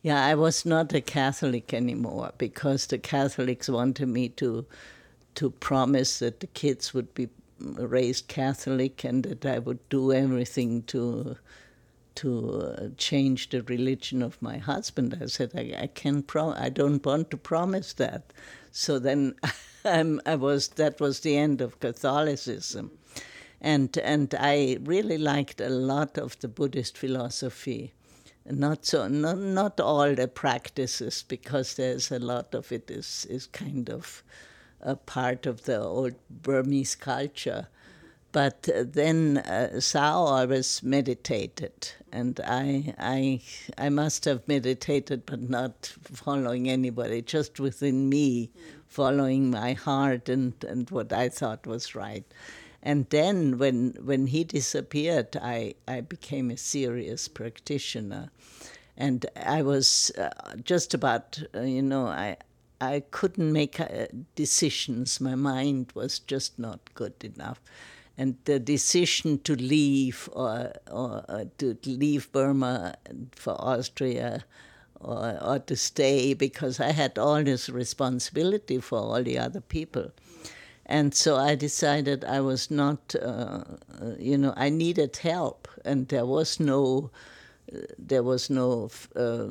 Yeah, 0.01 0.25
I 0.25 0.35
was 0.35 0.65
not 0.65 0.93
a 0.93 1.01
Catholic 1.01 1.73
anymore 1.73 2.31
because 2.37 2.87
the 2.87 2.97
Catholics 2.97 3.67
wanted 3.67 4.07
me 4.07 4.29
to 4.29 4.65
to 5.35 5.49
promise 5.51 6.19
that 6.19 6.39
the 6.39 6.47
kids 6.47 6.93
would 6.93 7.13
be 7.13 7.27
raised 7.59 8.29
Catholic 8.29 9.03
and 9.03 9.23
that 9.25 9.45
I 9.45 9.59
would 9.59 9.79
do 9.89 10.13
everything 10.13 10.83
to 10.83 11.35
to 12.15 12.61
uh, 12.61 12.87
change 12.97 13.49
the 13.49 13.61
religion 13.63 14.21
of 14.21 14.41
my 14.41 14.57
husband. 14.57 15.17
I 15.21 15.25
said, 15.27 15.51
I, 15.55 15.73
I 15.83 15.87
can 15.87 16.23
pro- 16.23 16.53
I 16.53 16.69
don't 16.69 17.05
want 17.05 17.31
to 17.31 17.37
promise 17.37 17.93
that. 17.93 18.33
So 18.71 18.99
then 18.99 19.35
i 19.85 20.35
was, 20.35 20.69
that 20.69 20.99
was 20.99 21.21
the 21.21 21.37
end 21.37 21.61
of 21.61 21.79
Catholicism. 21.79 22.91
And, 23.61 23.97
and 23.97 24.33
I 24.39 24.77
really 24.81 25.17
liked 25.17 25.61
a 25.61 25.69
lot 25.69 26.17
of 26.17 26.39
the 26.39 26.47
Buddhist 26.47 26.97
philosophy. 26.97 27.93
Not 28.45 28.85
so, 28.85 29.07
not, 29.07 29.37
not 29.37 29.79
all 29.79 30.15
the 30.15 30.27
practices, 30.27 31.23
because 31.27 31.75
there's 31.75 32.11
a 32.11 32.19
lot 32.19 32.55
of 32.55 32.71
it 32.71 32.89
is, 32.89 33.27
is 33.29 33.47
kind 33.47 33.89
of 33.89 34.23
a 34.81 34.95
part 34.95 35.45
of 35.45 35.65
the 35.65 35.79
old 35.81 36.15
Burmese 36.29 36.95
culture 36.95 37.67
but 38.31 38.69
then 38.75 39.39
uh, 39.39 39.79
Sao 39.79 40.23
always 40.23 40.83
meditated, 40.83 41.93
and 42.11 42.39
I, 42.45 42.93
I, 42.99 43.41
I 43.77 43.89
must 43.89 44.25
have 44.25 44.47
meditated, 44.47 45.25
but 45.25 45.49
not 45.49 45.93
following 46.03 46.69
anybody, 46.69 47.23
just 47.23 47.59
within 47.59 48.07
me, 48.07 48.51
following 48.87 49.49
my 49.49 49.73
heart 49.73 50.29
and, 50.29 50.53
and 50.63 50.89
what 50.91 51.11
I 51.11 51.29
thought 51.29 51.65
was 51.65 51.95
right. 51.95 52.23
And 52.83 53.09
then 53.09 53.57
when 53.57 53.95
when 53.99 54.27
he 54.27 54.43
disappeared, 54.43 55.35
I, 55.35 55.75
I 55.87 56.01
became 56.01 56.49
a 56.49 56.55
serious 56.57 57.27
practitioner, 57.27 58.31
and 58.95 59.25
I 59.35 59.63
was 59.63 60.11
uh, 60.17 60.29
just 60.63 60.93
about 60.93 61.41
uh, 61.53 61.61
you 61.61 61.81
know 61.81 62.07
I 62.07 62.37
I 62.79 63.03
couldn't 63.11 63.51
make 63.51 63.79
uh, 63.81 64.05
decisions. 64.35 65.19
My 65.19 65.35
mind 65.35 65.91
was 65.93 66.19
just 66.19 66.57
not 66.57 66.93
good 66.93 67.21
enough 67.23 67.59
and 68.19 68.35
the 68.43 68.59
decision 68.59 69.39
to 69.39 69.55
leave 69.55 70.27
or, 70.33 70.73
or, 70.91 71.23
or 71.29 71.45
to 71.57 71.77
leave 71.85 72.29
Burma 72.33 72.95
for 73.31 73.53
Austria 73.53 74.43
or, 74.99 75.39
or, 75.41 75.59
to 75.59 75.77
stay 75.77 76.33
because 76.33 76.81
I 76.81 76.91
had 76.91 77.17
all 77.17 77.41
this 77.41 77.69
responsibility 77.69 78.79
for 78.79 78.99
all 78.99 79.23
the 79.23 79.37
other 79.37 79.61
people. 79.61 80.11
And 80.85 81.15
so 81.15 81.37
I 81.37 81.55
decided 81.55 82.25
I 82.25 82.41
was 82.41 82.69
not, 82.69 83.15
uh, 83.15 83.63
uh 84.01 84.15
you 84.19 84.37
know, 84.37 84.53
I 84.57 84.69
needed 84.69 85.15
help, 85.15 85.69
and 85.85 86.09
there 86.09 86.25
was 86.25 86.59
no 86.59 87.11
there 87.97 88.23
was 88.23 88.49
no 88.49 88.89
uh, 89.15 89.49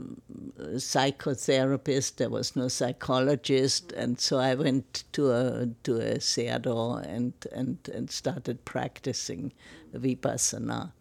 psychotherapist, 0.76 2.16
there 2.16 2.30
was 2.30 2.56
no 2.56 2.68
psychologist, 2.68 3.92
and 3.92 4.20
so 4.20 4.38
I 4.38 4.54
went 4.54 5.04
to 5.12 5.30
a 5.30 5.68
to 5.84 5.96
a 5.96 6.18
sayadaw 6.18 7.06
and 7.06 7.32
and 7.52 7.78
and 7.92 8.10
started 8.10 8.64
practicing 8.64 9.52
vipassana, 9.94 10.92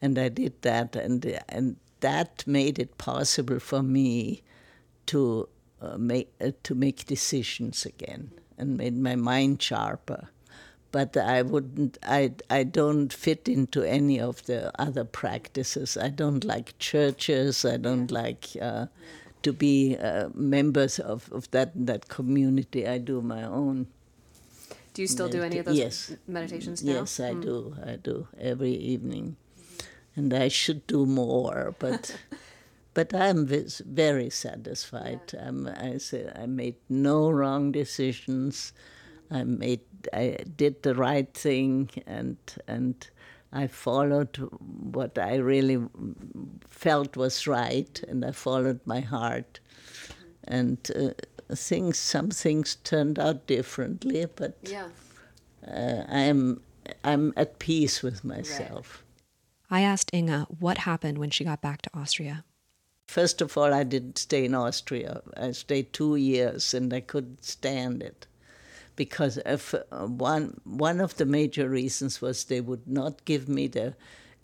and 0.00 0.18
I 0.18 0.28
did 0.28 0.62
that, 0.62 0.96
and 0.96 1.24
and 1.48 1.76
that 2.00 2.44
made 2.46 2.78
it 2.78 2.98
possible 2.98 3.60
for 3.60 3.82
me 3.82 4.42
to 5.06 5.48
uh, 5.80 5.98
make 5.98 6.32
uh, 6.40 6.52
to 6.62 6.74
make 6.74 7.06
decisions 7.06 7.86
again 7.86 8.30
and 8.56 8.76
made 8.76 8.96
my 8.96 9.16
mind 9.16 9.60
sharper 9.60 10.28
but 10.94 11.16
I 11.16 11.42
wouldn't. 11.42 11.98
I 12.06 12.34
I 12.48 12.62
don't 12.62 13.12
fit 13.12 13.48
into 13.48 13.82
any 13.82 14.20
of 14.20 14.46
the 14.46 14.70
other 14.80 15.02
practices. 15.02 15.96
I 15.96 16.08
don't 16.08 16.44
like 16.44 16.78
churches. 16.78 17.64
I 17.64 17.78
don't 17.78 18.12
like 18.12 18.46
uh, 18.62 18.86
to 19.42 19.52
be 19.52 19.96
uh, 19.98 20.28
members 20.34 21.00
of, 21.00 21.28
of 21.32 21.50
that 21.50 21.72
that 21.74 22.06
community. 22.06 22.86
I 22.86 22.98
do 22.98 23.20
my 23.20 23.42
own. 23.42 23.88
Do 24.94 25.02
you 25.02 25.08
still 25.08 25.26
medita- 25.26 25.32
do 25.32 25.42
any 25.42 25.58
of 25.58 25.64
those 25.66 25.76
yes. 25.76 26.12
meditations 26.28 26.84
now? 26.84 26.92
Yes, 26.92 27.18
I 27.18 27.32
mm. 27.34 27.42
do. 27.42 27.74
I 27.84 27.96
do 27.96 28.28
every 28.38 28.74
evening, 28.74 29.34
and 30.14 30.32
I 30.32 30.46
should 30.46 30.86
do 30.86 31.06
more, 31.06 31.74
but. 31.80 32.16
but 32.94 33.12
I'm 33.12 33.48
very 33.50 34.30
satisfied. 34.30 35.34
Yeah. 35.34 35.48
Um, 35.48 35.66
I 35.66 35.98
say 35.98 36.30
I 36.30 36.46
made 36.46 36.76
no 36.88 37.28
wrong 37.28 37.72
decisions. 37.72 38.72
I 39.30 39.44
made 39.44 39.80
I 40.12 40.38
did 40.56 40.82
the 40.82 40.94
right 40.94 41.32
thing, 41.32 41.90
and 42.06 42.36
and 42.66 43.06
I 43.52 43.66
followed 43.66 44.36
what 44.92 45.18
I 45.18 45.36
really 45.36 45.82
felt 46.68 47.16
was 47.16 47.46
right, 47.46 48.02
and 48.08 48.24
I 48.24 48.32
followed 48.32 48.80
my 48.84 49.00
heart, 49.00 49.60
and 50.44 50.78
uh, 50.94 51.10
things 51.54 51.98
some 51.98 52.30
things 52.30 52.76
turned 52.84 53.18
out 53.18 53.46
differently, 53.46 54.26
but 54.34 54.56
yeah. 54.62 54.88
uh, 55.66 56.04
I'm 56.08 56.60
I'm 57.02 57.32
at 57.36 57.58
peace 57.58 58.02
with 58.02 58.24
myself. 58.24 59.02
Right. 59.70 59.78
I 59.78 59.80
asked 59.80 60.10
Inge 60.12 60.46
what 60.60 60.78
happened 60.78 61.18
when 61.18 61.30
she 61.30 61.44
got 61.44 61.62
back 61.62 61.82
to 61.82 61.90
Austria. 61.94 62.44
First 63.06 63.40
of 63.40 63.56
all, 63.56 63.72
I 63.72 63.84
didn't 63.84 64.18
stay 64.18 64.44
in 64.44 64.54
Austria. 64.54 65.22
I 65.36 65.52
stayed 65.52 65.92
two 65.92 66.16
years 66.16 66.74
and 66.74 66.92
I 66.92 67.00
couldn't 67.00 67.44
stand 67.44 68.02
it. 68.02 68.26
Because 68.96 69.38
if, 69.44 69.74
uh, 69.74 70.06
one, 70.06 70.60
one 70.64 71.00
of 71.00 71.16
the 71.16 71.26
major 71.26 71.68
reasons 71.68 72.20
was 72.20 72.44
they 72.44 72.60
would 72.60 72.86
not 72.86 73.24
give 73.24 73.48
me 73.48 73.66
the 73.66 73.94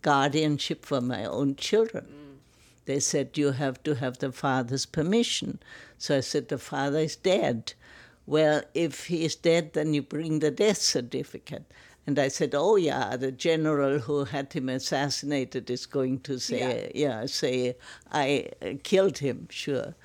guardianship 0.01 0.85
for 0.85 1.01
my 1.01 1.25
own 1.25 1.55
children. 1.55 2.05
Mm. 2.05 2.37
They 2.85 2.99
said, 2.99 3.37
You 3.37 3.51
have 3.51 3.81
to 3.83 3.95
have 3.95 4.17
the 4.17 4.31
father's 4.31 4.85
permission. 4.85 5.59
So 5.97 6.17
I 6.17 6.21
said, 6.21 6.49
The 6.49 6.57
father 6.57 6.99
is 6.99 7.15
dead. 7.15 7.73
Well, 8.25 8.63
if 8.73 9.07
he 9.07 9.25
is 9.25 9.35
dead, 9.35 9.73
then 9.73 9.93
you 9.93 10.01
bring 10.01 10.39
the 10.39 10.51
death 10.51 10.77
certificate. 10.77 11.65
And 12.07 12.17
I 12.17 12.29
said, 12.29 12.55
"Oh 12.55 12.77
yeah, 12.77 13.15
the 13.15 13.31
general 13.31 13.99
who 13.99 14.23
had 14.23 14.53
him 14.53 14.69
assassinated 14.69 15.69
is 15.69 15.85
going 15.85 16.21
to 16.21 16.39
say, 16.39 16.91
yeah, 16.95 17.19
yeah 17.19 17.25
say 17.27 17.75
I 18.11 18.49
uh, 18.61 18.73
killed 18.83 19.19
him, 19.19 19.47
sure." 19.49 19.95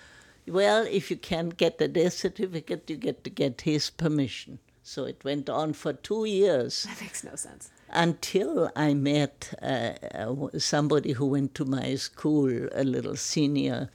Well, 0.48 0.86
if 0.88 1.10
you 1.10 1.16
can't 1.16 1.56
get 1.56 1.78
the 1.78 1.88
death 1.88 2.14
certificate, 2.14 2.88
you 2.88 2.96
get 2.96 3.24
to 3.24 3.30
get 3.30 3.62
his 3.62 3.90
permission. 3.90 4.58
So 4.82 5.04
it 5.04 5.24
went 5.24 5.50
on 5.50 5.72
for 5.72 5.92
two 5.92 6.24
years. 6.24 6.84
That 6.84 7.00
makes 7.00 7.24
no 7.24 7.34
sense. 7.34 7.70
Until 7.90 8.70
I 8.76 8.94
met 8.94 9.54
uh, 9.62 9.92
uh, 10.14 10.58
somebody 10.58 11.12
who 11.12 11.26
went 11.26 11.54
to 11.56 11.64
my 11.64 11.96
school, 11.96 12.68
a 12.72 12.84
little 12.84 13.16
senior, 13.16 13.90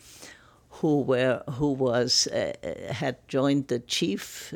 who 0.70 1.02
were 1.02 1.44
who 1.52 1.72
was 1.72 2.28
uh, 2.28 2.54
uh 2.64 2.94
had 2.94 3.26
joined 3.28 3.68
the 3.68 3.80
chief 3.80 4.54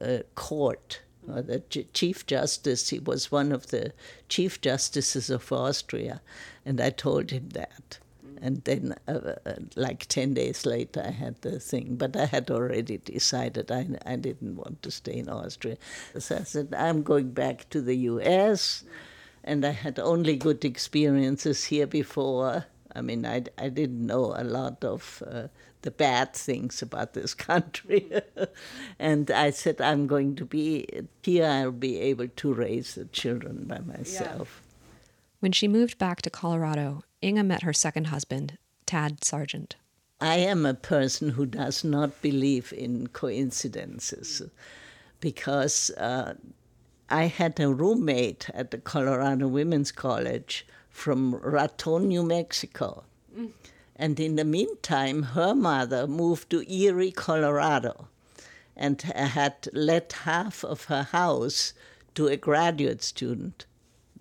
uh, 0.00 0.18
court 0.34 1.00
uh, 1.30 1.40
the 1.42 1.60
Chief 1.92 2.26
Justice. 2.26 2.90
He 2.90 2.98
was 2.98 3.30
one 3.30 3.52
of 3.52 3.68
the 3.68 3.92
Chief 4.28 4.60
Justices 4.60 5.30
of 5.30 5.52
Austria, 5.52 6.20
and 6.64 6.80
I 6.80 6.90
told 6.90 7.30
him 7.30 7.50
that. 7.50 7.98
And 8.42 8.64
then, 8.64 8.96
uh, 9.06 9.34
uh, 9.46 9.54
like 9.76 10.06
10 10.06 10.34
days 10.34 10.66
later, 10.66 11.00
I 11.06 11.12
had 11.12 11.40
the 11.42 11.60
thing. 11.60 11.94
But 11.94 12.16
I 12.16 12.26
had 12.26 12.50
already 12.50 12.98
decided 12.98 13.70
I, 13.70 13.86
I 14.04 14.16
didn't 14.16 14.56
want 14.56 14.82
to 14.82 14.90
stay 14.90 15.18
in 15.18 15.28
Austria. 15.28 15.76
So 16.18 16.36
I 16.38 16.42
said, 16.42 16.74
I'm 16.76 17.04
going 17.04 17.30
back 17.30 17.70
to 17.70 17.80
the 17.80 17.94
US. 17.94 18.82
And 19.44 19.64
I 19.64 19.70
had 19.70 20.00
only 20.00 20.36
good 20.36 20.64
experiences 20.64 21.64
here 21.64 21.86
before. 21.86 22.66
I 22.94 23.00
mean, 23.00 23.24
I, 23.24 23.44
I 23.56 23.68
didn't 23.68 24.04
know 24.04 24.34
a 24.36 24.42
lot 24.42 24.84
of 24.84 25.22
uh, 25.24 25.46
the 25.82 25.92
bad 25.92 26.34
things 26.34 26.82
about 26.82 27.12
this 27.14 27.34
country. 27.34 28.10
and 28.98 29.30
I 29.30 29.50
said, 29.50 29.80
I'm 29.80 30.08
going 30.08 30.34
to 30.34 30.44
be 30.44 30.88
here, 31.22 31.46
I'll 31.46 31.70
be 31.70 32.00
able 32.00 32.26
to 32.28 32.52
raise 32.52 32.96
the 32.96 33.04
children 33.06 33.66
by 33.66 33.78
myself. 33.78 34.62
Yeah. 34.62 34.68
When 35.38 35.52
she 35.52 35.68
moved 35.68 35.98
back 35.98 36.22
to 36.22 36.30
Colorado, 36.30 37.02
Inge 37.22 37.44
met 37.44 37.62
her 37.62 37.72
second 37.72 38.08
husband, 38.08 38.58
Tad 38.84 39.24
Sargent. 39.24 39.76
I 40.20 40.36
am 40.36 40.66
a 40.66 40.74
person 40.74 41.30
who 41.30 41.46
does 41.46 41.82
not 41.82 42.20
believe 42.20 42.72
in 42.76 43.08
coincidences 43.08 44.42
because 45.20 45.90
uh, 45.90 46.34
I 47.08 47.24
had 47.24 47.58
a 47.58 47.72
roommate 47.72 48.50
at 48.54 48.70
the 48.70 48.78
Colorado 48.78 49.48
Women's 49.48 49.92
College 49.92 50.66
from 50.90 51.34
Raton, 51.36 52.08
New 52.08 52.22
Mexico. 52.22 53.04
Mm. 53.36 53.50
And 53.96 54.18
in 54.20 54.36
the 54.36 54.44
meantime, 54.44 55.22
her 55.22 55.54
mother 55.54 56.06
moved 56.06 56.50
to 56.50 56.72
Erie, 56.72 57.12
Colorado, 57.12 58.08
and 58.76 59.00
had 59.02 59.68
let 59.72 60.12
half 60.12 60.64
of 60.64 60.84
her 60.84 61.02
house 61.04 61.72
to 62.14 62.26
a 62.26 62.36
graduate 62.36 63.02
student. 63.02 63.66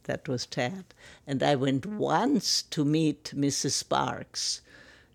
That 0.04 0.28
was 0.28 0.46
Tad. 0.46 0.86
And 1.28 1.44
I 1.44 1.56
went 1.56 1.86
once 1.86 2.64
to 2.64 2.84
meet 2.84 3.34
Mrs. 3.36 3.72
Sparks 3.72 4.62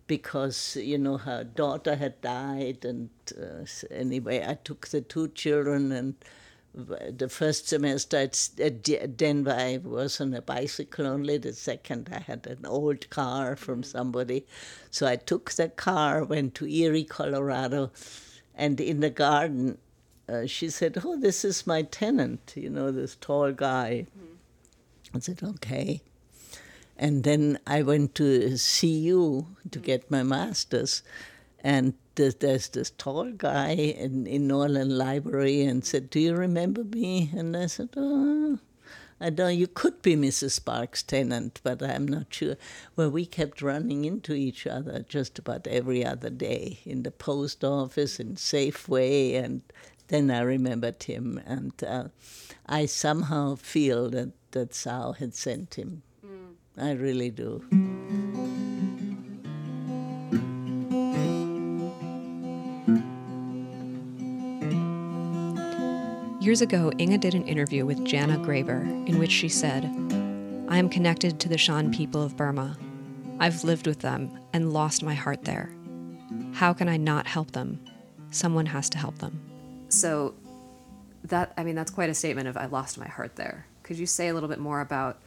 because, 0.06 0.76
you 0.76 0.98
know, 0.98 1.16
her 1.18 1.44
daughter 1.44 1.96
had 1.96 2.20
died. 2.20 2.84
And 2.84 3.10
uh, 3.36 3.66
anyway, 3.90 4.44
I 4.46 4.54
took 4.54 4.88
the 4.88 5.00
two 5.00 5.28
children 5.28 5.92
and 5.92 6.14
the 6.76 7.28
first 7.30 7.68
semester 7.68 8.18
at 8.18 9.16
Denver, 9.16 9.50
I 9.50 9.80
was 9.82 10.20
on 10.20 10.34
a 10.34 10.42
bicycle 10.42 11.06
only. 11.06 11.38
The 11.38 11.54
second, 11.54 12.10
I 12.12 12.18
had 12.18 12.46
an 12.46 12.66
old 12.66 13.08
car 13.08 13.56
from 13.56 13.82
somebody. 13.82 14.44
So 14.90 15.06
I 15.06 15.16
took 15.16 15.52
the 15.52 15.70
car, 15.70 16.22
went 16.24 16.54
to 16.56 16.66
Erie, 16.66 17.04
Colorado, 17.04 17.92
and 18.54 18.78
in 18.78 19.00
the 19.00 19.10
garden, 19.10 19.78
uh, 20.28 20.46
she 20.46 20.68
said, 20.68 20.98
Oh, 21.02 21.18
this 21.18 21.44
is 21.44 21.66
my 21.66 21.82
tenant, 21.82 22.52
you 22.56 22.68
know, 22.68 22.90
this 22.90 23.16
tall 23.16 23.52
guy. 23.52 24.06
Mm-hmm. 24.10 24.35
I 25.14 25.18
said, 25.20 25.42
Okay. 25.42 26.02
And 26.98 27.24
then 27.24 27.58
I 27.66 27.82
went 27.82 28.14
to 28.16 28.56
CU 28.56 29.46
to 29.70 29.78
get 29.78 30.10
my 30.10 30.22
master's. 30.22 31.02
And 31.60 31.94
there's 32.14 32.68
this 32.68 32.90
tall 32.96 33.32
guy 33.32 33.72
in, 33.72 34.26
in 34.26 34.48
Norlin 34.48 34.96
Library 34.96 35.62
and 35.62 35.84
said, 35.84 36.10
Do 36.10 36.20
you 36.20 36.34
remember 36.34 36.84
me? 36.84 37.30
And 37.36 37.56
I 37.56 37.66
said, 37.66 37.90
Oh, 37.96 38.58
I 39.20 39.30
know 39.30 39.48
you 39.48 39.66
could 39.66 40.02
be 40.02 40.14
Mrs. 40.14 40.52
Sparks' 40.52 41.02
tenant, 41.02 41.60
but 41.62 41.82
I'm 41.82 42.06
not 42.06 42.26
sure. 42.32 42.56
Well, 42.96 43.10
we 43.10 43.24
kept 43.24 43.62
running 43.62 44.04
into 44.04 44.34
each 44.34 44.66
other 44.66 45.04
just 45.08 45.38
about 45.38 45.66
every 45.66 46.04
other 46.04 46.28
day 46.28 46.80
in 46.84 47.02
the 47.02 47.10
post 47.10 47.64
office, 47.64 48.20
in 48.20 48.36
Safeway, 48.36 49.42
and 49.42 49.62
then 50.08 50.30
I 50.30 50.40
remembered 50.40 51.02
him. 51.02 51.40
And 51.46 51.72
uh, 51.82 52.08
I 52.66 52.84
somehow 52.84 53.54
feel 53.54 54.10
that, 54.10 54.32
that 54.52 54.74
Sao 54.74 55.12
had 55.12 55.34
sent 55.34 55.74
him. 55.74 56.02
Mm. 56.24 56.54
I 56.76 56.92
really 56.92 57.30
do. 57.30 57.62
Years 66.40 66.62
ago, 66.62 66.92
Inge 66.98 67.20
did 67.20 67.34
an 67.34 67.48
interview 67.48 67.84
with 67.84 68.04
Jana 68.04 68.38
Graver 68.38 68.82
in 69.06 69.18
which 69.18 69.32
she 69.32 69.48
said, 69.48 69.84
I 70.68 70.78
am 70.78 70.88
connected 70.88 71.40
to 71.40 71.48
the 71.48 71.58
Shan 71.58 71.92
people 71.92 72.22
of 72.22 72.36
Burma. 72.36 72.76
I've 73.40 73.64
lived 73.64 73.88
with 73.88 73.98
them 73.98 74.30
and 74.52 74.72
lost 74.72 75.02
my 75.02 75.14
heart 75.14 75.44
there. 75.44 75.74
How 76.52 76.72
can 76.72 76.88
I 76.88 76.98
not 76.98 77.26
help 77.26 77.50
them? 77.50 77.80
Someone 78.30 78.66
has 78.66 78.88
to 78.90 78.98
help 78.98 79.18
them. 79.18 79.40
So, 79.88 80.34
that, 81.24 81.52
I 81.56 81.64
mean, 81.64 81.74
that's 81.74 81.90
quite 81.90 82.10
a 82.10 82.14
statement 82.14 82.46
of 82.46 82.56
I 82.56 82.66
lost 82.66 82.96
my 82.96 83.08
heart 83.08 83.34
there. 83.34 83.66
Could 83.86 83.98
you 83.98 84.06
say 84.06 84.26
a 84.26 84.34
little 84.34 84.48
bit 84.48 84.58
more 84.58 84.80
about 84.80 85.22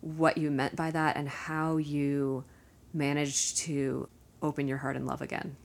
what 0.00 0.36
you 0.36 0.50
meant 0.50 0.74
by 0.74 0.90
that 0.90 1.16
and 1.16 1.28
how 1.28 1.76
you 1.76 2.44
managed 2.92 3.58
to 3.58 4.08
open 4.42 4.66
your 4.66 4.78
heart 4.78 4.96
and 4.96 5.06
love 5.06 5.22
again? 5.22 5.56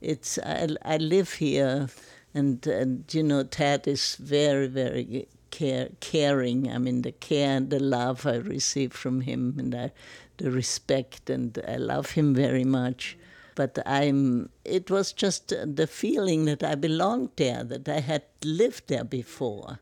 It's, 0.00 0.38
I, 0.38 0.68
I 0.82 0.96
live 0.96 1.34
here 1.34 1.88
and 2.34 2.66
and 2.66 3.04
you 3.14 3.22
know 3.22 3.44
Ted 3.44 3.86
is 3.86 4.16
very 4.16 4.66
very 4.66 5.28
care, 5.50 5.90
caring. 6.00 6.70
I 6.70 6.78
mean 6.78 7.02
the 7.02 7.12
care 7.12 7.56
and 7.56 7.70
the 7.70 7.78
love 7.78 8.26
I 8.26 8.36
receive 8.36 8.92
from 8.92 9.20
him, 9.20 9.54
and 9.58 9.74
I, 9.74 9.92
the 10.38 10.50
respect, 10.50 11.30
and 11.30 11.58
I 11.66 11.76
love 11.76 12.10
him 12.12 12.34
very 12.34 12.64
much. 12.64 13.16
But 13.54 13.78
I'm. 13.86 14.48
It 14.64 14.90
was 14.90 15.12
just 15.12 15.48
the 15.48 15.86
feeling 15.86 16.46
that 16.46 16.64
I 16.64 16.74
belonged 16.74 17.30
there, 17.36 17.62
that 17.62 17.88
I 17.88 18.00
had 18.00 18.24
lived 18.42 18.88
there 18.88 19.04
before. 19.04 19.78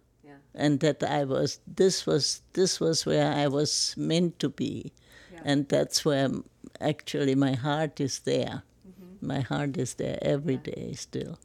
And 0.55 0.81
that 0.81 1.03
I 1.03 1.25
was. 1.25 1.61
This 1.67 2.07
was 2.07 2.43
this 2.53 2.79
was 2.79 3.07
where 3.07 3.33
I 3.33 3.49
was 3.49 3.95
meant 3.97 4.39
to 4.41 4.51
be, 4.51 4.93
yeah. 5.33 5.41
and 5.45 5.67
that's 5.69 6.05
where 6.05 6.29
actually 6.79 7.35
my 7.35 7.55
heart 7.55 8.01
is 8.01 8.19
there. 8.21 8.63
Mm-hmm. 8.87 9.27
My 9.27 9.41
heart 9.41 9.79
is 9.79 9.95
there 9.95 10.19
every 10.21 10.55
yeah. 10.55 10.75
day 10.75 10.93
still 10.93 11.39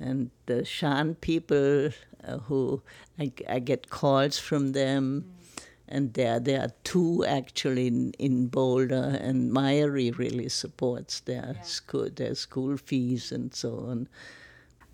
and 0.00 0.30
the 0.46 0.64
Shan 0.64 1.14
people 1.16 1.90
uh, 2.24 2.38
who 2.38 2.82
I, 3.18 3.32
I, 3.48 3.58
get 3.58 3.90
calls 3.90 4.38
from 4.38 4.72
them, 4.72 5.24
mm. 5.24 5.64
and 5.88 6.14
there 6.14 6.40
there 6.40 6.62
are 6.62 6.72
two 6.84 7.24
actually 7.26 7.88
in, 7.88 8.12
in 8.18 8.46
Boulder, 8.46 9.18
and 9.20 9.50
Mayari 9.50 10.16
really 10.16 10.48
supports 10.48 11.20
their 11.20 11.54
yeah. 11.56 11.62
school 11.62 12.08
their 12.14 12.34
school 12.34 12.76
fees 12.76 13.32
and 13.32 13.54
so 13.54 13.86
on. 13.88 14.08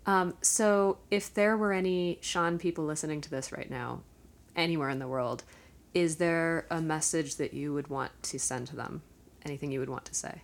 Um, 0.07 0.35
so, 0.41 0.99
if 1.09 1.33
there 1.33 1.57
were 1.57 1.73
any 1.73 2.19
Shan 2.21 2.59
people 2.59 2.85
listening 2.85 3.21
to 3.21 3.29
this 3.29 3.51
right 3.51 3.69
now, 3.69 4.01
anywhere 4.55 4.89
in 4.89 4.99
the 4.99 5.07
world, 5.07 5.43
is 5.93 6.17
there 6.17 6.67
a 6.69 6.81
message 6.81 7.37
that 7.37 7.53
you 7.53 7.73
would 7.73 7.87
want 7.87 8.11
to 8.23 8.37
send 8.37 8.67
to 8.67 8.75
them? 8.75 9.01
Anything 9.43 9.71
you 9.71 9.79
would 9.79 9.89
want 9.89 10.05
to 10.05 10.13
say? 10.13 10.41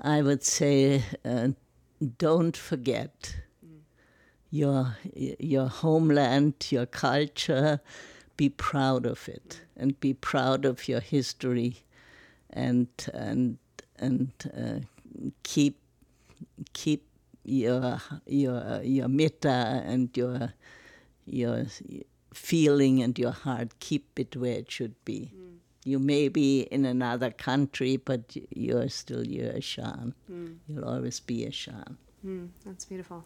I 0.00 0.20
would 0.20 0.44
say, 0.44 1.02
uh, 1.24 1.48
don't 2.18 2.56
forget 2.56 3.36
your 4.50 4.96
your 5.14 5.68
homeland, 5.68 6.54
your 6.70 6.86
culture. 6.86 7.80
Be 8.36 8.50
proud 8.50 9.06
of 9.06 9.28
it, 9.28 9.62
and 9.76 9.98
be 10.00 10.12
proud 10.12 10.66
of 10.66 10.88
your 10.88 11.00
history, 11.00 11.84
and 12.50 12.88
and 13.14 13.58
and 13.98 14.32
uh, 14.54 14.80
keep 15.42 15.78
keep 16.74 17.04
your 17.46 18.00
your 18.26 18.82
your 18.82 19.08
metta 19.08 19.82
and 19.86 20.14
your 20.16 20.52
your 21.24 21.66
feeling 22.34 23.02
and 23.02 23.18
your 23.18 23.30
heart. 23.30 23.78
Keep 23.80 24.18
it 24.18 24.36
where 24.36 24.58
it 24.58 24.70
should 24.70 24.94
be. 25.04 25.32
Mm. 25.34 25.56
You 25.84 25.98
may 26.00 26.28
be 26.28 26.62
in 26.62 26.84
another 26.84 27.30
country, 27.30 27.96
but 27.96 28.36
you're 28.50 28.88
still 28.88 29.24
you're 29.24 29.52
a 29.52 29.60
Shan. 29.60 30.14
Mm. 30.30 30.56
You'll 30.66 30.84
always 30.84 31.20
be 31.20 31.44
a 31.44 31.52
Shan. 31.52 31.96
Mm, 32.26 32.48
that's 32.64 32.84
beautiful. 32.84 33.24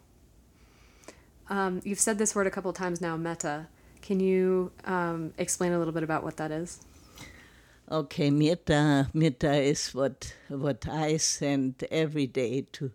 Um, 1.48 1.80
you've 1.84 1.98
said 1.98 2.18
this 2.18 2.34
word 2.34 2.46
a 2.46 2.50
couple 2.50 2.72
times 2.72 3.00
now, 3.00 3.16
metta. 3.16 3.66
Can 4.02 4.20
you 4.20 4.70
um, 4.84 5.32
explain 5.38 5.72
a 5.72 5.78
little 5.78 5.92
bit 5.92 6.02
about 6.02 6.22
what 6.22 6.36
that 6.36 6.50
is? 6.50 6.80
Okay, 7.90 8.30
metta, 8.30 9.08
metta 9.14 9.54
is 9.54 9.94
what 9.94 10.34
what 10.48 10.86
I 10.86 11.16
send 11.16 11.82
every 11.90 12.26
day 12.26 12.66
to 12.72 12.92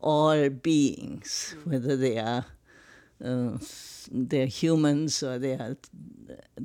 all 0.00 0.48
beings, 0.48 1.54
whether 1.64 1.96
they 1.96 2.18
are 2.18 2.46
uh, 3.24 3.56
they're 4.10 4.46
humans 4.46 5.22
or 5.22 5.38
they 5.38 5.52
are 5.52 5.76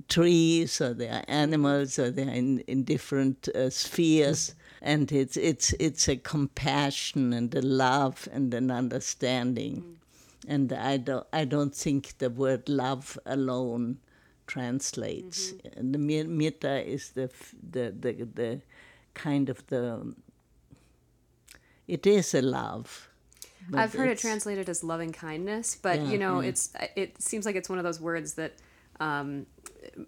trees 0.09 0.81
or 0.81 0.93
they 0.93 1.07
are 1.07 1.23
animals 1.27 1.97
or 1.97 2.11
they 2.11 2.23
are 2.23 2.33
in, 2.33 2.59
in 2.61 2.83
different 2.83 3.47
uh, 3.49 3.69
spheres. 3.69 4.53
And 4.81 5.11
it's 5.11 5.37
it's 5.37 5.73
it's 5.73 6.09
a 6.09 6.15
compassion 6.15 7.33
and 7.33 7.53
a 7.53 7.61
love 7.61 8.27
and 8.31 8.53
an 8.53 8.71
understanding. 8.71 9.97
And 10.47 10.73
I 10.73 10.97
don't 10.97 11.27
I 11.31 11.45
don't 11.45 11.75
think 11.75 12.17
the 12.17 12.29
word 12.29 12.67
love 12.67 13.17
alone 13.25 13.99
translates. 14.47 15.51
Mm-hmm. 15.51 15.91
The 15.91 16.23
metta 16.25 16.83
is 16.87 17.11
the, 17.11 17.29
the 17.61 17.93
the 17.97 18.27
the 18.33 18.61
kind 19.13 19.49
of 19.49 19.65
the 19.67 20.15
it 21.87 22.07
is 22.07 22.33
a 22.33 22.41
love. 22.41 23.10
I've 23.73 23.93
heard 23.93 24.09
it 24.09 24.17
translated 24.17 24.69
as 24.69 24.83
loving 24.83 25.11
kindness, 25.11 25.77
but 25.81 25.99
yeah, 25.99 26.07
you 26.07 26.17
know, 26.17 26.39
yeah. 26.39 26.49
it's 26.49 26.73
it 26.95 27.21
seems 27.21 27.45
like 27.45 27.55
it's 27.55 27.69
one 27.69 27.77
of 27.77 27.83
those 27.83 27.99
words 27.99 28.33
that 28.33 28.53
um, 28.99 29.45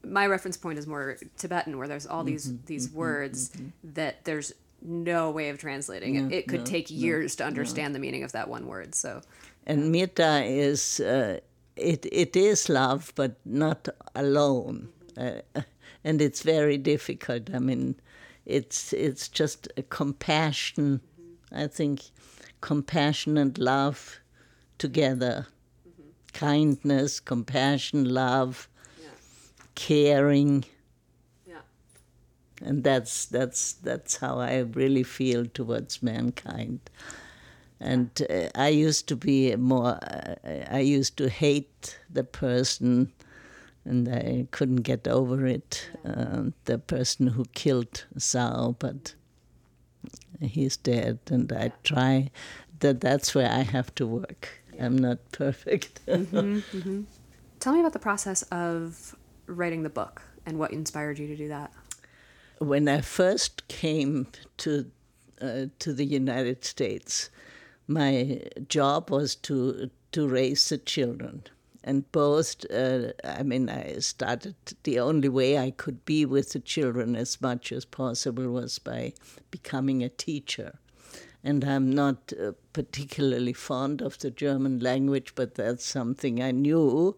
my 0.03 0.27
reference 0.27 0.57
point 0.57 0.77
is 0.79 0.87
more 0.87 1.17
Tibetan, 1.37 1.77
where 1.77 1.87
there's 1.87 2.05
all 2.05 2.23
these 2.23 2.47
mm-hmm, 2.47 2.65
these 2.65 2.87
mm-hmm, 2.87 2.97
words 2.97 3.49
mm-hmm. 3.49 3.67
that 3.95 4.23
there's 4.25 4.53
no 4.81 5.31
way 5.31 5.49
of 5.49 5.57
translating 5.57 6.15
it. 6.15 6.33
It 6.33 6.47
could 6.47 6.61
no, 6.61 6.65
take 6.65 6.91
years 6.91 7.37
no, 7.39 7.43
to 7.43 7.47
understand 7.47 7.93
no. 7.93 7.97
the 7.97 7.99
meaning 7.99 8.23
of 8.23 8.31
that 8.33 8.49
one 8.49 8.67
word. 8.67 8.95
So 8.95 9.21
and 9.65 9.91
metta 9.91 10.43
is 10.43 10.99
uh, 10.99 11.39
it 11.75 12.05
it 12.11 12.35
is 12.35 12.69
love, 12.69 13.13
but 13.15 13.35
not 13.45 13.87
alone, 14.15 14.89
uh, 15.17 15.41
and 16.03 16.21
it's 16.21 16.43
very 16.43 16.77
difficult. 16.77 17.49
I 17.53 17.59
mean, 17.59 17.95
it's 18.45 18.93
it's 18.93 19.27
just 19.27 19.67
a 19.77 19.83
compassion. 19.83 21.01
I 21.51 21.67
think 21.67 22.01
compassion 22.63 23.37
and 23.37 23.57
love 23.57 24.21
together, 24.77 25.47
mm-hmm. 25.85 26.09
kindness, 26.31 27.19
compassion, 27.19 28.07
love, 28.07 28.69
yeah. 29.01 29.09
caring 29.75 30.63
Yeah. 31.45 31.65
and 32.61 32.81
that's 32.81 33.25
that's 33.25 33.73
that's 33.73 34.15
how 34.15 34.39
I 34.39 34.59
really 34.59 35.03
feel 35.03 35.45
towards 35.45 36.01
mankind. 36.01 36.79
And 37.81 38.09
uh, 38.29 38.47
I 38.55 38.69
used 38.69 39.07
to 39.07 39.17
be 39.17 39.53
more. 39.57 39.99
Uh, 40.01 40.35
I 40.79 40.79
used 40.79 41.17
to 41.17 41.27
hate 41.27 41.99
the 42.09 42.23
person, 42.23 43.11
and 43.83 44.07
I 44.07 44.47
couldn't 44.51 44.83
get 44.83 45.05
over 45.05 45.45
it. 45.45 45.91
Uh, 46.05 46.51
the 46.63 46.77
person 46.77 47.27
who 47.27 47.43
killed 47.53 48.05
Sao, 48.17 48.77
but 48.79 49.15
he's 50.45 50.77
dead, 50.77 51.19
and 51.29 51.51
I 51.51 51.71
try. 51.83 52.31
That 52.79 53.01
that's 53.01 53.33
where 53.33 53.49
I 53.49 53.61
have 53.61 53.93
to 53.95 54.05
work. 54.05 54.49
I'm 54.79 54.97
not 54.97 55.19
perfect. 55.31 56.05
mm-hmm, 56.05 56.37
mm-hmm. 56.77 57.01
Tell 57.59 57.73
me 57.73 57.79
about 57.79 57.93
the 57.93 57.99
process 57.99 58.41
of 58.43 59.15
writing 59.45 59.83
the 59.83 59.89
book 59.89 60.21
and 60.45 60.59
what 60.59 60.71
inspired 60.71 61.19
you 61.19 61.27
to 61.27 61.35
do 61.35 61.47
that 61.47 61.71
when 62.63 62.87
I 62.87 63.01
first 63.01 63.67
came 63.67 64.27
to 64.57 64.89
uh, 65.41 65.65
to 65.79 65.93
the 65.93 66.05
United 66.05 66.63
States, 66.63 67.29
my 67.87 68.41
job 68.67 69.09
was 69.09 69.35
to 69.35 69.89
to 70.11 70.27
raise 70.27 70.69
the 70.69 70.77
children, 70.77 71.43
and 71.83 72.09
both. 72.11 72.69
Uh, 72.71 73.13
I 73.23 73.43
mean, 73.43 73.69
I 73.69 73.99
started. 73.99 74.55
The 74.83 74.99
only 74.99 75.29
way 75.29 75.57
I 75.57 75.71
could 75.71 76.05
be 76.05 76.25
with 76.25 76.53
the 76.53 76.59
children 76.59 77.15
as 77.15 77.41
much 77.41 77.71
as 77.71 77.85
possible 77.85 78.47
was 78.49 78.79
by 78.79 79.13
becoming 79.51 80.03
a 80.03 80.09
teacher. 80.09 80.79
And 81.43 81.65
I'm 81.65 81.91
not 81.91 82.31
uh, 82.33 82.53
particularly 82.71 83.53
fond 83.53 84.01
of 84.01 84.17
the 84.19 84.31
German 84.31 84.79
language, 84.79 85.33
but 85.35 85.55
that's 85.55 85.83
something 85.85 86.41
I 86.41 86.51
knew 86.51 87.17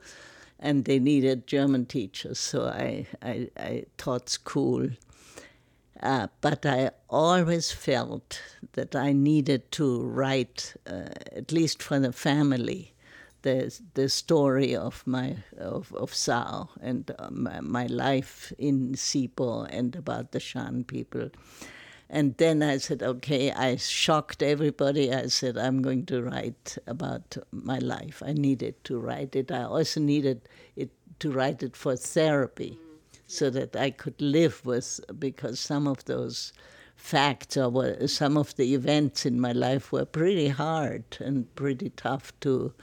and 0.59 0.85
they 0.85 0.99
needed 0.99 1.47
German 1.47 1.85
teachers, 1.85 2.39
so 2.39 2.65
I, 2.65 3.05
I, 3.21 3.49
I 3.57 3.85
taught 3.97 4.29
school. 4.29 4.89
Uh, 6.01 6.27
but 6.41 6.65
I 6.65 6.91
always 7.09 7.71
felt 7.71 8.41
that 8.73 8.95
I 8.95 9.13
needed 9.13 9.71
to 9.73 10.01
write, 10.01 10.73
uh, 10.87 11.09
at 11.31 11.51
least 11.51 11.81
for 11.81 11.99
the 11.99 12.11
family, 12.11 12.94
the 13.45 13.79
the 13.93 14.09
story 14.09 14.75
of 14.75 15.03
my 15.05 15.37
of 15.57 15.93
of 15.93 16.13
Sao 16.13 16.69
and 16.81 17.11
uh, 17.19 17.29
my, 17.31 17.61
my, 17.61 17.85
life 17.85 18.51
in 18.57 18.93
Hsipaw 18.93 19.67
and 19.69 19.95
about 19.95 20.31
the 20.31 20.39
Shan 20.39 20.83
people. 20.83 21.29
And 22.09 22.37
then 22.37 22.61
I 22.61 22.77
said, 22.77 23.01
okay, 23.01 23.51
I 23.51 23.77
shocked 23.77 24.43
everybody. 24.43 25.11
I 25.11 25.27
said, 25.27 25.57
I'm 25.57 25.81
going 25.81 26.05
to 26.07 26.21
write 26.21 26.77
about 26.85 27.37
my 27.51 27.79
life. 27.79 28.21
I 28.25 28.33
needed 28.33 28.75
to 28.83 28.99
write 28.99 29.35
it. 29.35 29.51
I 29.51 29.63
also 29.63 29.99
needed 29.99 30.47
it 30.75 30.91
to 31.19 31.31
write 31.31 31.63
it 31.63 31.75
for 31.75 31.95
therapy 31.95 32.77
so 33.27 33.49
that 33.49 33.75
I 33.75 33.89
could 33.89 34.21
live 34.21 34.63
with, 34.65 34.99
because 35.17 35.59
some 35.59 35.87
of 35.87 36.05
those 36.05 36.53
facts 36.95 37.57
or 37.57 38.07
some 38.07 38.37
of 38.37 38.55
the 38.55 38.73
events 38.73 39.25
in 39.25 39.39
my 39.39 39.51
life 39.51 39.91
were 39.91 40.05
pretty 40.05 40.47
hard 40.47 41.03
and 41.19 41.53
pretty 41.55 41.89
tough 41.89 42.31
to 42.39 42.73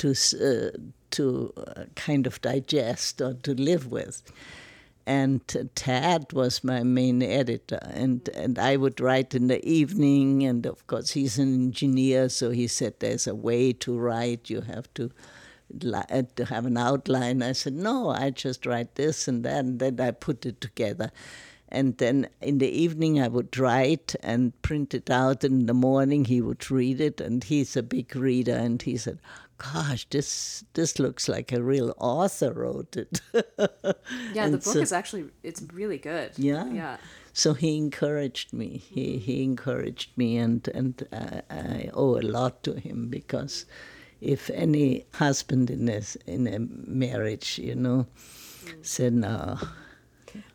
to 0.00 0.10
uh, 0.10 0.78
to 1.10 1.52
uh, 1.56 1.84
kind 1.96 2.26
of 2.26 2.40
digest 2.40 3.20
or 3.20 3.34
to 3.34 3.54
live 3.54 3.86
with. 3.86 4.22
And 5.06 5.40
Tad 5.74 6.32
was 6.32 6.62
my 6.62 6.84
main 6.84 7.20
editor, 7.22 7.80
and, 7.82 8.28
and 8.28 8.58
I 8.58 8.76
would 8.76 9.00
write 9.00 9.34
in 9.34 9.48
the 9.48 9.66
evening. 9.68 10.44
And 10.44 10.66
of 10.66 10.86
course, 10.86 11.10
he's 11.12 11.38
an 11.38 11.52
engineer, 11.52 12.28
so 12.28 12.50
he 12.50 12.68
said 12.68 12.94
there's 13.00 13.26
a 13.26 13.34
way 13.34 13.72
to 13.72 13.98
write. 13.98 14.50
You 14.50 14.60
have 14.60 14.92
to 14.94 15.10
uh, 15.84 16.22
to 16.36 16.44
have 16.44 16.66
an 16.66 16.76
outline. 16.76 17.42
I 17.42 17.52
said, 17.52 17.72
no, 17.72 18.10
I 18.10 18.30
just 18.30 18.66
write 18.66 18.94
this 18.94 19.26
and 19.26 19.44
that, 19.44 19.64
and 19.64 19.80
then 19.80 20.00
I 20.00 20.12
put 20.12 20.46
it 20.46 20.60
together. 20.60 21.10
And 21.68 21.96
then 21.98 22.28
in 22.40 22.58
the 22.58 22.68
evening, 22.68 23.20
I 23.20 23.28
would 23.28 23.56
write 23.56 24.14
and 24.22 24.60
print 24.62 24.92
it 24.94 25.08
out. 25.10 25.44
In 25.44 25.66
the 25.66 25.74
morning, 25.74 26.24
he 26.24 26.40
would 26.40 26.70
read 26.70 27.00
it, 27.00 27.20
and 27.20 27.42
he's 27.42 27.76
a 27.76 27.82
big 27.82 28.14
reader. 28.14 28.54
And 28.54 28.82
he 28.82 28.96
said, 28.96 29.18
"Gosh, 29.62 30.06
this 30.10 30.64
this 30.74 30.98
looks 30.98 31.28
like 31.28 31.52
a 31.52 31.62
real 31.62 31.94
author 31.98 32.52
wrote 32.52 32.96
it." 32.96 33.20
yeah, 34.34 34.48
the 34.48 34.58
book 34.58 34.62
so, 34.62 34.78
is 34.78 34.92
actually 34.92 35.26
it's 35.42 35.62
really 35.72 35.98
good. 35.98 36.32
Yeah, 36.36 36.66
yeah. 36.72 36.96
So 37.32 37.54
he 37.54 37.76
encouraged 37.76 38.52
me. 38.52 38.78
He 38.78 39.18
he 39.18 39.42
encouraged 39.42 40.16
me, 40.16 40.38
and 40.38 40.66
and 40.68 41.06
I, 41.12 41.42
I 41.50 41.90
owe 41.94 42.18
a 42.18 42.22
lot 42.22 42.62
to 42.64 42.74
him 42.74 43.08
because 43.08 43.66
if 44.20 44.50
any 44.50 45.06
husband 45.14 45.70
in 45.70 45.88
a, 45.88 46.02
in 46.26 46.46
a 46.46 46.58
marriage, 46.58 47.58
you 47.58 47.74
know, 47.74 48.06
mm. 48.64 48.86
said 48.86 49.14
no. 49.14 49.58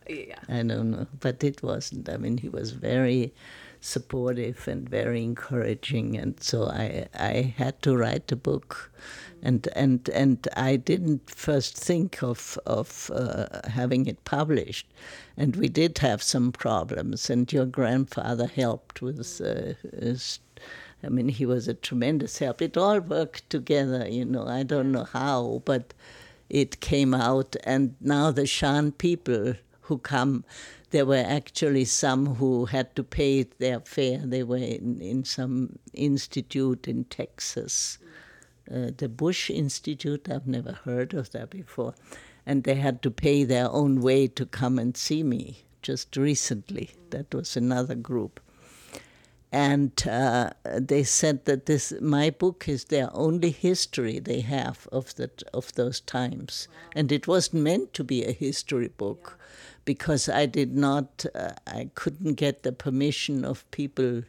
Yeah. 0.08 0.38
I 0.48 0.62
don't 0.62 0.90
know, 0.92 1.06
but 1.20 1.42
it 1.42 1.62
wasn't. 1.62 2.08
I 2.08 2.16
mean, 2.16 2.38
he 2.38 2.48
was 2.48 2.70
very 2.70 3.34
supportive 3.86 4.68
and 4.68 4.88
very 4.88 5.22
encouraging, 5.22 6.16
and 6.16 6.42
so 6.42 6.64
I 6.64 7.08
I 7.14 7.54
had 7.56 7.80
to 7.82 7.96
write 7.96 8.32
a 8.32 8.36
book, 8.36 8.90
and 9.42 9.68
and 9.74 10.08
and 10.10 10.48
I 10.56 10.76
didn't 10.76 11.30
first 11.30 11.76
think 11.76 12.22
of 12.22 12.58
of 12.66 13.10
uh, 13.14 13.68
having 13.68 14.06
it 14.06 14.24
published, 14.24 14.86
and 15.36 15.56
we 15.56 15.68
did 15.68 15.98
have 15.98 16.22
some 16.22 16.52
problems, 16.52 17.30
and 17.30 17.52
your 17.52 17.66
grandfather 17.66 18.46
helped 18.46 19.02
with 19.02 19.40
uh, 19.40 19.74
I 21.02 21.08
mean, 21.08 21.28
he 21.28 21.46
was 21.46 21.68
a 21.68 21.74
tremendous 21.74 22.38
help. 22.38 22.62
It 22.62 22.76
all 22.76 23.00
worked 23.00 23.48
together, 23.50 24.08
you 24.08 24.24
know. 24.24 24.46
I 24.46 24.62
don't 24.62 24.92
know 24.92 25.04
how, 25.04 25.62
but 25.64 25.94
it 26.48 26.80
came 26.80 27.14
out. 27.14 27.54
And 27.64 27.94
now 28.00 28.30
the 28.30 28.46
Shan 28.46 28.92
people 28.92 29.54
who 29.86 29.98
come. 29.98 30.44
There 30.90 31.06
were 31.06 31.24
actually 31.26 31.84
some 31.84 32.36
who 32.36 32.66
had 32.66 32.94
to 32.96 33.02
pay 33.02 33.44
their 33.58 33.80
fare. 33.80 34.18
They 34.24 34.42
were 34.42 34.56
in, 34.56 35.00
in 35.00 35.24
some 35.24 35.78
institute 35.92 36.86
in 36.86 37.04
Texas, 37.04 37.98
uh, 38.70 38.90
the 38.96 39.08
Bush 39.08 39.50
Institute. 39.50 40.28
I've 40.30 40.46
never 40.46 40.72
heard 40.72 41.14
of 41.14 41.30
that 41.32 41.50
before. 41.50 41.94
And 42.44 42.64
they 42.64 42.76
had 42.76 43.02
to 43.02 43.10
pay 43.10 43.44
their 43.44 43.70
own 43.70 44.00
way 44.00 44.28
to 44.28 44.46
come 44.46 44.78
and 44.78 44.96
see 44.96 45.22
me 45.22 45.64
just 45.82 46.16
recently. 46.16 46.90
That 47.10 47.34
was 47.34 47.56
another 47.56 47.94
group 47.94 48.40
and 49.52 50.06
uh, 50.06 50.50
they 50.64 51.02
said 51.02 51.44
that 51.44 51.66
this 51.66 51.92
my 52.00 52.30
book 52.30 52.68
is 52.68 52.84
their 52.84 53.08
only 53.14 53.50
history 53.50 54.18
they 54.18 54.40
have 54.40 54.88
of 54.92 55.14
that 55.14 55.42
of 55.54 55.72
those 55.74 56.00
times, 56.00 56.68
wow. 56.70 56.90
and 56.96 57.12
it 57.12 57.26
wasn't 57.26 57.62
meant 57.62 57.94
to 57.94 58.04
be 58.04 58.24
a 58.24 58.32
history 58.32 58.88
book, 58.88 59.38
yeah. 59.38 59.75
Because 59.86 60.28
I 60.28 60.44
did 60.44 60.76
not 60.76 61.24
uh, 61.34 61.52
I 61.66 61.88
couldn't 61.94 62.34
get 62.34 62.62
the 62.62 62.72
permission 62.72 63.42
of 63.46 63.68
people 63.70 64.24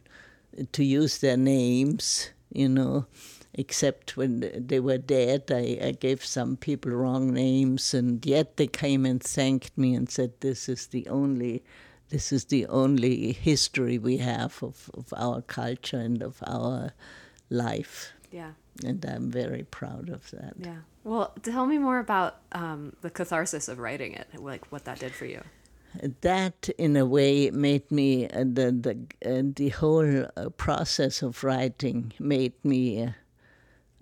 to 0.72 0.82
use 0.82 1.18
their 1.18 1.36
names, 1.36 2.30
you 2.50 2.70
know. 2.70 3.04
Except 3.54 4.16
when 4.16 4.66
they 4.68 4.78
were 4.78 4.98
dead, 4.98 5.50
I, 5.50 5.78
I 5.82 5.90
gave 5.90 6.24
some 6.24 6.56
people 6.56 6.92
wrong 6.92 7.34
names, 7.34 7.92
and 7.92 8.24
yet 8.24 8.56
they 8.56 8.68
came 8.68 9.04
and 9.04 9.22
thanked 9.22 9.76
me 9.76 9.94
and 9.94 10.08
said, 10.08 10.32
"This 10.40 10.68
is 10.68 10.86
the 10.86 11.06
only 11.08 11.62
this 12.08 12.32
is 12.32 12.46
the 12.46 12.66
only 12.66 13.32
history 13.32 13.98
we 13.98 14.18
have 14.18 14.62
of, 14.62 14.90
of 14.94 15.12
our 15.16 15.42
culture 15.42 15.98
and 15.98 16.22
of 16.22 16.42
our 16.46 16.92
life. 17.50 18.12
Yeah. 18.30 18.52
And 18.84 19.04
I'm 19.04 19.30
very 19.30 19.64
proud 19.64 20.08
of 20.08 20.30
that. 20.30 20.54
Yeah. 20.58 20.78
Well, 21.08 21.32
tell 21.42 21.64
me 21.64 21.78
more 21.78 22.00
about 22.00 22.36
um, 22.52 22.92
the 23.00 23.08
catharsis 23.08 23.66
of 23.68 23.78
writing 23.78 24.12
it, 24.12 24.28
like 24.38 24.70
what 24.70 24.84
that 24.84 24.98
did 24.98 25.12
for 25.12 25.24
you. 25.24 25.40
That, 26.20 26.68
in 26.76 26.98
a 26.98 27.06
way, 27.06 27.50
made 27.50 27.90
me 27.90 28.28
uh, 28.28 28.44
the 28.44 28.70
the 28.70 28.96
uh, 29.24 29.42
the 29.56 29.70
whole 29.70 30.26
uh, 30.36 30.50
process 30.50 31.22
of 31.22 31.42
writing 31.42 32.12
made 32.18 32.62
me 32.62 33.08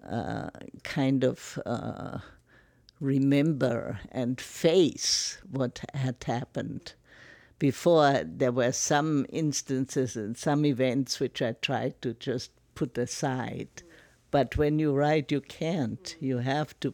uh, 0.04 0.50
kind 0.82 1.22
of 1.22 1.60
uh, 1.64 2.18
remember 2.98 4.00
and 4.10 4.40
face 4.40 5.38
what 5.48 5.84
had 5.94 6.24
happened 6.24 6.94
before 7.60 8.22
there 8.24 8.50
were 8.50 8.72
some 8.72 9.26
instances 9.28 10.16
and 10.16 10.36
some 10.36 10.66
events 10.66 11.20
which 11.20 11.40
I 11.40 11.52
tried 11.52 12.02
to 12.02 12.14
just 12.14 12.50
put 12.74 12.98
aside. 12.98 13.84
But 14.36 14.58
when 14.58 14.78
you 14.78 14.92
write, 14.92 15.32
you 15.32 15.40
can't. 15.40 16.14
You 16.20 16.40
have 16.40 16.78
to 16.80 16.92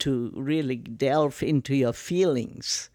to 0.00 0.32
really 0.34 0.74
delve 0.74 1.40
into 1.40 1.76
your 1.76 1.92
feelings, 1.92 2.90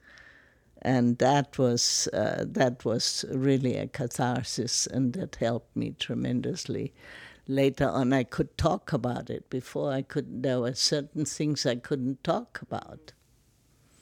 and 0.82 1.18
that 1.20 1.58
was 1.58 2.10
uh, 2.12 2.44
that 2.46 2.84
was 2.84 3.24
really 3.32 3.78
a 3.78 3.88
catharsis, 3.88 4.88
and 4.88 5.14
that 5.14 5.38
helped 5.38 5.74
me 5.74 5.96
tremendously. 5.98 6.94
Later 7.48 7.88
on, 7.88 8.12
I 8.12 8.26
could 8.26 8.58
talk 8.58 8.92
about 8.92 9.30
it. 9.30 9.50
Before 9.50 9.94
I 9.94 10.02
could, 10.02 10.44
there 10.44 10.60
were 10.60 10.74
certain 10.74 11.24
things 11.24 11.66
I 11.66 11.76
couldn't 11.76 12.26
talk 12.26 12.60
about. 12.62 13.14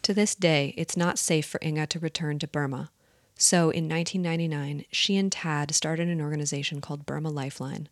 To 0.02 0.16
this 0.16 0.34
day, 0.34 0.74
it's 0.78 0.98
not 0.98 1.20
safe 1.20 1.46
for 1.46 1.60
Inge 1.62 1.90
to 1.90 2.00
return 2.00 2.40
to 2.40 2.48
Burma. 2.48 2.90
So 3.38 3.70
in 3.70 3.88
1999, 3.88 4.86
she 4.92 5.16
and 5.16 5.32
Tad 5.32 5.76
started 5.76 6.08
an 6.08 6.22
organization 6.22 6.82
called 6.82 7.06
Burma 7.06 7.30
Lifeline 7.30 7.88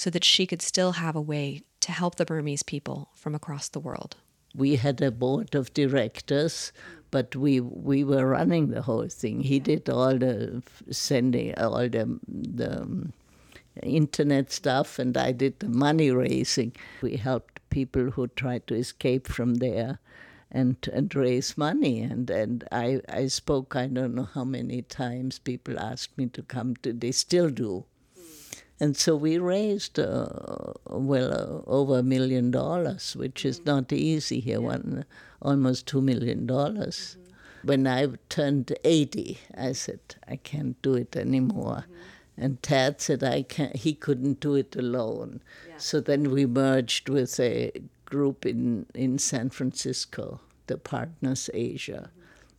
so 0.00 0.08
that 0.08 0.24
she 0.24 0.46
could 0.46 0.62
still 0.62 0.92
have 0.92 1.14
a 1.14 1.20
way 1.20 1.60
to 1.78 1.92
help 1.92 2.14
the 2.14 2.24
Burmese 2.24 2.62
people 2.62 3.10
from 3.14 3.34
across 3.34 3.68
the 3.68 3.78
world. 3.78 4.16
We 4.54 4.76
had 4.76 5.02
a 5.02 5.10
board 5.10 5.54
of 5.54 5.74
directors, 5.74 6.72
but 7.10 7.36
we 7.36 7.60
we 7.60 8.02
were 8.02 8.24
running 8.26 8.68
the 8.68 8.80
whole 8.80 9.08
thing. 9.08 9.42
He 9.42 9.58
did 9.60 9.90
all 9.90 10.16
the 10.16 10.62
sending, 10.90 11.54
all 11.58 11.86
the 11.96 12.18
the 12.26 12.80
um, 12.80 13.12
internet 13.82 14.50
stuff, 14.50 14.98
and 14.98 15.18
I 15.18 15.32
did 15.32 15.58
the 15.58 15.68
money 15.68 16.10
raising. 16.10 16.72
We 17.02 17.16
helped 17.16 17.60
people 17.68 18.10
who 18.12 18.26
tried 18.28 18.66
to 18.68 18.74
escape 18.76 19.28
from 19.28 19.56
there 19.56 19.98
and 20.50 20.76
and 20.94 21.14
raise 21.14 21.58
money. 21.58 22.00
And 22.00 22.30
and 22.30 22.64
I 22.72 23.02
I 23.06 23.26
spoke 23.26 23.76
I 23.76 23.86
don't 23.86 24.14
know 24.14 24.28
how 24.34 24.44
many 24.44 24.80
times 24.80 25.38
people 25.38 25.78
asked 25.78 26.16
me 26.16 26.26
to 26.28 26.42
come 26.42 26.76
to. 26.76 26.94
They 26.94 27.12
still 27.12 27.50
do. 27.50 27.84
And 28.82 28.96
so 28.96 29.14
we 29.14 29.36
raised 29.36 29.98
uh, 29.98 30.26
well 30.86 31.32
uh, 31.32 31.70
over 31.70 31.98
a 31.98 32.02
million 32.02 32.50
dollars, 32.50 33.14
which 33.14 33.44
is 33.44 33.64
not 33.66 33.92
easy 33.92 34.40
here. 34.40 34.60
One 34.60 35.04
almost 35.42 35.86
two 35.86 36.00
million 36.00 36.46
dollars. 36.46 37.16
Mm-hmm. 37.18 37.68
When 37.68 37.86
I 37.86 38.08
turned 38.30 38.72
eighty, 38.84 39.38
I 39.54 39.72
said 39.72 40.00
I 40.26 40.36
can't 40.36 40.80
do 40.80 40.94
it 40.94 41.14
anymore. 41.14 41.84
Mm-hmm. 41.84 42.42
And 42.42 42.62
Tad 42.62 43.02
said 43.02 43.22
I 43.22 43.42
can 43.42 43.72
He 43.74 43.92
couldn't 43.92 44.40
do 44.40 44.54
it 44.54 44.74
alone. 44.74 45.42
Yeah. 45.68 45.74
So 45.76 46.00
then 46.00 46.30
we 46.30 46.46
merged 46.46 47.10
with 47.10 47.38
a 47.38 47.70
group 48.06 48.46
in, 48.46 48.86
in 48.94 49.18
San 49.18 49.50
Francisco, 49.50 50.40
the 50.66 50.78
Partners 50.78 51.50
Asia. 51.52 52.10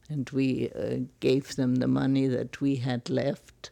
And 0.07 0.30
we 0.30 0.69
uh, 0.76 1.07
gave 1.19 1.55
them 1.55 1.76
the 1.76 1.88
money 1.88 2.28
that 2.28 2.61
we 2.61 2.76
had 2.76 3.09
left. 3.09 3.70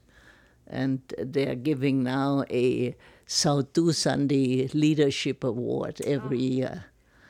And 0.70 1.02
they 1.18 1.48
are 1.48 1.56
giving 1.56 2.04
now 2.04 2.44
a 2.50 2.96
Sao 3.26 3.62
Thusandi 3.62 4.74
Leadership 4.74 5.44
Award 5.44 6.02
every 6.02 6.38
oh. 6.38 6.42
year. 6.42 6.86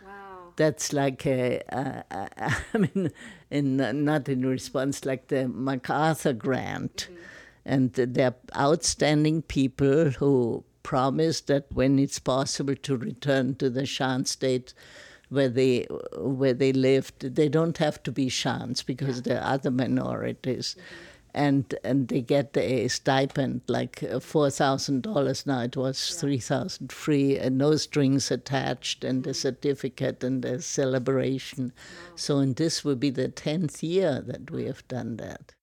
Wow. 0.05 0.53
That's 0.55 0.93
like 0.93 1.25
a, 1.25 1.61
a, 1.69 2.03
a 2.11 2.55
I 2.73 2.77
mean, 2.77 3.11
in, 3.49 3.77
not 4.05 4.29
in 4.29 4.45
response, 4.45 5.05
like 5.05 5.27
the 5.27 5.47
MacArthur 5.47 6.33
Grant. 6.33 7.07
Mm-hmm. 7.09 7.15
And 7.65 7.93
they're 7.93 8.35
outstanding 8.55 9.43
people 9.43 10.11
who 10.11 10.63
promised 10.83 11.47
that 11.47 11.65
when 11.71 11.99
it's 11.99 12.19
possible 12.19 12.75
to 12.75 12.97
return 12.97 13.55
to 13.55 13.69
the 13.69 13.85
Shan 13.85 14.25
state 14.25 14.73
where 15.29 15.49
they 15.49 15.85
where 16.17 16.53
they 16.53 16.73
lived, 16.73 17.35
they 17.35 17.47
don't 17.47 17.77
have 17.77 18.01
to 18.03 18.11
be 18.11 18.29
Shans 18.29 18.81
because 18.81 19.17
yeah. 19.17 19.21
there 19.25 19.41
are 19.41 19.53
other 19.53 19.71
minorities. 19.71 20.75
Mm-hmm. 20.77 21.08
And 21.39 21.73
and 21.85 22.09
they 22.09 22.21
get 22.21 22.57
a 22.57 22.89
stipend 22.89 23.61
like 23.67 24.03
uh, 24.03 24.19
four 24.19 24.49
thousand 24.49 25.03
dollars 25.03 25.45
now. 25.45 25.61
It 25.61 25.77
was 25.77 25.97
yeah. 26.11 26.19
three 26.19 26.39
thousand 26.39 26.91
free 26.91 27.37
and 27.37 27.57
no 27.57 27.77
strings 27.77 28.29
attached, 28.29 29.05
and 29.05 29.25
a 29.25 29.33
certificate 29.33 30.21
and 30.21 30.43
a 30.43 30.61
celebration. 30.61 31.65
Wow. 31.65 32.13
So, 32.15 32.37
and 32.39 32.55
this 32.57 32.83
will 32.83 32.97
be 32.97 33.09
the 33.09 33.29
tenth 33.29 33.81
year 33.81 34.21
that 34.27 34.51
we 34.51 34.65
have 34.65 34.85
done 34.89 35.15
that. 35.17 35.53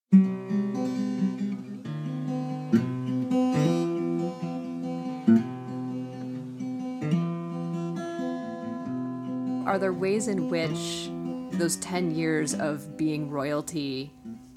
are 9.76 9.78
there 9.78 9.92
ways 9.92 10.28
in 10.28 10.48
which 10.48 11.10
those 11.58 11.76
10 11.76 12.14
years 12.14 12.54
of 12.54 12.96
being 12.96 13.28
royalty 13.28 14.10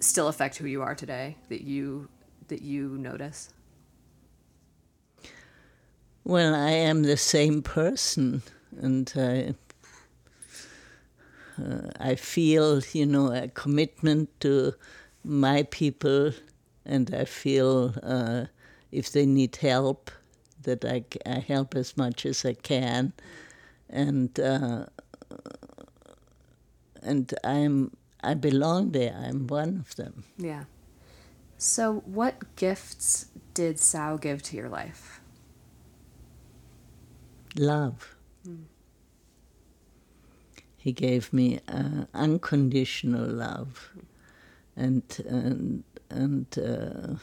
still 0.04 0.28
affect 0.28 0.58
who 0.58 0.68
you 0.68 0.82
are 0.82 0.96
today 0.96 1.38
that 1.50 1.62
you 1.62 2.10
that 2.48 2.62
you 2.62 2.98
notice? 2.98 3.54
Well 6.24 6.54
i 6.54 6.72
am 6.72 7.04
the 7.04 7.18
same 7.18 7.62
person 7.62 8.44
and 8.80 9.12
uh, 9.16 9.54
uh, 11.62 11.90
i 12.00 12.16
feel 12.16 12.82
you 12.94 13.06
know 13.06 13.32
a 13.32 13.48
commitment 13.48 14.30
to 14.42 14.74
my 15.24 15.64
people 15.64 16.34
and 16.86 17.14
i 17.16 17.26
feel 17.26 17.96
uh, 18.04 18.46
if 18.92 19.12
they 19.12 19.26
need 19.26 19.56
help 19.56 20.12
that 20.64 20.84
I, 20.86 21.04
I 21.26 21.40
help 21.40 21.76
as 21.76 21.96
much 21.98 22.26
as 22.26 22.46
i 22.46 22.54
can. 22.54 23.14
And 23.90 24.40
uh, 24.40 24.86
and 27.02 27.34
I'm 27.44 27.92
I 28.22 28.34
belong 28.34 28.92
there. 28.92 29.16
I'm 29.16 29.48
one 29.48 29.78
of 29.80 29.96
them. 29.96 30.24
Yeah. 30.38 30.66
So, 31.58 32.04
what 32.06 32.56
gifts 32.56 33.28
did 33.54 33.80
Sao 33.80 34.18
give 34.18 34.42
to 34.44 34.56
your 34.56 34.70
life? 34.70 35.22
Love. 37.58 38.16
Mm. 38.48 38.66
He 40.78 40.92
gave 40.92 41.34
me 41.34 41.60
uh, 41.68 42.06
unconditional 42.14 43.28
love, 43.28 43.92
and 44.76 45.04
and 45.28 45.84
and 46.10 46.46
uh, 46.58 47.16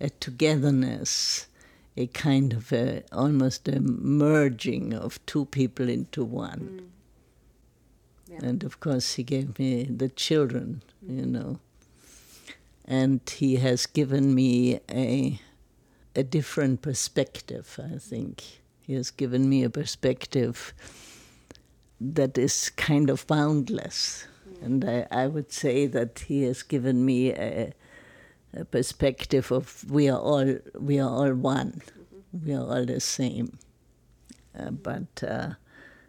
a 0.00 0.10
togetherness 0.10 1.46
a 1.96 2.06
kind 2.08 2.52
of 2.52 2.72
a, 2.72 3.02
almost 3.12 3.68
a 3.68 3.80
merging 3.80 4.92
of 4.92 5.24
two 5.26 5.44
people 5.46 5.88
into 5.88 6.24
one. 6.24 6.60
Mm. 6.60 6.93
Yeah. 8.34 8.48
And 8.48 8.64
of 8.64 8.80
course, 8.80 9.14
he 9.14 9.22
gave 9.22 9.58
me 9.58 9.84
the 9.84 10.08
children, 10.08 10.82
mm. 11.04 11.20
you 11.20 11.26
know. 11.26 11.58
And 12.84 13.20
he 13.28 13.56
has 13.56 13.86
given 13.86 14.34
me 14.34 14.80
a, 14.90 15.40
a 16.14 16.22
different 16.22 16.82
perspective, 16.82 17.78
I 17.82 17.98
think. 17.98 18.42
He 18.82 18.94
has 18.94 19.10
given 19.10 19.48
me 19.48 19.64
a 19.64 19.70
perspective 19.70 20.74
that 22.00 22.36
is 22.36 22.70
kind 22.70 23.08
of 23.08 23.26
boundless. 23.26 24.26
And 24.60 24.84
I, 24.84 25.06
I 25.10 25.26
would 25.26 25.52
say 25.52 25.86
that 25.86 26.24
he 26.26 26.42
has 26.42 26.62
given 26.62 27.04
me 27.04 27.30
a, 27.32 27.72
a 28.52 28.64
perspective 28.64 29.50
of 29.52 29.84
we 29.90 30.08
are 30.08 30.18
all 30.18 30.56
we 30.78 30.98
are 30.98 31.08
all 31.08 31.34
one, 31.34 31.80
mm-hmm. 31.80 32.46
we 32.46 32.54
are 32.54 32.66
all 32.66 32.84
the 32.84 33.00
same. 33.00 33.58
Uh, 34.58 34.70
but 34.70 35.22
uh, 35.26 35.50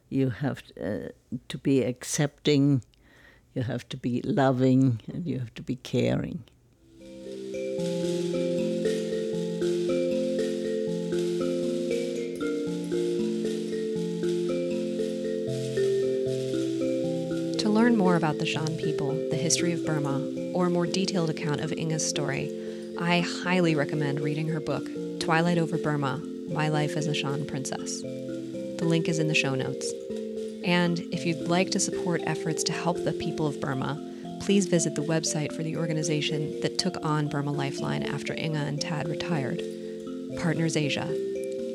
you 0.09 0.29
have 0.29 0.63
uh, 0.81 1.09
to 1.47 1.57
be 1.57 1.83
accepting, 1.83 2.83
you 3.53 3.63
have 3.63 3.87
to 3.89 3.97
be 3.97 4.21
loving, 4.23 5.01
and 5.11 5.25
you 5.25 5.39
have 5.39 5.53
to 5.55 5.61
be 5.61 5.75
caring. 5.77 6.43
To 17.59 17.69
learn 17.69 17.97
more 17.97 18.15
about 18.15 18.37
the 18.37 18.45
Shan 18.45 18.77
people, 18.77 19.11
the 19.29 19.37
history 19.37 19.73
of 19.73 19.85
Burma, 19.85 20.51
or 20.53 20.67
a 20.67 20.69
more 20.69 20.85
detailed 20.85 21.29
account 21.29 21.61
of 21.61 21.73
Inge's 21.73 22.07
story, 22.07 22.51
I 22.99 23.19
highly 23.19 23.75
recommend 23.75 24.21
reading 24.21 24.47
her 24.49 24.59
book, 24.59 24.87
Twilight 25.19 25.57
Over 25.57 25.77
Burma 25.77 26.21
My 26.49 26.69
Life 26.69 26.95
as 26.95 27.07
a 27.07 27.13
Shan 27.13 27.45
Princess. 27.45 28.03
The 28.77 28.85
link 28.85 29.07
is 29.07 29.19
in 29.19 29.27
the 29.27 29.35
show 29.35 29.55
notes. 29.55 29.91
And 30.63 30.99
if 31.13 31.25
you'd 31.25 31.47
like 31.47 31.71
to 31.71 31.79
support 31.79 32.21
efforts 32.25 32.63
to 32.63 32.73
help 32.73 33.03
the 33.03 33.13
people 33.13 33.47
of 33.47 33.61
Burma, 33.61 34.01
please 34.41 34.65
visit 34.65 34.95
the 34.95 35.01
website 35.01 35.53
for 35.53 35.63
the 35.63 35.77
organization 35.77 36.59
that 36.61 36.77
took 36.77 37.03
on 37.05 37.27
Burma 37.27 37.51
Lifeline 37.51 38.03
after 38.03 38.33
Inge 38.33 38.57
and 38.57 38.81
Tad 38.81 39.07
retired, 39.07 39.61
Partners 40.37 40.75
Asia, 40.75 41.07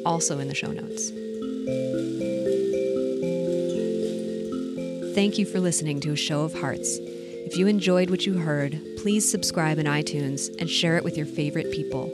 also 0.05 0.39
in 0.39 0.49
the 0.49 0.55
show 0.55 0.73
notes. 0.73 1.11
Thank 5.15 5.39
you 5.39 5.47
for 5.47 5.61
listening 5.61 6.01
to 6.01 6.13
A 6.13 6.17
Show 6.17 6.43
of 6.43 6.55
Hearts. 6.55 6.99
If 6.99 7.57
you 7.57 7.67
enjoyed 7.67 8.11
what 8.11 8.27
you 8.27 8.39
heard, 8.39 8.81
please 8.99 9.29
subscribe 9.29 9.79
in 9.79 9.87
iTunes 9.87 10.49
and 10.61 10.71
share 10.71 10.97
it 10.97 11.05
with 11.05 11.17
your 11.17 11.27
favorite 11.27 11.73
people. 11.73 12.11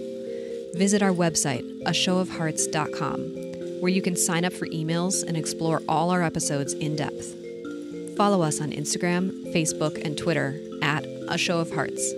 Visit 0.75 1.03
our 1.03 1.13
website, 1.13 1.83
ashowofhearts.com, 1.83 3.46
where 3.81 3.93
you 3.93 4.03
can 4.03 4.17
sign 4.17 4.45
up 4.45 4.53
for 4.53 4.67
emails 4.67 5.23
and 5.23 5.37
explore 5.37 5.83
all 5.89 6.11
our 6.11 6.23
episodes 6.23 6.73
in 6.73 6.97
depth. 6.97 7.35
Follow 8.17 8.43
us 8.43 8.61
on 8.61 8.71
Instagram, 8.71 9.53
Facebook, 9.53 10.03
and 10.05 10.17
Twitter 10.17 10.59
at 10.83 11.05
A 11.29 11.37
Show 11.37 11.59
of 11.59 11.71
Hearts. 11.71 12.15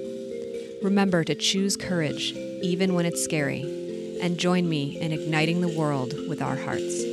Remember 0.82 1.24
to 1.24 1.34
choose 1.34 1.76
courage, 1.76 2.32
even 2.62 2.94
when 2.94 3.06
it's 3.06 3.22
scary, 3.22 3.62
and 4.20 4.38
join 4.38 4.68
me 4.68 5.00
in 5.00 5.12
igniting 5.12 5.60
the 5.60 5.76
world 5.76 6.14
with 6.28 6.40
our 6.40 6.56
hearts. 6.56 7.07